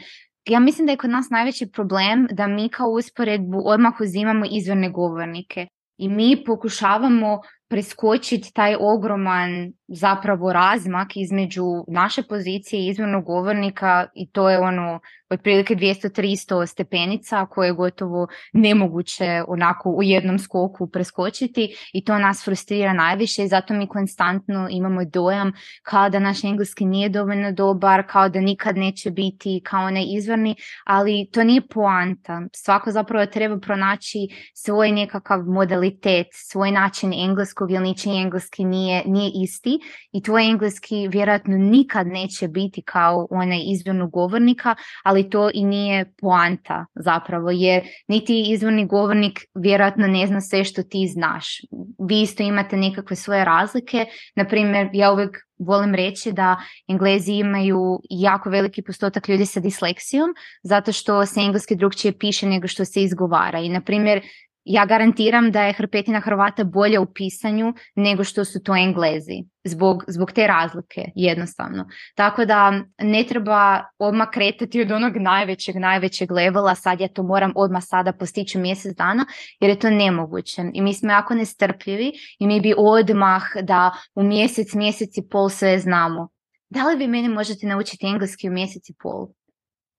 ja 0.49 0.61
mislim 0.61 0.87
da 0.87 0.93
je 0.93 0.97
kod 0.97 1.11
nas 1.11 1.31
najveći 1.31 1.71
problem 1.73 2.27
da 2.31 2.47
mi 2.47 2.69
kao 2.69 2.89
usporedbu 2.89 3.63
odmah 3.65 4.01
uzimamo 4.01 4.45
izvorne 4.51 4.91
govornike 4.91 5.67
i 5.99 6.09
mi 6.09 6.45
pokušavamo 6.47 7.41
preskočiti 7.69 8.53
taj 8.53 8.77
ogroman 8.81 9.73
zapravo 9.89 10.53
razmak 10.53 11.09
između 11.17 11.65
naše 11.89 12.23
pozicije 12.23 12.83
i 12.83 12.87
izvornog 12.87 13.25
govornika 13.25 14.07
i 14.15 14.31
to 14.31 14.51
je 14.51 14.59
ono 14.59 15.01
otprilike 15.31 15.75
200-300 15.75 16.67
stepenica 16.67 17.47
koje 17.47 17.69
je 17.69 17.73
gotovo 17.73 18.27
nemoguće 18.53 19.43
onako 19.49 19.91
u 19.91 20.03
jednom 20.03 20.39
skoku 20.39 20.91
preskočiti 20.91 21.77
i 21.93 22.05
to 22.05 22.19
nas 22.19 22.45
frustrira 22.45 22.93
najviše 22.93 23.45
i 23.45 23.49
zato 23.49 23.75
mi 23.75 23.87
konstantno 23.89 24.69
imamo 24.71 25.05
dojam 25.05 25.53
kao 25.83 26.09
da 26.11 26.19
naš 26.19 26.45
engleski 26.45 26.85
nije 26.85 27.09
dovoljno 27.09 27.53
dobar, 27.53 28.03
kao 28.07 28.29
da 28.29 28.41
nikad 28.41 28.77
neće 28.77 29.11
biti 29.11 29.61
kao 29.65 29.87
onaj 29.87 30.05
izvorni, 30.17 30.55
ali 30.87 31.29
to 31.33 31.45
nije 31.45 31.69
poanta. 31.69 32.43
Svako 32.53 32.91
zapravo 32.91 33.27
treba 33.27 33.59
pronaći 33.61 34.19
svoj 34.55 34.93
nekakav 34.93 35.41
modalitet, 35.43 36.27
svoj 36.33 36.71
način 36.71 37.13
engleskog 37.13 37.71
jer 37.71 37.83
ničiji 37.83 38.17
engleski 38.17 38.65
nije, 38.65 39.03
nije 39.07 39.31
isti 39.45 39.79
i 40.13 40.23
tvoj 40.23 40.51
engleski 40.51 41.09
vjerojatno 41.09 41.57
nikad 41.57 42.07
neće 42.07 42.49
biti 42.49 42.83
kao 42.83 43.27
onaj 43.31 43.61
izvornog 43.67 44.11
govornika, 44.11 44.75
ali 45.05 45.18
to 45.23 45.51
i 45.55 45.65
nije 45.65 46.13
poanta 46.21 46.87
zapravo, 46.95 47.51
jer 47.51 47.83
niti 48.09 48.53
izvorni 48.53 48.87
govornik 48.87 49.41
vjerojatno 49.55 50.07
ne 50.07 50.27
zna 50.27 50.41
sve 50.41 50.65
što 50.65 50.83
ti 50.83 51.09
znaš. 51.13 51.47
Vi 52.09 52.23
isto 52.23 52.43
imate 52.43 52.77
nekakve 52.77 53.17
svoje 53.17 53.45
razlike, 53.45 54.07
na 54.37 54.45
primjer 54.45 54.89
ja 54.93 55.13
uvijek 55.13 55.37
volim 55.59 55.95
reći 55.95 56.33
da 56.33 56.57
Englezi 56.89 57.33
imaju 57.33 58.01
jako 58.11 58.51
veliki 58.51 58.83
postotak 58.83 59.29
ljudi 59.29 59.47
sa 59.47 59.61
disleksijom 59.61 60.31
zato 60.63 60.93
što 60.93 61.27
se 61.27 61.41
engleski 61.41 61.77
drugčije 61.77 62.19
piše 62.19 62.47
nego 62.47 62.69
što 62.69 62.85
se 62.85 63.03
izgovara 63.03 63.59
i 63.59 63.69
na 63.69 63.81
primjer 63.81 64.23
ja 64.69 64.85
garantiram 64.87 65.51
da 65.51 65.63
je 65.63 65.73
hrpetina 65.73 66.21
Hrvata 66.21 66.65
bolja 66.65 67.01
u 67.01 67.07
pisanju 67.15 67.75
nego 67.97 68.25
što 68.25 68.45
su 68.45 68.63
to 68.63 68.77
Englezi. 68.77 69.45
Zbog, 69.65 70.05
zbog 70.09 70.33
te 70.33 70.47
razlike, 70.47 71.05
jednostavno. 71.15 71.87
Tako 72.15 72.45
da 72.45 72.83
ne 72.99 73.25
treba 73.29 73.85
odmah 73.99 74.29
kretati 74.33 74.83
od 74.83 74.91
onog 74.91 75.17
najvećeg, 75.17 75.77
najvećeg 75.77 76.31
levela, 76.31 76.75
sad 76.75 77.01
ja 77.01 77.09
to 77.09 77.23
moram 77.23 77.53
odmah 77.57 77.83
sada 77.85 78.13
postići 78.13 78.59
u 78.59 78.61
mjesec 78.61 78.97
dana, 78.97 79.27
jer 79.61 79.71
je 79.71 79.79
to 79.79 79.91
nemoguće. 79.91 80.63
I 80.75 80.83
mi 80.83 80.95
smo 80.95 81.11
jako 81.11 81.35
nestrpljivi 81.35 82.13
i 82.39 82.47
mi 82.47 82.61
bi 82.61 82.75
odmah 82.77 83.43
da 83.63 83.93
u 84.15 84.23
mjesec, 84.23 84.75
mjesec 84.75 85.17
i 85.17 85.29
pol 85.31 85.49
sve 85.49 85.79
znamo. 85.79 86.29
Da 86.71 86.89
li 86.89 86.97
vi 86.97 87.07
meni 87.07 87.29
možete 87.29 87.67
naučiti 87.67 88.07
engleski 88.07 88.49
u 88.49 88.53
mjesec 88.53 88.89
i 88.89 88.95
pol? 89.03 89.29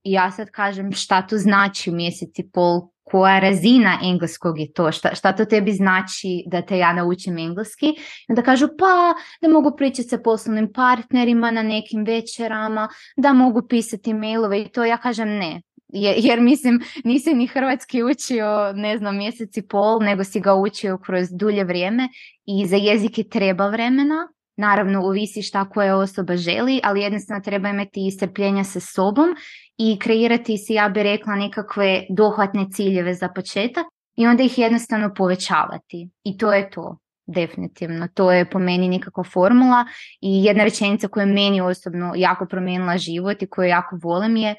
I 0.03 0.11
ja 0.11 0.31
sad 0.31 0.51
kažem 0.51 0.91
šta 0.91 1.21
to 1.21 1.37
znači 1.37 1.89
u 1.89 1.93
mjesec 1.93 2.39
i 2.39 2.49
pol, 2.51 2.81
koja 3.03 3.39
razina 3.39 3.99
engleskog 4.03 4.59
je 4.59 4.73
to, 4.73 4.91
šta, 4.91 5.15
šta 5.15 5.31
to 5.35 5.45
tebi 5.45 5.71
znači 5.71 6.43
da 6.47 6.61
te 6.61 6.77
ja 6.77 6.93
naučim 6.93 7.37
engleski. 7.37 7.85
I 7.87 7.95
onda 8.29 8.41
kažu 8.41 8.67
pa 8.67 9.13
da 9.41 9.47
mogu 9.47 9.75
pričati 9.77 10.09
sa 10.09 10.17
poslovnim 10.17 10.73
partnerima 10.73 11.51
na 11.51 11.63
nekim 11.63 12.03
večerama, 12.03 12.89
da 13.17 13.33
mogu 13.33 13.67
pisati 13.67 14.13
mailove 14.13 14.61
i 14.61 14.67
to. 14.67 14.85
Ja 14.85 14.97
kažem 14.97 15.27
ne, 15.27 15.61
jer, 15.87 16.15
jer 16.17 16.41
mislim 16.41 16.81
nisi 17.03 17.33
ni 17.33 17.47
hrvatski 17.47 18.03
učio 18.03 18.73
ne 18.73 18.97
znam 18.97 19.17
mjesec 19.17 19.57
i 19.57 19.67
pol, 19.67 19.99
nego 20.01 20.23
si 20.23 20.39
ga 20.39 20.53
učio 20.53 20.97
kroz 20.97 21.27
dulje 21.31 21.63
vrijeme 21.63 22.09
i 22.45 22.67
za 22.67 22.75
jezike 22.75 23.23
treba 23.23 23.69
vremena. 23.69 24.27
Naravno, 24.59 25.05
uvisi 25.05 25.41
šta 25.41 25.69
koja 25.69 25.97
osoba 25.97 26.37
želi, 26.37 26.79
ali 26.83 27.01
jednostavno 27.01 27.43
treba 27.43 27.69
imati 27.69 28.07
istrpljenja 28.07 28.63
sa 28.63 28.79
sobom 28.79 29.29
i 29.77 29.99
kreirati 29.99 30.57
si, 30.57 30.73
ja 30.73 30.89
bih 30.89 31.03
rekla, 31.03 31.35
nekakve 31.35 32.05
dohvatne 32.09 32.65
ciljeve 32.71 33.13
za 33.13 33.29
početak 33.35 33.85
i 34.17 34.27
onda 34.27 34.43
ih 34.43 34.57
jednostavno 34.57 35.13
povećavati. 35.13 36.09
I 36.23 36.37
to 36.37 36.53
je 36.53 36.69
to, 36.69 36.97
definitivno. 37.25 38.07
To 38.13 38.31
je 38.31 38.49
po 38.49 38.59
meni 38.59 38.87
nekakva 38.87 39.23
formula 39.23 39.85
i 40.21 40.43
jedna 40.43 40.63
rečenica 40.63 41.07
koja 41.07 41.23
je 41.23 41.33
meni 41.33 41.61
osobno 41.61 42.13
jako 42.15 42.45
promijenila 42.45 42.97
život 42.97 43.41
i 43.41 43.47
koju 43.47 43.67
jako 43.67 43.99
volim 44.03 44.35
je 44.35 44.55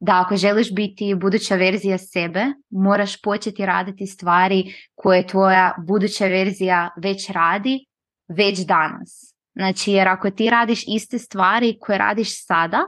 da 0.00 0.20
ako 0.20 0.36
želiš 0.36 0.74
biti 0.74 1.14
buduća 1.14 1.54
verzija 1.54 1.98
sebe, 1.98 2.44
moraš 2.70 3.22
početi 3.22 3.66
raditi 3.66 4.06
stvari 4.06 4.74
koje 4.94 5.26
tvoja 5.26 5.74
buduća 5.86 6.26
verzija 6.26 6.90
već 6.96 7.30
radi, 7.30 7.86
već 8.28 8.58
danas. 8.66 9.33
Znači, 9.54 9.92
jer 9.92 10.08
ako 10.08 10.30
ti 10.30 10.50
radiš 10.50 10.84
iste 10.86 11.18
stvari 11.18 11.76
koje 11.80 11.98
radiš 11.98 12.46
sada, 12.46 12.82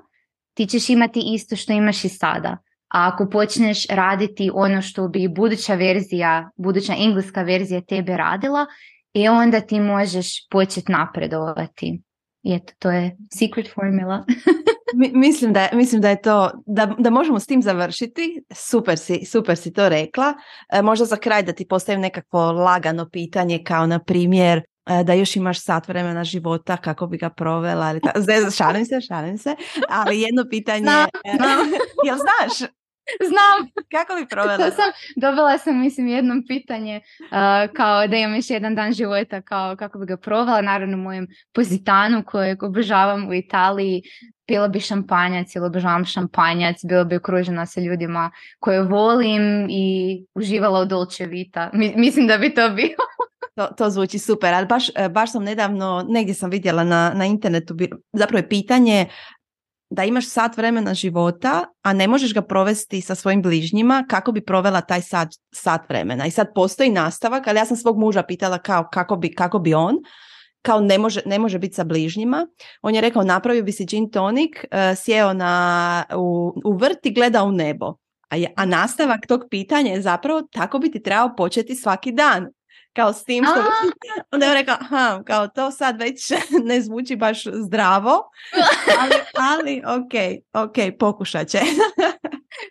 ti 0.54 0.66
ćeš 0.66 0.88
imati 0.88 1.22
isto 1.34 1.56
što 1.56 1.72
imaš 1.72 2.04
i 2.04 2.08
sada. 2.08 2.58
A 2.88 3.10
ako 3.12 3.30
počneš 3.30 3.86
raditi 3.90 4.50
ono 4.54 4.82
što 4.82 5.08
bi 5.08 5.28
buduća 5.28 5.74
verzija, 5.74 6.50
buduća 6.56 6.94
engleska 6.98 7.42
verzija 7.42 7.80
tebe 7.80 8.16
radila, 8.16 8.66
i 9.12 9.28
onda 9.28 9.60
ti 9.60 9.80
možeš 9.80 10.48
početi 10.48 10.92
napredovati. 10.92 12.02
I 12.42 12.54
eto, 12.54 12.72
to 12.78 12.90
je 12.90 13.16
secret 13.38 13.70
formula. 13.74 14.24
mislim, 15.14 15.52
da, 15.52 15.68
mislim 15.72 16.00
da 16.00 16.10
je 16.10 16.22
to, 16.22 16.50
da, 16.66 16.94
da 16.98 17.10
možemo 17.10 17.40
s 17.40 17.46
tim 17.46 17.62
završiti. 17.62 18.42
Super 18.54 18.98
si, 18.98 19.24
super 19.24 19.56
si 19.56 19.72
to 19.72 19.88
rekla. 19.88 20.34
E, 20.72 20.82
možda 20.82 21.04
za 21.04 21.16
kraj 21.16 21.42
da 21.42 21.52
ti 21.52 21.68
postavim 21.68 22.00
nekakvo 22.00 22.52
lagano 22.52 23.08
pitanje 23.08 23.64
kao 23.64 23.86
na 23.86 23.98
primjer 23.98 24.58
E, 24.58 24.75
da 25.04 25.12
još 25.12 25.36
imaš 25.36 25.64
sat 25.64 25.88
vremena 25.88 26.24
života 26.24 26.76
kako 26.76 27.06
bi 27.06 27.18
ga 27.18 27.30
provela. 27.30 27.86
Ali 27.86 28.00
ta... 28.00 28.12
šalim 28.56 28.84
se, 28.84 29.00
šalim 29.00 29.38
se. 29.38 29.54
Ali 29.88 30.20
jedno 30.20 30.44
pitanje, 30.50 30.84
no, 30.84 31.06
no. 31.40 31.46
jel 32.06 32.16
znaš, 32.16 32.70
Znam. 33.28 33.70
Kako 33.90 34.14
bi 34.14 34.26
provela? 34.26 34.70
sam, 34.70 34.90
dobila 35.16 35.58
sam, 35.58 35.80
mislim, 35.80 36.08
jednom 36.08 36.44
pitanje 36.48 37.00
kao 37.72 38.06
da 38.06 38.16
imam 38.16 38.34
još 38.34 38.50
jedan 38.50 38.74
dan 38.74 38.92
života, 38.92 39.42
kao 39.42 39.76
kako 39.76 39.98
bi 39.98 40.06
ga 40.06 40.16
provela. 40.16 40.60
Naravno, 40.60 40.96
mojem 40.96 41.26
pozitanu 41.54 42.22
kojeg 42.26 42.62
obožavam 42.62 43.28
u 43.28 43.34
Italiji, 43.34 44.02
pila 44.46 44.68
bi 44.68 44.80
šampanjac 44.80 45.54
ili 45.54 45.66
obožavam 45.66 46.04
šampanjac, 46.04 46.76
bila 46.84 47.04
bi 47.04 47.16
okružena 47.16 47.66
sa 47.66 47.80
ljudima 47.80 48.30
koje 48.58 48.82
volim 48.82 49.66
i 49.70 50.18
uživala 50.34 50.80
u 50.80 50.84
Dolce 50.84 51.26
Vita. 51.26 51.70
mislim 51.96 52.26
da 52.26 52.38
bi 52.38 52.54
to 52.54 52.70
bilo. 52.70 53.06
To, 53.56 53.66
to 53.66 53.90
zvuči 53.90 54.18
super, 54.18 54.54
ali 54.54 54.66
baš, 54.66 54.90
baš 55.10 55.32
sam 55.32 55.44
nedavno, 55.44 56.06
negdje 56.08 56.34
sam 56.34 56.50
vidjela 56.50 56.84
na, 56.84 57.12
na 57.14 57.24
internetu, 57.24 57.76
zapravo 58.12 58.38
je 58.38 58.48
pitanje 58.48 59.06
da 59.90 60.04
imaš 60.04 60.28
sat 60.28 60.56
vremena 60.56 60.94
života, 60.94 61.64
a 61.82 61.92
ne 61.92 62.08
možeš 62.08 62.34
ga 62.34 62.42
provesti 62.42 63.00
sa 63.00 63.14
svojim 63.14 63.42
bližnjima, 63.42 64.04
kako 64.08 64.32
bi 64.32 64.44
provela 64.44 64.80
taj 64.80 65.02
sat, 65.02 65.28
sat 65.54 65.88
vremena. 65.88 66.26
I 66.26 66.30
sad 66.30 66.46
postoji 66.54 66.90
nastavak, 66.90 67.46
ali 67.46 67.58
ja 67.58 67.64
sam 67.64 67.76
svog 67.76 67.98
muža 67.98 68.22
pitala 68.22 68.58
kao 68.58 68.88
kako 68.92 69.16
bi, 69.16 69.34
kako 69.34 69.58
bi 69.58 69.74
on, 69.74 69.96
kao 70.62 70.80
ne 70.80 70.98
može, 70.98 71.20
ne 71.26 71.38
može 71.38 71.58
biti 71.58 71.74
sa 71.74 71.84
bližnjima. 71.84 72.46
On 72.82 72.94
je 72.94 73.00
rekao 73.00 73.22
napravio 73.22 73.62
bi 73.62 73.72
si 73.72 73.86
gin 73.86 74.10
tonic, 74.10 74.50
uh, 74.56 74.98
sjeo 74.98 75.32
na, 75.32 76.04
u, 76.16 76.52
u 76.64 76.76
vrt 76.76 77.06
i 77.06 77.14
gleda 77.14 77.44
u 77.44 77.52
nebo. 77.52 77.94
A, 78.28 78.36
je, 78.36 78.52
a 78.56 78.66
nastavak 78.66 79.26
tog 79.28 79.44
pitanja 79.50 79.92
je 79.92 80.02
zapravo 80.02 80.42
tako 80.52 80.78
bi 80.78 80.90
ti 80.90 81.02
trebao 81.02 81.36
početi 81.36 81.74
svaki 81.74 82.12
dan 82.12 82.48
kao 82.96 83.12
s 83.12 83.24
tim 83.24 83.44
što... 83.44 83.60
Onda 84.32 84.46
je 84.46 84.54
rekao, 84.54 84.76
aha, 84.80 85.22
kao 85.26 85.48
to 85.48 85.70
sad 85.70 86.00
već 86.00 86.30
ne 86.68 86.80
zvuči 86.80 87.16
baš 87.16 87.44
zdravo, 87.44 88.30
ali, 89.00 89.14
ali 89.34 89.82
ok, 89.86 90.42
ok, 90.64 90.98
pokušat 90.98 91.48
će. 91.48 91.58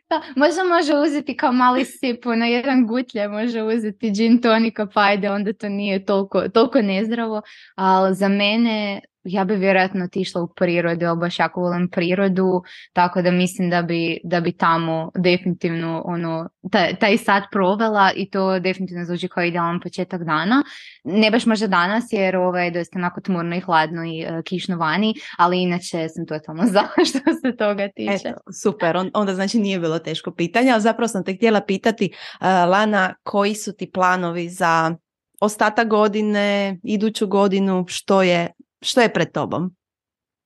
da, 0.10 0.22
možda 0.36 0.64
može 0.64 0.94
uzeti 0.96 1.38
kao 1.38 1.52
mali 1.52 1.86
sip, 1.86 2.26
na 2.26 2.46
jedan 2.46 2.88
gutlje 2.88 3.28
može 3.28 3.62
uzeti 3.64 4.12
gin 4.12 4.42
tonika, 4.42 4.88
pa 4.94 5.02
ajde, 5.02 5.30
onda 5.30 5.54
to 5.54 5.70
nije 5.70 6.06
toliko, 6.06 6.50
toliko 6.50 6.82
nezdravo, 6.82 7.42
ali 7.76 8.16
za 8.16 8.28
mene 8.28 9.02
ja 9.26 9.44
bi 9.44 9.56
vjerojatno 9.56 10.06
otišla 10.06 10.42
u 10.42 10.48
prirodu, 10.48 11.06
jer 11.06 11.16
baš 11.16 11.40
jako 11.40 11.62
volim 11.62 11.90
prirodu, 11.90 12.64
tako 12.94 13.22
da 13.22 13.32
mislim 13.32 13.70
da 13.70 13.82
bi, 13.82 14.20
da 14.24 14.42
bi 14.42 14.52
tamo 14.52 15.12
definitivno 15.18 16.02
ono, 16.06 16.50
taj, 16.72 16.96
taj 16.96 17.18
sat 17.18 17.44
provela 17.52 18.12
i 18.16 18.30
to 18.30 18.60
definitivno 18.60 19.06
zvuči 19.06 19.28
kao 19.28 19.44
idealan 19.44 19.80
početak 19.80 20.24
dana. 20.24 20.64
Ne 21.04 21.32
baš 21.32 21.46
možda 21.46 21.68
danas 21.68 22.04
jer 22.12 22.36
ovo 22.36 22.58
je 22.58 22.72
dosta 22.72 23.00
onako 23.00 23.22
tmurno 23.22 23.56
i 23.56 23.60
hladno 23.60 24.04
i 24.06 24.26
uh, 24.26 24.44
kišno 24.44 24.78
vani, 24.78 25.14
ali 25.38 25.62
inače 25.62 26.10
sam 26.10 26.26
totalno 26.28 26.64
za 26.76 26.82
što 26.96 27.20
se 27.42 27.58
toga 27.58 27.88
tiče. 27.96 28.30
Eto, 28.30 28.40
super, 28.64 28.98
On, 28.98 29.12
onda 29.14 29.34
znači 29.34 29.60
nije 29.60 29.80
bilo 29.80 30.00
teško 30.00 30.32
pitanje, 30.32 30.72
ali 30.72 30.82
zapravo 30.82 31.08
sam 31.08 31.24
te 31.24 31.34
htjela 31.36 31.62
pitati, 31.62 32.10
uh, 32.14 32.46
Lana, 32.46 33.14
koji 33.24 33.56
su 33.56 33.74
ti 33.74 33.92
planovi 33.92 34.50
za 34.50 34.96
ostatak 35.42 35.88
godine, 35.88 36.78
iduću 36.84 37.28
godinu, 37.28 37.86
što 37.88 38.22
je 38.22 38.52
što 38.82 39.02
je 39.02 39.14
pred 39.14 39.32
tobom? 39.32 39.76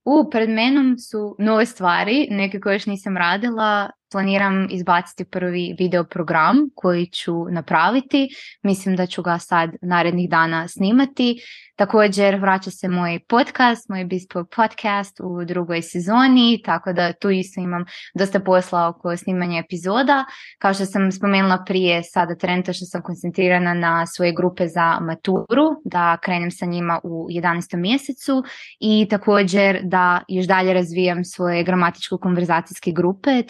U, 0.06 0.30
pred 0.32 0.50
menom 0.50 0.98
su 0.98 1.36
nove 1.40 1.66
stvari, 1.66 2.28
neke 2.32 2.60
koje 2.60 2.76
još 2.76 2.86
nisam 2.86 3.18
radila. 3.18 3.90
Planiram 4.12 4.68
izbaciti 4.72 5.26
prvi 5.26 5.76
video 5.80 6.04
program 6.04 6.58
koji 6.76 7.06
ću 7.06 7.46
napraviti. 7.50 8.28
Mislim 8.64 8.96
da 8.96 9.06
ću 9.06 9.22
ga 9.22 9.40
sad 9.40 9.70
narednih 9.82 10.30
dana 10.30 10.68
snimati. 10.68 11.42
Također 11.80 12.36
vraća 12.36 12.72
se 12.72 12.88
moj 12.88 13.20
podcast, 13.28 13.90
moj 13.90 14.06
Bespoke 14.06 14.50
podcast 14.56 15.20
u 15.24 15.46
drugoj 15.46 15.82
sezoni, 15.82 16.62
tako 16.66 16.94
da 16.94 17.14
tu 17.14 17.30
isto 17.30 17.62
imam 17.62 17.86
dosta 18.16 18.40
posla 18.40 18.88
oko 18.88 19.18
snimanja 19.18 19.60
epizoda. 19.60 20.26
Kao 20.58 20.74
što 20.74 20.86
sam 20.86 21.12
spomenula 21.12 21.64
prije, 21.66 22.04
sada 22.04 22.36
trenutno 22.36 22.74
što 22.74 22.86
sam 22.86 23.02
koncentrirana 23.02 23.74
na 23.74 24.06
svoje 24.06 24.34
grupe 24.34 24.68
za 24.68 25.00
maturu, 25.00 25.68
da 25.86 26.18
krenem 26.18 26.52
sa 26.52 26.66
njima 26.66 27.00
u 27.04 27.28
11. 27.30 27.78
mjesecu 27.78 28.44
i 28.80 29.08
također 29.10 29.80
da 29.84 30.24
još 30.28 30.46
dalje 30.46 30.74
razvijam 30.74 31.26
svoje 31.26 31.64
gramatičko-konverzacijske 31.64 32.94
grupe. 32.94 33.44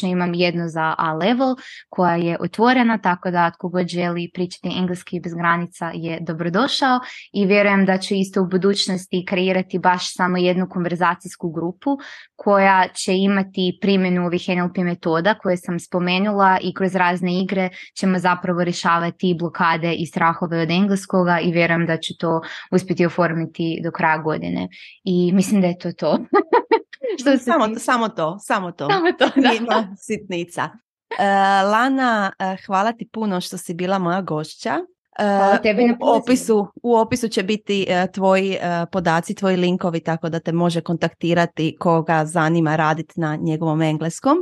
Trenutačno 0.00 0.08
imam 0.08 0.34
jednu 0.34 0.68
za 0.68 0.94
A 0.98 1.14
level 1.14 1.56
koja 1.88 2.16
je 2.16 2.36
otvorena, 2.40 2.98
tako 2.98 3.30
da 3.30 3.50
tko 3.50 3.68
god 3.68 3.86
želi 3.86 4.30
pričati 4.34 4.68
engleski 4.78 5.20
bez 5.20 5.34
granica 5.34 5.90
je 5.94 6.18
dobrodošao 6.20 7.00
i 7.32 7.46
vjerujem 7.46 7.86
da 7.86 7.98
će 7.98 8.18
isto 8.18 8.42
u 8.42 8.46
budućnosti 8.46 9.24
kreirati 9.28 9.78
baš 9.78 10.14
samo 10.14 10.36
jednu 10.36 10.68
konverzacijsku 10.68 11.50
grupu 11.50 11.98
koja 12.36 12.88
će 12.94 13.16
imati 13.16 13.78
primjenu 13.80 14.26
ovih 14.26 14.48
NLP 14.48 14.76
metoda 14.76 15.34
koje 15.34 15.56
sam 15.56 15.80
spomenula 15.80 16.58
i 16.62 16.74
kroz 16.74 16.94
razne 16.94 17.40
igre 17.42 17.68
ćemo 17.98 18.18
zapravo 18.18 18.64
rješavati 18.64 19.36
blokade 19.38 19.94
i 19.94 20.06
strahove 20.06 20.62
od 20.62 20.70
engleskoga 20.70 21.40
i 21.40 21.52
vjerujem 21.52 21.86
da 21.86 21.96
ću 21.96 22.16
to 22.18 22.40
uspjeti 22.70 23.06
oformiti 23.06 23.80
do 23.84 23.90
kraja 23.90 24.18
godine. 24.18 24.68
I 25.04 25.32
mislim 25.32 25.60
da 25.60 25.66
je 25.66 25.78
to 25.78 25.92
to. 25.92 26.18
Što 27.20 27.38
samo, 27.38 27.68
to, 27.68 27.78
samo 27.78 28.08
to, 28.08 28.38
samo 28.38 28.72
to. 28.72 28.88
Samo 28.90 29.12
to, 29.18 29.40
da. 29.40 29.86
Sitnica. 29.96 30.64
Uh, 30.64 31.70
Lana, 31.70 32.32
uh, 32.38 32.66
hvala 32.66 32.92
ti 32.92 33.08
puno 33.12 33.40
što 33.40 33.58
si 33.58 33.74
bila 33.74 33.98
moja 33.98 34.20
gošća. 34.20 34.78
Uh, 35.20 35.96
u, 36.00 36.08
opisu, 36.08 36.66
u 36.82 36.96
opisu 36.96 37.28
će 37.28 37.42
biti 37.42 37.86
uh, 37.88 38.12
tvoji 38.12 38.50
uh, 38.50 38.88
podaci, 38.92 39.34
tvoji 39.34 39.56
linkovi 39.56 40.00
tako 40.00 40.28
da 40.28 40.40
te 40.40 40.52
može 40.52 40.80
kontaktirati 40.80 41.76
koga 41.80 42.24
zanima 42.26 42.76
raditi 42.76 43.20
na 43.20 43.36
njegovom 43.36 43.82
engleskom. 43.82 44.36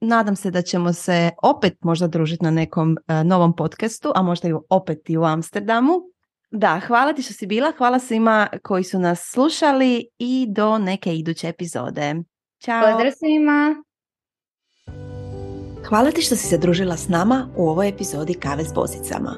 Nadam 0.00 0.36
se 0.36 0.50
da 0.50 0.62
ćemo 0.62 0.92
se 0.92 1.30
opet 1.42 1.76
možda 1.80 2.06
družiti 2.06 2.44
na 2.44 2.50
nekom 2.50 2.96
novom 3.24 3.56
podcastu, 3.56 4.12
a 4.14 4.22
možda 4.22 4.48
i 4.48 4.54
opet 4.70 5.10
i 5.10 5.16
u 5.16 5.24
Amsterdamu. 5.24 5.92
Da, 6.56 6.80
hvala 6.86 7.12
ti 7.12 7.22
što 7.22 7.32
si 7.32 7.46
bila, 7.46 7.72
hvala 7.78 7.98
svima 7.98 8.48
koji 8.62 8.84
su 8.84 8.98
nas 8.98 9.30
slušali 9.30 10.06
i 10.18 10.46
do 10.48 10.78
neke 10.78 11.14
iduće 11.14 11.48
epizode. 11.48 12.14
Ćao! 12.64 12.92
Pozdrav 12.92 13.12
svima! 13.18 13.82
Hvala 15.88 16.10
ti 16.10 16.22
što 16.22 16.36
si 16.36 16.46
se 16.46 16.58
družila 16.58 16.96
s 16.96 17.08
nama 17.08 17.48
u 17.56 17.68
ovoj 17.68 17.88
epizodi 17.88 18.34
Kave 18.34 18.64
s 18.64 18.72
bosicama. 18.72 19.36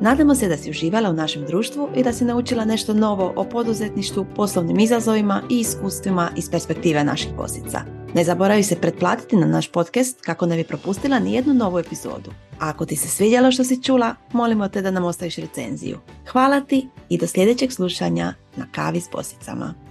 Nadamo 0.00 0.34
se 0.34 0.48
da 0.48 0.56
si 0.56 0.70
uživala 0.70 1.10
u 1.10 1.12
našem 1.12 1.46
društvu 1.46 1.88
i 1.96 2.02
da 2.02 2.12
si 2.12 2.24
naučila 2.24 2.64
nešto 2.64 2.94
novo 2.94 3.32
o 3.36 3.44
poduzetništvu, 3.44 4.26
poslovnim 4.36 4.78
izazovima 4.78 5.42
i 5.50 5.58
iskustvima 5.58 6.30
iz 6.36 6.50
perspektive 6.50 7.04
naših 7.04 7.30
posica. 7.36 8.03
Ne 8.14 8.24
zaboravi 8.24 8.62
se 8.62 8.76
pretplatiti 8.76 9.36
na 9.36 9.46
naš 9.46 9.72
podcast 9.72 10.20
kako 10.20 10.46
ne 10.46 10.56
bi 10.56 10.64
propustila 10.64 11.18
ni 11.18 11.32
jednu 11.32 11.54
novu 11.54 11.78
epizodu. 11.78 12.30
A 12.60 12.68
ako 12.68 12.86
ti 12.86 12.96
se 12.96 13.08
svidjelo 13.08 13.52
što 13.52 13.64
si 13.64 13.82
čula, 13.82 14.14
molimo 14.32 14.68
te 14.68 14.82
da 14.82 14.90
nam 14.90 15.04
ostaviš 15.04 15.36
recenziju. 15.36 15.98
Hvala 16.32 16.60
ti 16.60 16.88
i 17.08 17.18
do 17.18 17.26
sljedećeg 17.26 17.72
slušanja 17.72 18.34
na 18.56 18.66
kavi 18.72 19.00
s 19.00 19.08
posicama. 19.08 19.83